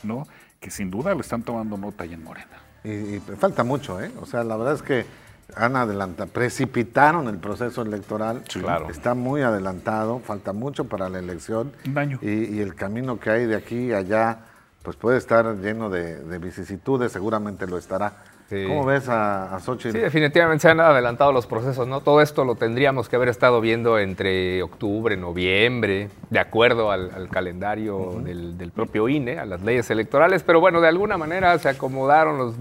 ¿no? 0.03 0.27
Que 0.61 0.71
sin 0.71 0.91
duda 0.91 1.15
le 1.15 1.21
están 1.21 1.43
tomando 1.43 1.77
nota 1.77 2.05
ahí 2.05 2.15
en 2.15 2.23
Morena. 2.23 2.66
Y, 2.87 3.19
falta 3.37 3.65
mucho, 3.65 4.01
¿eh? 4.01 4.13
O 4.21 4.27
sea, 4.27 4.45
la 4.45 4.57
verdad 4.57 4.75
es 4.75 4.83
que 4.83 5.07
han 5.55 5.75
adelantado, 5.75 6.29
precipitaron 6.31 7.29
el 7.29 7.39
proceso 7.39 7.83
electoral. 7.83 8.43
claro. 8.53 8.89
Está 8.91 9.15
muy 9.15 9.43
adelantado, 9.43 10.21
falta 10.21 10.53
mucho 10.53 10.85
para 10.85 11.09
la 11.09 11.19
elección. 11.19 11.73
Un 11.87 11.99
año. 11.99 12.19
Y, 12.23 12.61
el 12.61 12.75
camino 12.75 13.19
que 13.19 13.31
hay 13.31 13.47
de 13.47 13.57
aquí 13.57 13.93
a 13.93 13.99
allá, 13.99 14.39
pues 14.83 14.97
puede 14.97 15.19
estar 15.19 15.57
lleno 15.57 15.91
de, 15.91 16.39
vicisitudes, 16.39 17.11
seguramente 17.11 17.67
lo 17.67 17.77
estará. 17.77 18.13
¿Cómo 18.49 18.85
ves 18.85 19.09
a, 19.09 19.57
a 19.57 19.61
Xochitl? 19.61 19.93
Sí, 19.93 19.99
definitivamente 19.99 20.63
se 20.63 20.69
han 20.69 20.79
adelantado 20.79 21.33
los 21.33 21.47
procesos, 21.47 21.89
¿no? 21.89 22.01
Todo 22.01 22.21
esto 22.21 22.45
lo 22.45 22.55
tendríamos 22.55 23.09
que 23.09 23.17
haber 23.17 23.29
estado 23.29 23.61
viendo 23.61 23.99
entre 23.99 24.63
octubre, 24.63 25.17
noviembre, 25.17 26.11
de 26.31 26.39
acuerdo 26.39 26.93
al, 26.93 27.29
calendario 27.31 28.21
del, 28.23 28.57
del, 28.57 28.71
propio 28.71 29.09
INE, 29.09 29.39
a 29.39 29.45
las 29.45 29.63
leyes 29.63 29.91
electorales, 29.91 30.45
pero 30.45 30.61
bueno, 30.61 30.81
de 30.81 30.89
alguna 30.89 31.17
manera 31.17 31.59
se 31.59 31.69
acomodaron 31.69 32.39
los 32.39 32.55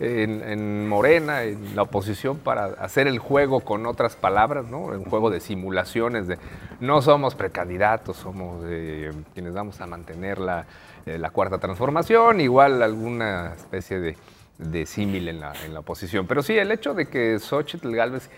en, 0.00 0.88
Morena, 0.88 1.42
en 1.42 1.76
la 1.76 1.82
oposición, 1.82 2.38
para 2.38 2.64
hacer 2.64 3.06
el 3.06 3.18
juego 3.18 3.60
con 3.60 3.86
otras 3.86 4.16
palabras, 4.16 4.66
¿no? 4.66 4.84
Un 4.84 5.04
juego 5.04 5.30
de 5.30 5.40
simulaciones, 5.40 6.26
de 6.26 6.38
no 6.80 7.02
somos 7.02 7.34
precandidatos, 7.34 8.16
somos 8.16 8.64
eh, 8.66 9.12
quienes 9.34 9.52
vamos 9.52 9.80
a 9.80 9.86
mantener 9.86 10.38
la, 10.38 10.64
eh, 11.04 11.18
la, 11.18 11.30
cuarta 11.30 11.58
transformación, 11.58 12.40
igual 12.40 12.82
alguna 12.82 13.52
especie 13.54 14.00
de, 14.00 14.16
de 14.60 14.86
símil 14.86 15.28
en 15.28 15.40
la, 15.40 15.52
en 15.64 15.74
la 15.74 15.80
oposición. 15.80 16.26
Pero 16.26 16.42
sí, 16.42 16.56
el 16.56 16.70
hecho 16.70 16.94
de 16.94 17.06
que 17.06 17.38
Xochitl 17.38 17.94
Galvez 17.94 18.30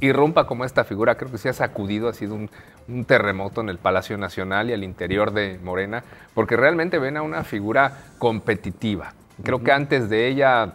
irrumpa 0.00 0.46
como 0.46 0.64
esta 0.64 0.84
figura, 0.84 1.16
creo 1.16 1.30
que 1.30 1.38
se 1.38 1.48
ha 1.48 1.52
sacudido, 1.52 2.08
ha 2.08 2.12
sido 2.12 2.34
un, 2.34 2.50
un, 2.88 3.04
terremoto 3.04 3.62
en 3.62 3.70
el 3.70 3.78
Palacio 3.78 4.18
Nacional 4.18 4.68
y 4.68 4.74
al 4.74 4.84
interior 4.84 5.32
de 5.32 5.58
Morena, 5.62 6.04
porque 6.34 6.56
realmente 6.56 6.98
ven 6.98 7.16
a 7.16 7.22
una 7.22 7.44
figura 7.44 7.96
competitiva. 8.18 9.14
Creo 9.42 9.62
que 9.62 9.72
antes 9.72 10.10
de 10.10 10.28
ella 10.28 10.72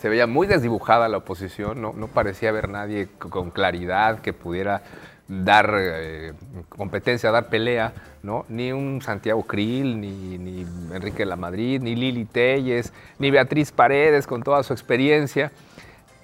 se 0.00 0.08
veía 0.08 0.26
muy 0.26 0.46
desdibujada 0.46 1.08
la 1.08 1.18
oposición, 1.18 1.80
no, 1.80 1.92
no 1.92 2.08
parecía 2.08 2.48
haber 2.48 2.68
nadie 2.68 3.08
con 3.18 3.50
claridad 3.50 4.20
que 4.20 4.32
pudiera 4.32 4.82
dar 5.28 5.72
eh, 5.78 6.32
competencia, 6.70 7.30
dar 7.30 7.48
pelea, 7.48 7.92
¿no? 8.22 8.44
Ni 8.48 8.72
un 8.72 9.00
Santiago 9.02 9.42
Krill, 9.44 10.00
ni, 10.00 10.38
ni 10.38 10.66
Enrique 10.94 11.24
Lamadrid, 11.24 11.82
ni 11.82 11.94
Lili 11.96 12.24
Telles, 12.24 12.92
ni 13.18 13.30
Beatriz 13.30 13.72
Paredes 13.72 14.26
con 14.26 14.42
toda 14.42 14.62
su 14.62 14.72
experiencia. 14.72 15.52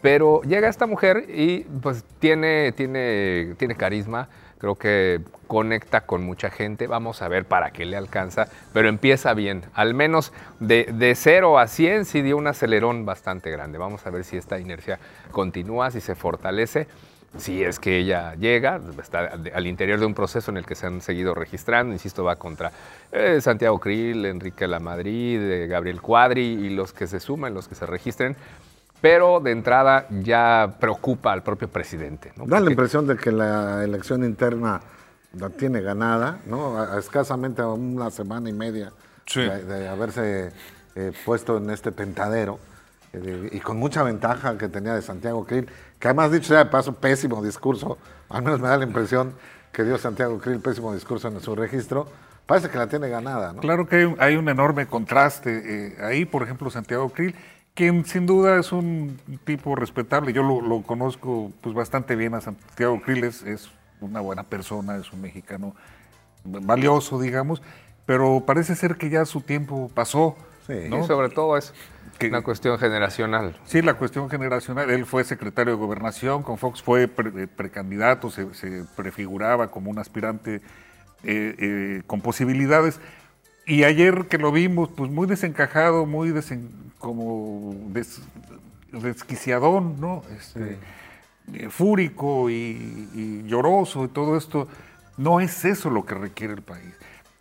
Pero 0.03 0.43
llega 0.43 0.69
esta 0.69 0.87
mujer 0.87 1.25
y 1.29 1.61
pues 1.83 2.05
tiene, 2.19 2.73
tiene, 2.73 3.55
tiene 3.57 3.75
carisma, 3.75 4.29
creo 4.59 4.77
que 4.77 5.21
conecta 5.47 6.03
con 6.03 6.23
mucha 6.25 6.51
gente, 6.51 6.87
vamos 6.87 7.23
a 7.23 7.29
ver 7.29 7.45
para 7.45 7.71
qué 7.71 7.85
le 7.85 7.97
alcanza, 7.97 8.49
pero 8.73 8.89
empieza 8.89 9.33
bien, 9.35 9.65
al 9.75 9.95
menos 9.95 10.33
de, 10.61 10.85
de 10.93 11.15
0 11.15 11.59
a 11.59 11.67
100 11.67 12.05
sí 12.05 12.23
dio 12.23 12.37
un 12.37 12.47
acelerón 12.47 13.07
bastante 13.07 13.51
grande, 13.51 13.79
vamos 13.79 14.07
a 14.07 14.11
ver 14.11 14.25
si 14.25 14.37
esta 14.37 14.59
inercia 14.59 14.99
continúa, 15.31 15.91
si 15.91 16.01
se 16.01 16.15
fortalece, 16.15 16.89
si 17.39 17.63
es 17.63 17.79
que 17.79 17.99
ella 17.99 18.35
llega, 18.35 18.81
está 19.01 19.39
al 19.55 19.67
interior 19.67 19.99
de 19.99 20.07
un 20.07 20.15
proceso 20.15 20.51
en 20.51 20.57
el 20.57 20.67
que 20.67 20.75
se 20.75 20.87
han 20.87 21.01
seguido 21.01 21.35
registrando, 21.35 21.93
insisto, 21.93 22.25
va 22.25 22.37
contra 22.37 22.73
eh, 23.13 23.41
Santiago 23.41 23.79
Krill, 23.79 24.25
Enrique 24.27 24.67
Lamadrid, 24.67 25.41
eh, 25.41 25.67
Gabriel 25.67 26.01
Cuadri 26.01 26.41
y 26.43 26.71
los 26.71 26.93
que 26.93 27.07
se 27.07 27.21
suman, 27.21 27.55
los 27.55 27.69
que 27.69 27.75
se 27.75 27.87
registren, 27.87 28.37
pero 29.01 29.41
de 29.41 29.51
entrada 29.53 30.07
ya 30.23 30.75
preocupa 30.81 31.33
al 31.33 31.43
propio 31.43 31.69
presidente. 31.69 32.33
Da 32.37 32.61
la 32.61 32.71
impresión 32.71 33.07
de 33.07 33.17
que 33.17 33.31
la 33.31 33.85
elección 33.85 34.25
interna 34.25 34.81
la 35.39 35.51
tiene 35.51 35.81
ganada, 35.83 36.41
¿no? 36.47 36.79
A, 36.79 36.99
escasamente 36.99 37.63
una 37.63 38.11
semana 38.11 38.49
y 38.49 38.53
media 38.53 38.93
de, 39.35 39.89
haberse 39.89 40.53
eh, 40.95 41.13
puesto 41.25 41.59
en 41.59 41.71
este 41.71 41.93
tentadero 41.93 42.59
eh, 43.13 43.51
y 43.53 43.61
con 43.61 43.77
mucha 43.77 44.03
ventaja 44.03 44.57
que 44.57 44.69
tenía 44.69 44.95
de 44.95 45.03
Santiago 45.03 45.45
Krill, 45.45 45.69
que 45.99 46.09
además 46.09 46.33
dicho 46.33 46.49
sea 46.49 46.65
de 46.65 46.67
paso, 46.67 46.95
pésimo 46.95 47.43
discurso, 47.43 47.99
al 48.29 48.43
menos 48.43 48.61
me 48.61 48.69
da 48.69 48.77
la 48.77 48.85
impresión 48.85 49.35
que 49.73 49.85
dio 49.85 49.99
Santiago 49.99 50.39
Krill 50.39 50.61
pésimo 50.61 50.95
discurso 50.95 51.29
en 51.29 51.41
su 51.41 51.55
registro, 51.55 52.07
parece 52.47 52.71
que 52.71 52.79
la 52.79 52.87
tiene 52.87 53.09
ganada, 53.09 53.53
¿no? 53.53 53.61
Claro 53.61 53.87
que 53.87 54.15
hay 54.19 54.37
un, 54.37 54.49
enorme 54.49 54.87
contraste 54.87 55.63
eh, 55.65 55.97
ahí, 56.03 56.25
por 56.25 56.43
ejemplo, 56.43 56.71
Santiago 56.71 57.11
Krill 57.11 57.35
quien 57.77 58.07
sin 58.07 58.25
duda 58.25 58.59
es 58.59 58.73
un 58.73 59.21
tipo 59.45 59.77
respetable. 59.77 60.33
Yo 60.33 60.43
lo, 60.43 60.83
conozco 60.83 61.53
pues 61.61 61.75
bastante 61.75 62.17
bien 62.17 62.35
a 62.35 62.41
Santiago 62.41 63.01
Krill, 63.03 63.23
es, 63.25 63.45
una 64.01 64.21
buena 64.21 64.43
persona, 64.43 64.97
es 64.97 65.13
un 65.13 65.21
mexicano 65.21 65.75
valioso, 66.45 67.21
digamos, 67.21 67.63
pero 68.07 68.43
parece 68.47 68.75
ser 68.75 68.97
que 68.97 69.11
ya 69.11 69.25
su 69.27 69.43
tiempo 69.43 69.91
pasó. 69.95 70.37
Sí, 70.67 70.89
sobre 71.07 71.29
todo 71.29 71.57
es 71.57 71.73
una 72.23 72.43
cuestión 72.43 72.79
generacional. 72.79 73.57
Sí, 73.65 73.83
la 73.83 73.95
cuestión 73.95 74.31
generacional. 74.31 74.91
Él 74.91 75.07
fue 75.07 75.25
secretario 75.25 75.73
de 75.73 75.79
gobernación, 75.79 76.43
con 76.43 76.59
Fox 76.59 76.83
fue 76.83 77.09
precandidato, 77.09 78.31
se, 78.31 78.47
prefiguraba 78.97 79.71
como 79.71 79.91
un 79.91 79.99
aspirante 79.99 80.57
eh, 81.25 81.55
eh, 81.59 82.03
con 82.07 82.21
posibilidades. 82.21 83.01
Y 83.67 83.85
ayer 83.85 84.27
que 84.29 84.39
lo 84.39 84.53
vimos, 84.53 84.91
pues 84.97 85.11
muy 85.11 85.27
desencajado, 85.27 86.07
muy 86.07 86.33
como 86.99 87.75
desquiciadón, 88.93 90.01
¿no? 90.01 90.23
Este, 90.37 90.79
eh, 91.53 91.69
fúrico 91.71 92.51
y, 92.51 93.45
lloroso 93.47 94.05
y 94.05 94.09
todo 94.09 94.37
esto. 94.37 94.69
No 95.17 95.41
es 95.41 95.65
eso 95.65 95.91
lo 95.91 96.05
que 96.05 96.15
requiere 96.15 96.55
el 96.55 96.63
país. 96.63 96.95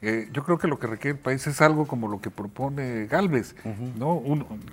Eh, 0.08 0.30
yo 0.32 0.44
creo 0.44 0.58
que 0.58 0.68
lo 0.68 0.78
que 0.78 0.88
requiere 0.88 1.18
el 1.18 1.24
país 1.24 1.48
es 1.48 1.62
algo 1.62 1.88
como 1.88 2.08
lo 2.08 2.22
que 2.22 2.30
propone 2.30 3.08
Galvez, 3.08 3.56
¿no? 3.98 4.22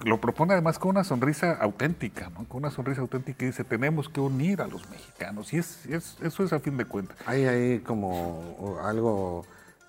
lo 0.05 0.20
propone 0.20 0.53
además 0.53 0.78
con 0.78 0.91
una 0.91 1.05
sonrisa 1.05 1.53
auténtica, 1.53 2.30
¿no? 2.30 2.45
Con 2.45 2.59
una 2.59 2.70
sonrisa 2.70 3.01
auténtica 3.01 3.45
y 3.45 3.47
dice, 3.47 3.64
tenemos 3.64 4.09
que 4.09 4.20
unir 4.20 4.61
a 4.61 4.66
los 4.66 4.89
mexicanos. 4.91 5.53
Y 5.53 5.59
es, 5.59 5.87
eso 5.89 6.45
es 6.45 6.53
a 6.53 6.61
fin 6.61 6.76
de 6.76 6.85
cuentas. 6.85 7.16
Hay 7.24 7.47
ahí 7.47 7.78
como 7.80 8.78
algo 8.85 9.47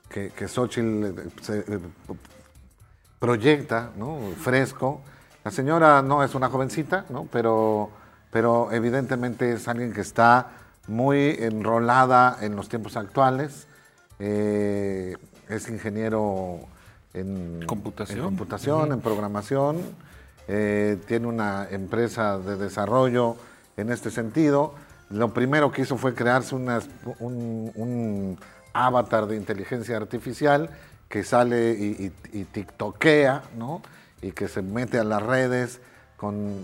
que, 0.10 0.30
que 0.30 0.48
Xochitl 0.48 1.06
eh, 1.06 1.14
se, 1.42 1.66
proyecta, 3.20 3.92
¿no? 3.98 4.20
Fresco. 4.40 5.02
La 5.44 5.52
señora 5.52 6.02
no 6.02 6.24
es 6.24 6.36
una 6.36 6.48
jovencita, 6.48 7.06
¿no? 7.10 7.28
Pero 7.32 7.92
pero 8.34 8.72
evidentemente 8.72 9.54
es 9.54 9.68
alguien 9.68 9.94
que 9.94 10.02
está 10.02 10.50
muy 10.88 11.38
enrolada 11.40 12.40
en 12.42 12.56
los 12.56 12.68
tiempos 12.68 12.98
actuales. 12.98 13.68
Eh, 14.18 15.16
es 15.50 15.70
ingeniero 15.70 16.60
en 17.14 17.64
computación, 17.66 18.20
en, 18.20 18.26
computación, 18.26 18.92
en 18.92 19.02
programación. 19.02 19.82
Eh, 20.48 20.98
tiene 21.08 21.28
una 21.28 21.68
empresa 21.70 22.38
de 22.38 22.58
desarrollo 22.58 23.38
en 23.78 23.92
este 23.92 24.12
sentido. 24.12 24.74
Lo 25.10 25.34
primero 25.34 25.72
que 25.72 25.84
hizo 25.84 25.98
fue 25.98 26.14
crearse 26.14 26.56
un, 26.56 26.70
un, 27.20 28.38
avatar 28.74 29.28
de 29.28 29.36
inteligencia 29.36 29.98
artificial 29.98 30.70
que 31.08 31.24
sale 31.24 31.74
y, 31.74 32.12
y, 32.34 32.40
y 32.40 32.44
tiktokea, 32.46 33.44
¿no? 33.56 33.84
Y 34.22 34.32
que 34.32 34.48
se 34.48 34.64
mete 34.64 34.98
a 34.98 35.04
las 35.04 35.22
redes 35.22 35.80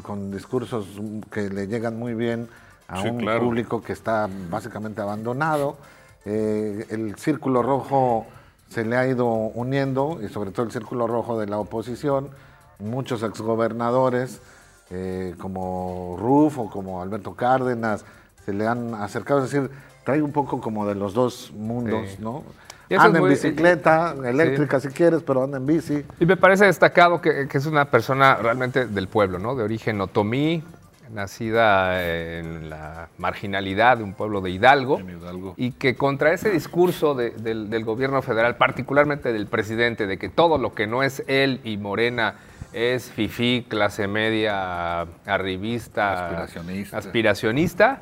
con, 0.04 0.32
discursos 0.32 0.88
que 1.32 1.50
le 1.50 1.68
llegan 1.68 2.00
muy 2.00 2.14
bien 2.14 2.48
a 2.88 3.02
un 3.02 3.20
público 3.40 3.82
que 3.82 3.94
está 3.94 4.30
básicamente 4.50 5.02
abandonado. 5.02 5.78
Eh, 6.26 6.86
el 6.90 7.16
círculo 7.16 7.62
rojo 7.62 8.26
se 8.70 8.86
le 8.86 8.96
ha 8.96 9.08
ido 9.08 9.26
uniendo, 9.26 10.20
y 10.24 10.30
sobre 10.30 10.52
todo 10.52 10.66
el 10.66 10.72
círculo 10.72 11.08
rojo 11.08 11.40
de 11.40 11.48
la 11.48 11.58
oposición, 11.58 12.30
muchos 12.80 13.24
exgobernadores 13.24 14.42
eh, 14.92 15.36
como 15.40 16.18
Rufo, 16.20 16.70
como 16.70 17.02
Alberto 17.02 17.36
Cárdenas, 17.36 18.06
se 18.46 18.54
le 18.54 18.66
han 18.66 18.96
acercado, 18.96 19.44
es 19.44 19.52
decir, 19.52 19.70
trae 20.04 20.22
un 20.22 20.32
poco 20.32 20.60
como 20.62 20.88
de 20.88 20.96
los 20.96 21.14
dos 21.14 21.52
mundos, 21.56 22.20
¿no? 22.20 22.44
Anda 22.98 23.20
en 23.20 23.30
bicicleta, 23.30 24.16
eléctrica 24.26 24.80
si 24.80 24.88
quieres, 24.88 25.22
pero 25.22 25.44
anda 25.44 25.58
en 25.58 25.66
bici. 25.68 26.04
Y 26.20 26.26
me 26.26 26.38
parece 26.38 26.66
destacado 26.66 27.22
que, 27.22 27.48
es 27.52 27.66
una 27.68 27.86
persona 27.86 28.36
realmente 28.36 28.88
del 28.88 29.08
pueblo, 29.08 29.38
¿no? 29.38 29.56
De 29.56 29.64
origen 29.64 30.02
otomí, 30.02 30.64
nacida 31.14 32.04
en 32.04 32.70
la 32.70 33.10
marginalidad 33.18 33.98
de 33.98 34.04
un 34.04 34.14
pueblo 34.14 34.42
de 34.42 34.52
Hidalgo, 34.52 35.00
y 35.58 35.72
que 35.72 35.96
contra 35.96 36.34
ese 36.34 36.50
discurso 36.50 37.16
del, 37.16 37.84
gobierno 37.84 38.22
federal, 38.22 38.58
particularmente 38.58 39.34
del 39.34 39.48
presidente, 39.48 40.08
de 40.08 40.18
que 40.18 40.30
todo 40.30 40.58
lo 40.58 40.74
que 40.74 40.88
no 40.88 41.04
es 41.04 41.24
él 41.28 41.62
y 41.64 41.78
Morena 41.78 42.36
es 42.74 43.10
fifí, 43.10 43.66
clase 43.68 44.08
media, 44.08 45.02
arribista, 45.26 46.26
aspiracionista, 46.26 46.98
aspiracionista 46.98 48.02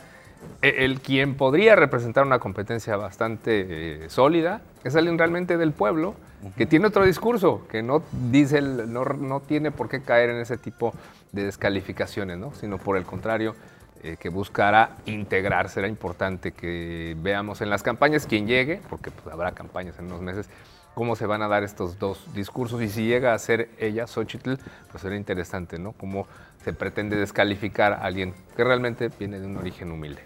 e, 0.61 0.85
el 0.85 0.99
quien 0.99 1.35
podría 1.35 1.75
representar 1.75 2.25
una 2.25 2.39
competencia 2.39 2.97
bastante 2.97 4.05
eh, 4.05 4.09
sólida 4.09 4.61
es 4.83 4.95
alguien 4.95 5.17
realmente 5.17 5.57
del 5.57 5.71
pueblo 5.71 6.15
que 6.55 6.65
tiene 6.65 6.87
otro 6.87 7.03
discurso, 7.03 7.65
que 7.69 7.81
no 7.81 8.03
dice, 8.31 8.61
no, 8.61 9.03
no, 9.03 9.39
tiene 9.39 9.71
por 9.71 9.89
qué 9.89 10.01
caer 10.01 10.29
en 10.29 10.37
ese 10.37 10.57
tipo 10.57 10.93
de 11.37 11.45
descalificaciones, 11.45 12.37
¿no? 12.37 12.53
sino 12.53 12.77
por 12.77 12.97
el 12.97 13.05
contrario, 13.05 13.55
eh, 14.03 14.17
que 14.19 14.29
buscará 14.29 14.97
integrar. 15.05 15.69
Será 15.69 15.87
importante 15.87 16.51
que 16.51 17.15
veamos 17.19 17.61
en 17.61 17.69
las 17.69 17.81
campañas 17.81 18.27
quien 18.27 18.45
llegue, 18.45 18.81
porque 18.89 19.09
pues, 19.09 19.33
habrá 19.33 19.53
campañas 19.53 19.97
en 19.97 20.05
unos 20.05 20.21
meses, 20.21 20.49
cómo 20.93 21.15
se 21.15 21.25
van 21.25 21.41
a 21.41 21.47
dar 21.47 21.63
estos 21.63 21.97
dos 21.97 22.33
discursos 22.33 22.81
y 22.81 22.89
si 22.89 23.05
llega 23.05 23.33
a 23.33 23.39
ser 23.39 23.69
ella, 23.79 24.07
Xochitl, 24.07 24.53
pues 24.91 25.01
será 25.01 25.15
interesante, 25.15 25.79
¿no? 25.79 25.93
Cómo 25.93 26.27
se 26.63 26.73
pretende 26.73 27.15
descalificar 27.15 27.93
a 27.93 27.97
alguien 27.97 28.33
que 28.55 28.63
realmente 28.63 29.09
viene 29.17 29.39
de 29.39 29.45
un 29.45 29.57
origen 29.57 29.91
humilde. 29.91 30.21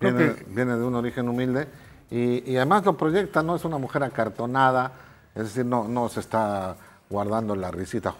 viene, 0.00 0.34
viene 0.48 0.76
de 0.76 0.84
un 0.84 0.94
origen 0.94 1.28
humilde 1.28 1.66
y, 2.10 2.56
además 2.56 2.84
lo 2.84 2.96
proyecta, 2.96 3.42
no 3.42 3.56
es 3.56 3.64
una 3.64 3.78
mujer 3.78 4.02
acartonada, 4.02 4.92
es 5.34 5.44
decir, 5.44 5.66
no, 5.66 5.86
no 5.86 6.08
se 6.08 6.20
está 6.20 6.76
guardando 7.10 7.56
la 7.56 7.70
risita, 7.70 8.14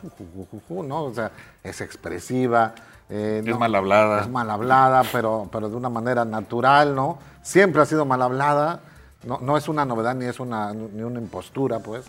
¿no? 0.68 1.04
O 1.04 1.14
sea, 1.14 1.30
es 1.62 1.80
expresiva. 1.80 2.74
Eh, 3.10 3.42
es 3.44 3.58
mal 3.58 3.74
hablada. 3.74 4.22
Es 4.22 4.28
mal 4.28 4.50
hablada, 4.50 5.02
pero, 5.12 5.48
pero 5.50 5.68
de 5.68 5.76
una 5.76 5.88
manera 5.88 6.24
natural, 6.24 6.94
¿no? 6.94 7.18
Siempre 7.42 7.82
ha 7.82 7.86
sido 7.86 8.04
mal 8.04 8.22
hablada, 8.22 8.80
no, 9.24 9.38
no 9.40 9.56
es 9.56 9.68
una 9.68 9.84
novedad 9.84 10.14
ni 10.14 10.26
es 10.26 10.40
una, 10.40 10.72
ni 10.72 11.02
una 11.02 11.18
impostura, 11.18 11.80
pues, 11.80 12.06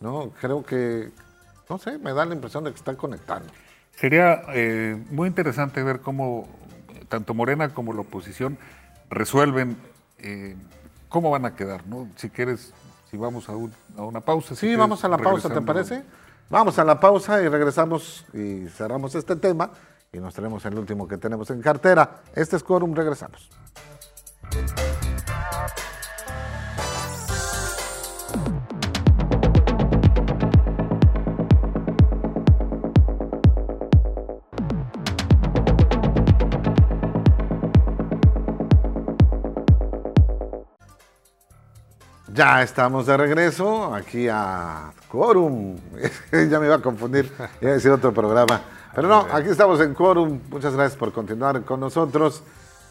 ¿no? 0.00 0.30
Creo 0.40 0.64
que, 0.64 1.10
no 1.68 1.78
sé, 1.78 1.98
me 1.98 2.12
da 2.12 2.24
la 2.24 2.34
impresión 2.34 2.64
de 2.64 2.70
que 2.70 2.76
están 2.76 2.96
conectando. 2.96 3.50
Sería 3.96 4.42
eh, 4.48 5.02
muy 5.10 5.28
interesante 5.28 5.82
ver 5.82 6.00
cómo 6.00 6.48
tanto 7.08 7.34
Morena 7.34 7.68
como 7.74 7.92
la 7.92 8.00
oposición 8.00 8.56
resuelven 9.10 9.76
eh, 10.18 10.56
cómo 11.08 11.30
van 11.30 11.44
a 11.44 11.54
quedar, 11.54 11.86
¿no? 11.86 12.08
Si 12.16 12.30
quieres, 12.30 12.72
si 13.10 13.16
vamos 13.16 13.48
a, 13.48 13.52
una 14.02 14.20
pausa. 14.20 14.54
sí, 14.54 14.74
vamos 14.76 15.04
a 15.04 15.08
la 15.08 15.18
pausa, 15.18 15.52
¿te 15.52 15.60
parece? 15.60 16.02
Vamos 16.52 16.78
a 16.78 16.84
la 16.84 17.00
pausa 17.00 17.40
y 17.40 17.48
regresamos 17.48 18.26
y 18.34 18.68
cerramos 18.68 19.14
este 19.14 19.36
tema 19.36 19.70
y 20.12 20.18
nos 20.18 20.34
traemos 20.34 20.62
el 20.66 20.78
último 20.78 21.08
que 21.08 21.16
tenemos 21.16 21.48
en 21.48 21.62
cartera. 21.62 22.20
Este 22.34 22.56
es 22.56 22.62
Quorum, 22.62 22.94
regresamos. 22.94 23.48
Ya 42.28 42.62
estamos 42.62 43.06
de 43.06 43.16
regreso 43.16 43.94
aquí 43.94 44.28
a 44.30 44.92
Quorum. 45.08 45.76
ya 46.32 46.60
me 46.60 46.66
iba 46.66 46.76
a 46.76 46.82
confundir, 46.82 47.30
iba 47.60 47.70
a 47.70 47.74
decir 47.74 47.90
otro 47.90 48.12
programa. 48.12 48.62
Pero 48.94 49.08
no, 49.08 49.26
aquí 49.32 49.48
estamos 49.48 49.80
en 49.80 49.94
Quorum. 49.94 50.40
Muchas 50.50 50.74
gracias 50.74 50.96
por 50.96 51.12
continuar 51.12 51.62
con 51.62 51.80
nosotros 51.80 52.42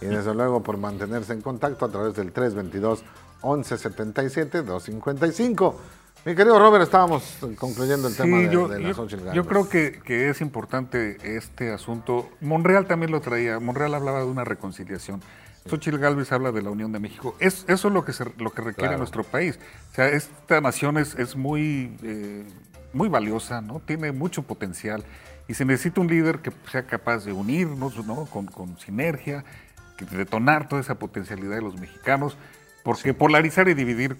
y 0.01 0.05
desde 0.05 0.33
luego 0.33 0.61
por 0.61 0.77
mantenerse 0.77 1.33
en 1.33 1.41
contacto 1.41 1.85
a 1.85 1.89
través 1.89 2.15
del 2.15 2.31
322 2.31 3.03
1177 3.43 4.63
255. 4.63 5.79
Mi 6.23 6.35
querido 6.35 6.59
Robert, 6.59 6.83
estábamos 6.83 7.23
concluyendo 7.57 8.07
el 8.07 8.15
tema 8.15 8.37
de, 8.37 8.49
yo, 8.49 8.67
de 8.67 8.79
las 8.79 8.95
Yo 9.33 9.47
creo 9.47 9.67
que, 9.67 10.01
que, 10.03 10.29
es 10.29 10.41
importante 10.41 11.17
este 11.23 11.71
asunto. 11.71 12.29
Monreal 12.41 12.85
también 12.85 13.11
lo 13.11 13.21
traía. 13.21 13.59
Monreal 13.59 13.95
hablaba 13.95 14.19
de 14.19 14.25
una 14.25 14.43
reconciliación. 14.43 15.19
Xochitl 15.69 15.97
Galvez 15.97 16.31
habla 16.31 16.51
de 16.51 16.61
la 16.61 16.71
Unión 16.71 16.91
de 16.91 16.99
México. 16.99 17.35
Es, 17.39 17.65
eso 17.67 17.87
es 17.87 17.93
lo 17.93 18.03
que, 18.03 18.13
lo 18.37 18.51
que 18.51 18.61
requiere 18.61 18.97
nuestro 18.97 19.23
país. 19.23 19.59
O 19.91 19.95
sea, 19.95 20.07
esta 20.07 20.59
nación 20.59 20.97
es, 20.97 21.35
muy, 21.35 21.95
eh, 22.03 22.43
muy 22.93 23.09
valiosa, 23.09 23.61
¿no? 23.61 23.79
Tiene 23.79 24.11
mucho 24.11 24.43
potencial 24.43 25.03
y 25.47 25.53
se 25.53 25.65
necesita 25.65 26.01
un 26.01 26.07
líder 26.07 26.39
que 26.39 26.51
sea 26.71 26.87
capaz 26.87 27.25
de 27.25 27.33
unirnos, 27.33 28.05
¿no? 28.05 28.25
Con, 28.25 28.77
sinergia, 28.79 29.43
que 29.97 30.05
detonar 30.05 30.67
toda 30.67 30.81
esa 30.81 30.95
potencialidad 30.95 31.55
de 31.55 31.61
los 31.61 31.79
mexicanos, 31.79 32.37
porque 32.83 33.13
polarizar 33.13 33.67
y 33.67 33.75
dividir 33.75 34.17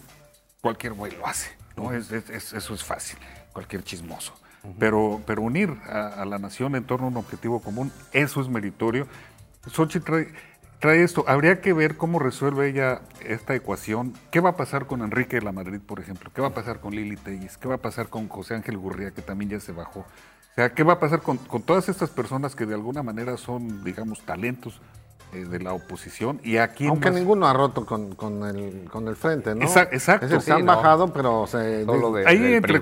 cualquier 0.62 0.94
güey 0.94 1.16
lo 1.18 1.26
hace, 1.26 1.50
¿no? 1.76 1.92
eso 1.92 2.74
es 2.76 2.84
fácil, 2.84 3.18
cualquier 3.52 3.84
chismoso. 3.84 4.34
Pero, 4.78 5.24
pero 5.26 5.42
unir 5.42 5.76
a, 5.88 6.22
a, 6.22 6.26
la 6.26 6.38
nación 6.38 6.76
en 6.76 6.84
torno 6.84 7.08
a 7.08 7.10
un 7.10 7.18
objetivo 7.18 7.62
común, 7.62 7.92
eso 8.12 8.42
es 8.42 8.48
meritorio. 8.48 9.08
Xochitl 9.68 10.28
trae 10.82 11.04
esto. 11.04 11.24
Habría 11.28 11.62
que 11.62 11.72
ver 11.72 11.96
cómo 11.96 12.20
resuelve 12.20 12.68
ella 12.68 13.02
esta 13.26 13.56
ecuación. 13.56 14.14
¿Qué 14.32 14.42
va 14.42 14.50
a 14.50 14.58
pasar 14.58 14.88
con 14.88 15.02
Enrique 15.02 15.38
de 15.38 15.44
la 15.44 15.54
Madrid, 15.54 15.80
por 15.80 16.02
ejemplo? 16.02 16.32
¿Qué 16.36 16.42
va 16.42 16.50
a 16.50 16.54
pasar 16.54 16.82
con 16.82 16.94
Lili 16.94 17.16
Telles? 17.16 17.58
¿Qué 17.58 17.70
va 17.70 17.76
a 17.76 17.78
pasar 17.78 18.10
con 18.10 18.28
José 18.28 18.56
Ángel 18.56 18.78
Gurría, 18.78 19.12
que 19.12 19.22
también 19.22 19.52
ya 19.52 19.60
se 19.62 19.72
bajó? 19.72 20.00
O 20.00 20.56
sea, 20.56 20.74
¿qué 20.74 20.84
va 20.84 20.94
a 20.94 21.00
pasar 21.00 21.22
con, 21.22 21.38
todas 21.38 21.88
estas 21.88 22.10
personas 22.10 22.56
que 22.56 22.66
de 22.66 22.74
alguna 22.74 23.04
manera 23.04 23.38
son, 23.38 23.84
digamos, 23.84 24.26
talentos 24.26 24.82
eh, 25.34 25.46
de 25.46 25.60
la 25.60 25.72
oposición 25.72 26.42
y 26.44 26.58
aquí 26.58 26.88
aunque 26.88 27.10
ninguno 27.10 27.48
ha 27.48 27.54
roto 27.54 27.86
con, 27.86 28.16
con, 28.16 28.44
el, 28.44 28.90
con 28.92 29.08
el 29.08 29.16
frente 29.16 29.56
no 29.56 29.64
exacto 29.64 30.42
se 30.42 30.52
han 30.52 30.66
bajado 30.66 31.14
pero 31.14 31.48
se 31.48 31.86
ahí 32.26 32.56
entre 32.56 32.82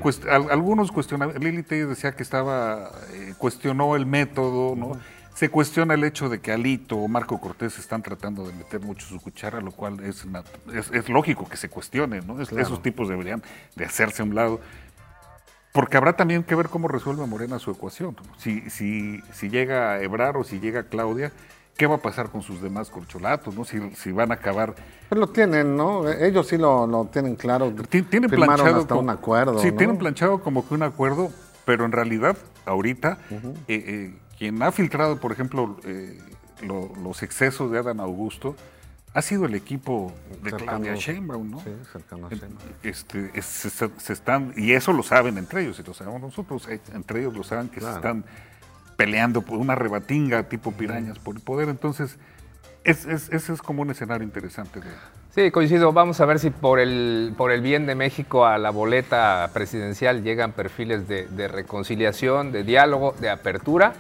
algunos 0.49 0.91
cuestionaban 0.91 1.39
Lili 1.39 1.61
decía 1.61 2.13
que 2.13 2.23
estaba 2.23 2.89
eh, 3.13 3.35
cuestionó 3.37 3.95
el 3.95 4.07
método 4.07 4.75
no 4.75 4.93
se 5.39 5.47
cuestiona 5.49 5.93
el 5.93 6.03
hecho 6.03 6.27
de 6.27 6.41
que 6.41 6.51
Alito 6.51 6.97
o 6.97 7.07
Marco 7.07 7.39
Cortés 7.39 7.79
están 7.79 8.03
tratando 8.03 8.45
de 8.45 8.51
meter 8.51 8.81
mucho 8.81 9.07
su 9.07 9.21
cuchara, 9.21 9.61
lo 9.61 9.71
cual 9.71 10.01
es, 10.01 10.25
es, 10.91 11.07
lógico 11.07 11.47
que 11.47 11.55
se 11.55 11.69
cuestione, 11.69 12.19
¿no? 12.19 12.41
Esos 12.41 12.81
tipos 12.81 13.07
deberían 13.07 13.41
de 13.73 13.85
hacerse 13.85 14.21
a 14.21 14.25
un 14.25 14.35
lado. 14.35 14.59
Porque 15.71 15.95
habrá 15.95 16.17
también 16.17 16.43
que 16.43 16.55
ver 16.55 16.67
cómo 16.67 16.89
resuelve 16.89 17.25
Morena 17.25 17.57
su 17.57 17.71
ecuación. 17.71 18.17
Si, 18.37 18.69
si, 18.69 19.21
si 19.31 19.49
llega 19.49 19.93
a 19.93 20.01
Ebrar 20.01 20.35
o 20.35 20.43
si 20.43 20.59
llega 20.59 20.83
Claudia, 20.83 21.31
¿qué 21.77 21.87
va 21.87 21.95
a 21.95 21.99
pasar 21.99 22.31
con 22.31 22.41
sus 22.41 22.61
demás 22.61 22.89
corcholatos? 22.89 23.55
¿no? 23.55 23.63
Si, 23.63 23.79
si 23.91 24.11
van 24.11 24.31
a 24.31 24.33
acabar. 24.33 24.75
Pues 25.07 25.19
lo 25.21 25.27
tienen, 25.27 25.77
¿no? 25.77 26.05
Ellos 26.09 26.47
sí 26.47 26.57
lo, 26.57 27.07
tienen 27.13 27.37
claro. 27.37 27.73
Tienen 27.87 28.29
planchado 28.29 28.81
hasta 28.81 28.95
un 28.95 29.09
acuerdo. 29.09 29.57
Sí, 29.59 29.71
tienen 29.71 29.97
planchado 29.97 30.43
como 30.43 30.67
que 30.67 30.73
un 30.73 30.83
acuerdo, 30.83 31.31
pero 31.63 31.85
en 31.85 31.93
realidad, 31.93 32.35
ahorita, 32.65 33.19
quien 34.39 34.63
ha 34.63 34.71
filtrado, 34.71 35.19
por 35.19 35.33
ejemplo, 35.33 35.77
eh, 35.83 36.17
los 36.61 37.21
excesos 37.23 37.69
de 37.71 37.79
Adán 37.79 37.99
Augusto, 37.99 38.55
ha 39.13 39.21
sido 39.21 39.45
el 39.45 39.53
equipo 39.53 40.13
de 40.41 40.51
Claudia 40.51 40.95
Sheinbaum, 40.95 41.51
¿no? 41.51 41.59
Sí, 41.59 41.71
cercano 41.91 42.27
a 42.27 42.29
Sheinbaum. 42.29 42.55
Este, 42.81 43.41
se, 43.41 44.13
están, 44.13 44.53
y 44.55 44.71
eso 44.71 44.93
lo 44.93 45.03
saben 45.03 45.37
entre 45.37 45.63
ellos, 45.63 45.79
y 45.79 45.83
lo 45.83 45.93
sabemos 45.93 46.21
nosotros, 46.21 46.69
eh, 46.69 46.79
entre 46.93 47.19
ellos 47.19 47.35
lo 47.35 47.43
saben 47.43 47.67
que 47.67 47.81
se 47.81 47.91
están 47.91 48.23
peleando 48.95 49.41
por 49.41 49.57
una 49.57 49.75
rebatinga 49.75 50.43
tipo 50.43 50.71
pirañas 50.71 51.19
por 51.19 51.35
el 51.35 51.41
poder, 51.41 51.67
entonces 51.67 52.17
ese 52.85 53.13
es, 53.35 53.61
como 53.61 53.81
un 53.81 53.91
escenario 53.91 54.23
interesante. 54.23 54.79
Sí, 55.35 55.51
coincido. 55.51 55.91
Vamos 55.91 56.21
a 56.21 56.25
ver 56.25 56.39
si 56.39 56.49
por 56.49 56.79
el, 56.79 57.33
por 57.37 57.51
el 57.51 57.61
bien 57.61 57.85
de 57.85 57.93
México 57.93 58.45
a 58.45 58.57
la 58.57 58.69
boleta 58.69 59.49
presidencial 59.53 60.23
llegan 60.23 60.53
perfiles 60.53 61.09
de 61.09 61.47
reconciliación, 61.49 62.53
de 62.53 62.63
diálogo, 62.63 63.13
de 63.19 63.29
apertura 63.29 63.93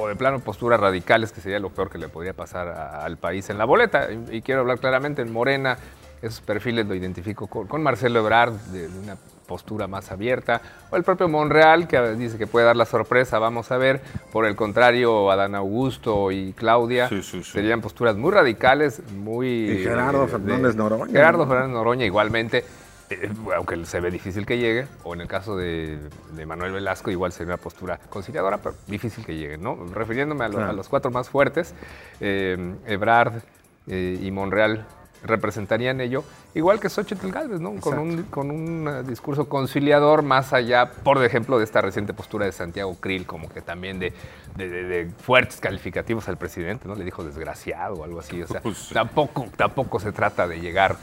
o 0.00 0.08
de 0.08 0.16
plano 0.16 0.40
posturas 0.40 0.80
radicales, 0.80 1.32
que 1.32 1.40
sería 1.40 1.58
lo 1.58 1.70
peor 1.70 1.90
que 1.90 1.98
le 1.98 2.08
podría 2.08 2.32
pasar 2.32 2.68
al 2.68 3.18
país 3.18 3.50
en 3.50 3.58
la 3.58 3.64
boleta. 3.64 4.08
Y, 4.30 4.40
quiero 4.40 4.62
hablar 4.62 4.78
claramente, 4.78 5.22
en 5.22 5.32
Morena 5.32 5.76
esos 6.22 6.40
perfiles 6.42 6.86
lo 6.86 6.94
identifico 6.94 7.46
con, 7.46 7.82
Marcelo 7.82 8.20
Ebrard, 8.20 8.52
de, 8.52 8.88
una 8.88 9.16
postura 9.46 9.88
más 9.88 10.12
abierta, 10.12 10.60
o 10.90 10.96
el 10.96 11.02
propio 11.02 11.28
Monreal, 11.28 11.88
que 11.88 11.98
dice 12.12 12.38
que 12.38 12.46
puede 12.46 12.66
dar 12.66 12.76
la 12.76 12.84
sorpresa, 12.84 13.38
vamos 13.38 13.72
a 13.72 13.78
ver. 13.78 14.00
Por 14.32 14.46
el 14.46 14.54
contrario, 14.54 15.30
Adán 15.30 15.54
Augusto 15.54 16.30
y 16.30 16.52
Claudia 16.52 17.08
serían 17.42 17.80
posturas 17.80 18.16
muy 18.16 18.30
radicales, 18.30 19.02
muy... 19.12 19.48
Y 19.70 19.82
Gerardo 19.82 20.28
Fernández 20.28 20.76
Noroña. 20.76 21.12
Gerardo 21.12 21.46
Fernández 21.46 21.72
Noroña 21.72 22.04
igualmente. 22.06 22.64
Eh, 23.10 23.28
aunque 23.56 23.84
se 23.86 23.98
ve 23.98 24.10
difícil 24.10 24.46
que 24.46 24.56
llegue, 24.56 24.86
o 25.02 25.14
en 25.14 25.20
el 25.20 25.26
caso 25.26 25.56
de, 25.56 25.98
Manuel 26.46 26.72
Velasco, 26.72 27.10
igual 27.10 27.32
sería 27.32 27.54
una 27.54 27.62
postura 27.62 27.98
conciliadora, 28.08 28.58
pero 28.58 28.76
difícil 28.86 29.24
que 29.26 29.36
llegue, 29.36 29.58
¿no? 29.58 29.76
Refiriéndome 29.92 30.44
a, 30.44 30.48
los 30.48 30.88
cuatro 30.88 31.10
más 31.10 31.28
fuertes, 31.28 31.74
eh, 32.20 32.76
Ebrard 32.86 33.42
eh, 33.88 34.16
y 34.22 34.30
Monreal 34.30 34.86
representarían 35.22 36.00
ello, 36.00 36.24
igual 36.54 36.80
que 36.80 36.88
Xochitl 36.88 37.30
Galvez, 37.30 37.60
¿no? 37.60 37.74
Con 37.80 37.98
un, 37.98 38.22
con 38.24 38.50
un, 38.50 38.88
eh, 38.88 39.02
discurso 39.02 39.48
conciliador 39.48 40.22
más 40.22 40.52
allá, 40.52 40.90
por 40.90 41.22
ejemplo, 41.24 41.58
de 41.58 41.64
esta 41.64 41.80
reciente 41.80 42.14
postura 42.14 42.46
de 42.46 42.52
Santiago 42.52 42.96
Krill, 43.00 43.26
como 43.26 43.48
que 43.48 43.60
también 43.60 43.98
de, 43.98 44.12
de, 44.56 45.10
fuertes 45.22 45.60
calificativos 45.60 46.28
al 46.28 46.36
presidente, 46.36 46.88
¿no? 46.88 46.94
Le 46.94 47.04
dijo 47.04 47.24
desgraciado 47.24 47.96
o 47.96 48.04
algo 48.04 48.20
así. 48.20 48.42
O 48.42 48.46
sea, 48.46 48.60
pues, 48.60 48.90
tampoco, 48.92 49.46
tampoco 49.56 50.00
se 50.00 50.12
trata 50.12 50.46
de 50.48 50.60
llegar 50.60 50.96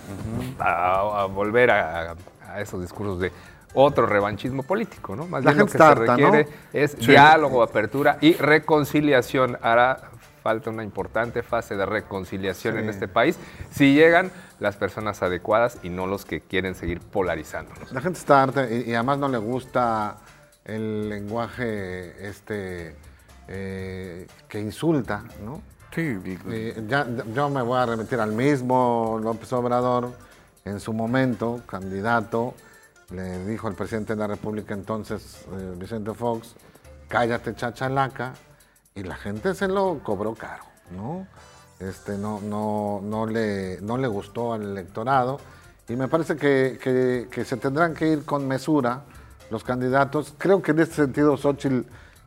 a, 0.60 1.26
volver 1.26 1.72
a, 1.72 2.16
esos 2.60 2.82
discursos 2.82 3.20
de 3.20 3.32
otro 3.74 4.08
revanchismo 4.08 4.64
político, 4.64 5.16
¿no? 5.16 5.28
Más 5.28 5.44
bien 5.44 5.58
lo 5.58 5.66
que 5.66 5.78
se 5.78 5.96
requiere 5.96 6.48
es 6.74 6.98
diálogo, 6.98 7.62
apertura 7.62 8.18
y 8.22 8.34
reconciliación. 8.34 9.58
Hará 9.62 10.12
falta 10.48 10.70
una 10.70 10.82
importante 10.82 11.44
fase 11.44 11.76
de 11.76 11.86
reconciliación 11.86 12.78
en 12.78 12.88
este 12.88 13.10
país 13.10 13.38
si 13.70 13.94
llegan 13.94 14.32
las 14.62 14.78
personas 14.78 15.22
adecuadas 15.22 15.78
y 15.84 15.90
no 15.90 16.08
los 16.08 16.24
que 16.24 16.40
quieren 16.40 16.74
seguir 16.74 17.02
polarizándonos. 17.02 17.92
La 17.92 18.00
gente 18.00 18.18
está 18.18 18.44
harta 18.44 18.72
y, 18.72 18.94
además 18.94 19.18
no 19.18 19.28
le 19.28 19.40
gusta 19.40 20.16
el 20.64 21.10
lenguaje 21.10 22.30
este 22.30 22.96
eh, 23.50 24.26
que 24.48 24.62
insulta, 24.62 25.26
¿no? 25.44 25.62
Sí. 25.94 26.18
ya, 26.88 27.06
yo 27.36 27.50
me 27.50 27.62
voy 27.62 27.80
a 27.80 27.86
remitir 27.86 28.22
al 28.22 28.32
mismo 28.32 29.20
López 29.22 29.52
Obrador, 29.52 30.14
en 30.64 30.80
su 30.80 30.94
momento, 30.94 31.62
candidato, 31.68 32.54
le 33.10 33.46
dijo 33.46 33.68
al 33.68 33.74
presidente 33.74 34.14
de 34.14 34.20
la 34.20 34.28
República 34.28 34.74
entonces, 34.74 35.46
eh, 35.52 35.74
Vicente 35.76 36.14
Fox, 36.14 36.56
cállate 37.10 37.54
chachalaca, 37.54 38.34
y 38.98 39.04
la 39.04 39.16
gente 39.16 39.54
se 39.54 39.68
lo 39.68 40.00
cobró 40.04 40.34
caro, 40.34 40.64
¿no? 40.92 41.28
Este, 41.80 42.18
no, 42.18 42.42
no, 42.42 43.00
no, 43.04 43.28
le, 43.28 43.80
no 43.82 43.98
le 43.98 44.08
gustó 44.08 44.54
al 44.54 44.64
electorado 44.64 45.40
y 45.88 45.96
me 45.96 46.08
parece 46.08 46.36
que, 46.36 47.46
se 47.46 47.58
tendrán 47.58 47.94
que 47.94 48.08
ir 48.08 48.26
con 48.26 48.48
mesura 48.48 49.04
los 49.52 49.64
candidatos. 49.64 50.34
Creo 50.40 50.64
que 50.64 50.72
en 50.72 50.80
este 50.80 50.96
sentido 50.96 51.38
Xochitl 51.38 51.82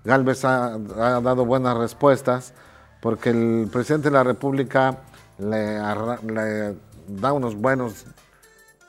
Galvez 0.05 0.45
ha, 0.45 0.79
dado 0.79 1.45
buenas 1.45 1.77
respuestas 1.77 2.55
porque 3.01 3.31
el 3.31 3.69
presidente 3.73 4.09
de 4.09 4.15
la 4.15 4.23
República 4.23 4.99
le, 5.39 6.77
da 7.09 7.33
unos 7.33 7.57
buenos 7.57 8.05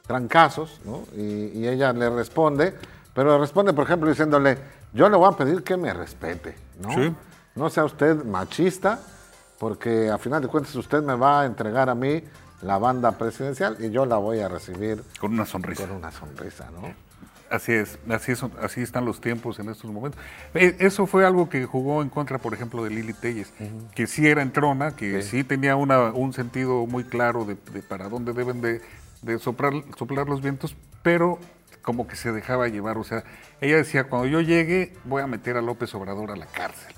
trancazos 0.06 0.80
¿no? 0.86 1.06
y, 1.18 1.58
y, 1.58 1.68
ella 1.68 1.94
le 1.94 2.10
responde, 2.12 2.76
pero 3.16 3.40
responde, 3.40 3.74
por 3.74 3.86
ejemplo, 3.86 4.08
diciéndole, 4.08 4.60
yo 4.94 5.10
le 5.10 5.18
voy 5.18 5.34
a 5.34 5.36
pedir 5.36 5.64
que 5.64 5.78
me 5.78 5.92
respete. 5.92 6.56
¿no? 6.80 6.94
Sí. 6.94 7.16
No 7.56 7.70
sea 7.70 7.86
usted 7.86 8.24
machista, 8.24 9.00
porque 9.60 10.10
a 10.10 10.18
final 10.18 10.42
de 10.42 10.48
cuentas 10.48 10.74
usted 10.76 11.02
me 11.04 11.16
va 11.16 11.42
a 11.42 11.46
entregar 11.46 11.90
a 11.90 11.96
mí 11.96 12.24
la 12.62 12.78
banda 12.78 13.12
presidencial 13.12 13.78
y 13.80 13.90
yo 13.92 14.06
la 14.06 14.18
voy 14.18 14.40
a 14.40 14.48
recibir 14.48 15.04
con 15.20 15.34
una 15.34 15.46
sonrisa. 15.46 15.88
Con 15.88 15.98
una 15.98 16.12
sonrisa, 16.12 16.70
¿no? 16.72 16.94
Así 17.52 17.74
es, 17.74 18.00
así, 18.10 18.32
es, 18.32 18.44
así 18.62 18.82
están 18.82 19.04
los 19.04 19.20
tiempos 19.20 19.60
en 19.60 19.68
estos 19.68 19.92
momentos. 19.92 20.22
Eh, 20.54 20.78
eso 20.80 21.06
fue 21.06 21.26
algo 21.26 21.50
que 21.50 21.66
jugó 21.66 22.02
en 22.02 22.08
contra, 22.08 22.38
por 22.38 22.54
ejemplo, 22.54 22.82
de 22.86 22.92
Lili 22.92 23.12
Telles, 23.12 23.52
que 23.94 24.08
sí 24.08 24.26
era 24.26 24.42
entrona, 24.42 24.96
que 24.96 25.22
sí, 25.22 25.44
tenía 25.44 25.76
una, 25.76 26.12
un 26.12 26.32
sentido 26.32 26.86
muy 26.86 27.04
claro 27.04 27.44
de, 27.44 27.56
para 27.82 28.08
dónde 28.08 28.32
deben 28.32 28.62
de, 28.62 28.82
soplar, 29.40 29.74
soplar 29.98 30.30
los 30.30 30.42
vientos, 30.42 30.78
pero 31.04 31.40
como 31.82 32.08
que 32.08 32.16
se 32.16 32.32
dejaba 32.32 32.70
llevar. 32.70 32.98
O 32.98 33.04
sea, 33.04 33.26
ella 33.60 33.76
decía, 33.76 34.06
cuando 34.06 34.28
yo 34.28 34.40
llegue 34.40 34.94
voy 35.04 35.22
a 35.22 35.28
meter 35.28 35.58
a 35.58 35.62
López 35.62 35.94
Obrador 35.94 36.32
a 36.32 36.38
la 36.38 36.46
cárcel. 36.46 36.96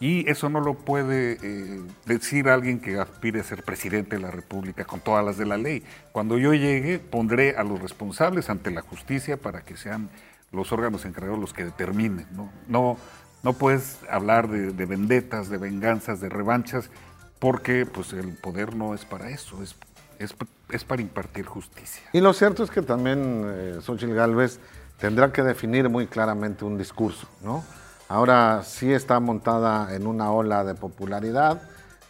Y 0.00 0.28
eso 0.28 0.48
no 0.48 0.60
lo 0.60 0.74
puede 0.74 1.38
eh, 1.42 1.80
decir 2.04 2.48
alguien 2.48 2.80
que 2.80 2.98
aspire 2.98 3.40
a 3.40 3.44
ser 3.44 3.62
presidente 3.62 4.16
de 4.16 4.22
la 4.22 4.30
República 4.30 4.84
con 4.84 5.00
todas 5.00 5.24
las 5.24 5.38
de 5.38 5.46
la 5.46 5.56
ley. 5.56 5.82
Cuando 6.12 6.36
yo 6.36 6.52
llegue, 6.52 6.98
pondré 6.98 7.56
a 7.56 7.64
los 7.64 7.80
responsables 7.80 8.50
ante 8.50 8.70
la 8.70 8.82
justicia 8.82 9.36
para 9.36 9.64
que 9.64 9.76
sean 9.76 10.10
los 10.52 10.72
órganos 10.72 11.04
encargados 11.04 11.38
los 11.38 11.52
que 11.52 11.64
determinen. 11.64 12.26
No, 12.68 12.98
no, 13.42 13.52
puedes 13.52 13.98
hablar 14.10 14.48
de, 14.48 14.86
vendetas, 14.86 15.48
de 15.48 15.58
venganzas, 15.58 16.20
de 16.20 16.28
revanchas, 16.28 16.90
porque 17.38 17.86
pues, 17.86 18.12
el 18.12 18.32
poder 18.34 18.74
no 18.74 18.94
es 18.94 19.04
para 19.04 19.30
eso, 19.30 19.62
es, 19.62 19.76
es, 20.18 20.84
para 20.84 21.02
impartir 21.02 21.44
justicia. 21.44 22.02
Y 22.12 22.20
lo 22.20 22.32
cierto 22.32 22.64
es 22.64 22.70
que 22.70 22.82
también 22.82 23.44
eh, 23.46 23.78
Xochitl 23.82 24.14
Gálvez 24.14 24.60
tendrá 24.98 25.32
que 25.32 25.42
definir 25.42 25.88
muy 25.88 26.06
claramente 26.06 26.64
un 26.64 26.78
discurso, 26.78 27.28
¿no? 27.42 27.64
Ahora 28.08 28.62
sí 28.64 28.92
está 28.92 29.18
montada 29.20 29.94
en 29.94 30.06
una 30.06 30.30
ola 30.30 30.64
de 30.64 30.74
popularidad, 30.74 31.62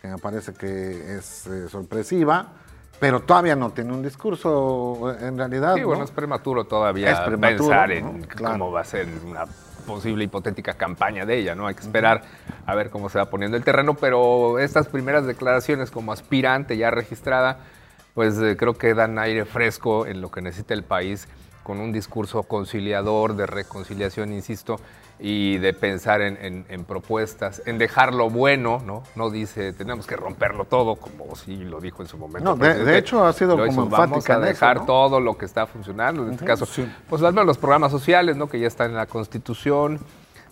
que 0.03 0.09
me 0.09 0.19
parece 0.19 0.53
que 0.53 1.17
es 1.17 1.47
eh, 1.47 1.69
sorpresiva, 1.69 2.49
pero 2.99 3.21
todavía 3.21 3.57
no 3.57 3.71
tiene 3.71 3.93
un 3.93 4.03
discurso 4.03 5.13
eh, 5.13 5.29
en 5.29 5.39
realidad. 5.39 5.75
Sí, 5.75 5.83
bueno, 5.83 6.05
es 6.05 6.11
prematuro 6.11 6.65
todavía 6.65 7.25
pensar 7.41 7.93
en 7.93 8.25
cómo 8.25 8.73
va 8.73 8.81
a 8.81 8.85
ser 8.85 9.09
una 9.25 9.45
posible 9.87 10.25
hipotética 10.25 10.75
campaña 10.75 11.25
de 11.27 11.39
ella, 11.39 11.55
¿no? 11.55 11.67
Hay 11.67 11.75
que 11.75 11.83
esperar 11.83 12.23
a 12.67 12.75
ver 12.75 12.91
cómo 12.91 13.09
se 13.09 13.19
va 13.19 13.27
poniendo 13.27 13.57
el 13.57 13.65
terreno, 13.65 13.95
pero 13.95 14.59
estas 14.59 14.89
primeras 14.89 15.27
declaraciones 15.27 15.91
como 15.91 16.13
aspirante 16.13 16.77
ya 16.77 16.91
registrada, 16.91 17.59
pues 18.15 18.39
eh, 18.39 18.57
creo 18.57 18.75
que 18.75 18.95
dan 18.95 19.19
aire 19.19 19.45
fresco 19.45 20.07
en 20.07 20.21
lo 20.21 20.31
que 20.31 20.41
necesita 20.41 20.75
el 20.75 20.83
país 20.83 21.29
con 21.63 21.81
un 21.81 21.93
discurso 21.93 22.43
conciliador, 22.43 23.37
de 23.37 23.47
reconciliación, 23.47 24.33
insisto, 24.33 24.77
y 25.19 25.59
de 25.59 25.73
pensar 25.73 26.21
en, 26.21 26.85
propuestas, 26.85 27.63
en 27.67 27.79
dejar 27.79 28.13
lo 28.13 28.31
bueno, 28.31 28.83
¿no? 28.85 29.05
No 29.15 29.31
dice, 29.31 29.73
tenemos 29.73 30.07
que 30.07 30.17
romperlo 30.17 30.65
todo, 30.65 30.97
como 30.97 31.35
sí 31.37 31.57
lo 31.57 31.81
dijo 31.81 32.03
en 32.03 32.09
su 32.09 32.19
momento. 32.19 32.57
No, 32.57 32.57
de, 32.57 32.99
hecho 32.99 33.25
ha 33.25 33.33
sido 33.33 33.57
como 33.57 33.89
Vamos 33.89 34.29
a 34.29 34.39
dejar 34.39 34.87
todo 34.87 35.21
lo 35.21 35.39
que 35.39 35.45
está 35.45 35.67
funcionando, 35.67 36.27
en 36.27 36.33
este 36.33 36.45
caso, 36.45 36.67
pues 37.09 37.23
los 37.23 37.59
programas 37.59 37.93
sociales, 37.93 38.37
¿no? 38.37 38.49
Que 38.49 38.59
ya 38.59 38.67
están 38.67 38.91
en 38.91 38.97
la 38.97 39.07
Constitución, 39.07 40.01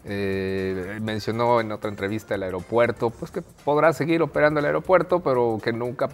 Eh, 0.04 0.98
mencionó 1.00 1.60
en 1.60 1.70
otra 1.70 1.88
entrevista 1.88 2.34
el 2.34 2.42
aeropuerto, 2.42 3.10
pues 3.10 3.30
que 3.30 3.40
podrá 3.40 3.92
seguir 3.92 4.20
operando 4.20 4.58
el 4.58 4.66
aeropuerto, 4.66 5.20
pero 5.20 5.60
que 5.62 5.72
nunca 5.72 6.08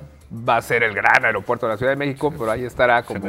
va 0.47 0.59
a 0.59 0.63
ser 0.63 0.83
el 0.83 0.93
gran 0.93 1.25
aeropuerto 1.25 1.65
de 1.67 1.73
la 1.73 1.79
Ciudad 1.79 1.93
de 1.93 1.97
México, 1.97 2.31
pero 2.31 2.51
ahí 2.51 2.65
estará 2.65 3.03
como 3.03 3.27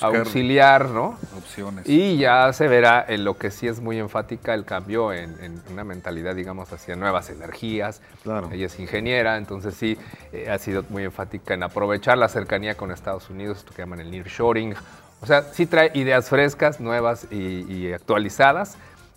auxiliar, 0.00 0.90
¿no? 0.90 1.18
Opciones. 1.36 1.88
Y 1.88 2.18
ya 2.18 2.52
se 2.52 2.68
verá 2.68 3.04
en 3.08 3.24
lo 3.24 3.36
que 3.36 3.50
sí 3.50 3.66
es 3.66 3.80
muy 3.80 3.98
enfática 3.98 4.54
el 4.54 4.64
cambio 4.64 5.12
en, 5.12 5.60
una 5.72 5.82
mentalidad, 5.82 6.36
digamos, 6.36 6.72
hacia 6.72 6.94
nuevas 6.94 7.28
energías. 7.30 8.00
Claro. 8.22 8.48
Ella 8.52 8.66
es 8.66 8.78
ingeniera, 8.78 9.36
entonces 9.36 9.74
sí 9.74 9.98
eh, 10.32 10.48
ha 10.50 10.58
sido 10.58 10.84
muy 10.88 11.02
enfática 11.02 11.54
en 11.54 11.64
aprovechar 11.64 12.16
la 12.16 12.28
cercanía 12.28 12.76
con 12.76 12.92
Estados 12.92 13.28
Unidos, 13.28 13.58
esto 13.58 13.72
que 13.74 13.82
llaman 13.82 14.00
el 14.00 14.12
nearshoring. 14.12 14.76
O 15.20 15.26
sea, 15.26 15.42
sí 15.42 15.66
trae 15.66 15.90
ideas 15.94 16.28
frescas, 16.28 16.78
nuevas 16.78 17.26
y 17.32 17.90
actualizadas 17.92 18.76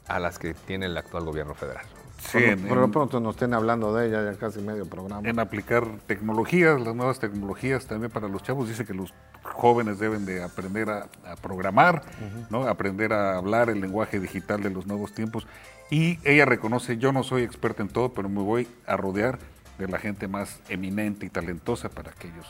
a 0.09 0.19
las 0.19 0.39
que 0.39 0.53
tiene 0.53 0.87
el 0.87 0.97
actual 0.97 1.23
gobierno 1.23 1.53
federal. 1.53 1.85
Sí, 2.19 2.39
por, 2.67 2.77
lo 2.77 2.91
pronto 2.91 3.19
nos 3.19 3.35
estén 3.35 3.53
hablando 3.53 3.93
de 3.95 4.07
ella 4.07 4.29
ya 4.29 4.37
casi 4.37 4.59
medio 4.59 4.85
programa. 4.85 5.27
En 5.27 5.39
aplicar 5.39 5.85
tecnologías, 6.05 6.81
las 6.81 6.93
nuevas 6.93 7.19
tecnologías 7.19 7.85
también 7.85 8.11
para 8.11 8.27
los 8.27 8.43
chavos. 8.43 8.67
Dice 8.67 8.85
que 8.85 8.93
los 8.93 9.13
jóvenes 9.41 9.99
deben 9.99 10.25
de 10.25 10.43
aprender 10.43 10.89
a, 10.89 11.07
programar, 11.41 12.03
¿no? 12.49 12.67
aprender 12.67 13.13
a 13.13 13.37
hablar 13.37 13.69
el 13.69 13.79
lenguaje 13.79 14.19
digital 14.19 14.61
de 14.61 14.69
los 14.69 14.85
nuevos 14.85 15.13
tiempos. 15.13 15.47
Y 15.89 16.19
ella 16.23 16.45
reconoce, 16.45 16.97
yo 16.97 17.13
no 17.13 17.23
soy 17.23 17.43
experta 17.43 17.81
en 17.81 17.89
todo, 17.89 18.13
pero 18.13 18.27
me 18.27 18.41
voy 18.41 18.67
a 18.85 18.97
rodear 18.97 19.39
de 19.77 19.87
la 19.87 19.97
gente 19.97 20.27
más 20.27 20.59
eminente 20.67 21.25
y 21.25 21.29
talentosa 21.29 21.89
para 21.89 22.11
que 22.11 22.27
ellos 22.27 22.45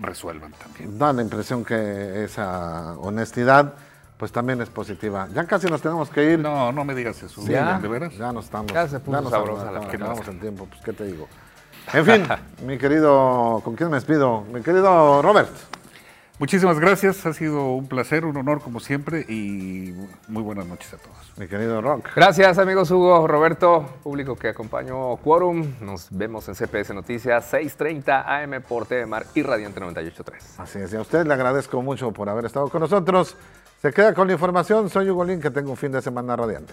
resuelvan 0.00 0.52
también. 0.52 0.98
Da 0.98 1.12
la 1.12 1.22
impresión 1.22 1.64
que 1.64 2.24
esa 2.24 2.96
honestidad 2.98 3.74
pues 4.16 4.32
también 4.32 4.60
es 4.60 4.70
positiva. 4.70 5.28
Ya 5.34 5.44
casi 5.44 5.66
nos 5.66 5.82
tenemos 5.82 6.08
que 6.10 6.32
ir. 6.32 6.38
No, 6.38 6.72
no 6.72 6.84
me 6.84 6.94
digas 6.94 7.22
eso. 7.22 7.42
¿Ya? 7.46 7.78
¿De 7.78 7.88
veras? 7.88 8.16
Ya 8.16 8.32
nos 8.32 8.46
estamos. 8.46 8.72
Ya 8.72 8.88
se 8.88 9.00
puso 9.00 9.20
nos 9.20 9.30
sabrosa 9.30 9.70
la 9.70 9.88
Quedamos 9.88 10.26
en 10.28 10.40
tiempo, 10.40 10.66
pues 10.66 10.80
qué 10.82 10.92
te 10.92 11.04
digo. 11.04 11.28
En 11.92 12.04
fin, 12.04 12.26
mi 12.66 12.78
querido, 12.78 13.60
¿con 13.64 13.74
quién 13.76 13.90
me 13.90 13.96
despido? 13.96 14.42
Mi 14.52 14.62
querido 14.62 15.20
Robert. 15.22 15.50
Muchísimas 16.40 16.80
gracias, 16.80 17.24
ha 17.26 17.32
sido 17.32 17.74
un 17.74 17.86
placer, 17.86 18.24
un 18.24 18.36
honor 18.36 18.60
como 18.60 18.80
siempre 18.80 19.20
y 19.28 19.94
muy 20.26 20.42
buenas 20.42 20.66
noches 20.66 20.92
a 20.92 20.96
todos. 20.96 21.32
Mi 21.36 21.46
querido 21.46 21.80
Rock. 21.80 22.08
Gracias 22.16 22.58
amigos 22.58 22.90
Hugo, 22.90 23.28
Roberto, 23.28 23.88
público 24.02 24.34
que 24.34 24.48
acompañó 24.48 25.16
Quorum. 25.18 25.74
Nos 25.80 26.08
vemos 26.10 26.48
en 26.48 26.56
CPS 26.56 26.92
Noticias 26.92 27.52
6.30 27.52 28.24
AM 28.26 28.62
por 28.62 28.86
TV 28.86 29.06
Mar 29.06 29.26
y 29.36 29.42
Radiante 29.42 29.80
98.3. 29.80 30.32
Así 30.58 30.80
es, 30.80 30.92
y 30.92 30.96
a 30.96 31.02
usted 31.02 31.24
le 31.24 31.34
agradezco 31.34 31.80
mucho 31.82 32.10
por 32.10 32.28
haber 32.28 32.46
estado 32.46 32.68
con 32.68 32.80
nosotros. 32.80 33.36
Se 33.84 33.92
queda 33.92 34.14
con 34.14 34.26
la 34.26 34.32
información. 34.32 34.88
Soy 34.88 35.10
Hugo 35.10 35.26
Lin, 35.26 35.42
que 35.42 35.50
tenga 35.50 35.68
un 35.68 35.76
fin 35.76 35.92
de 35.92 36.00
semana 36.00 36.34
radiante. 36.34 36.72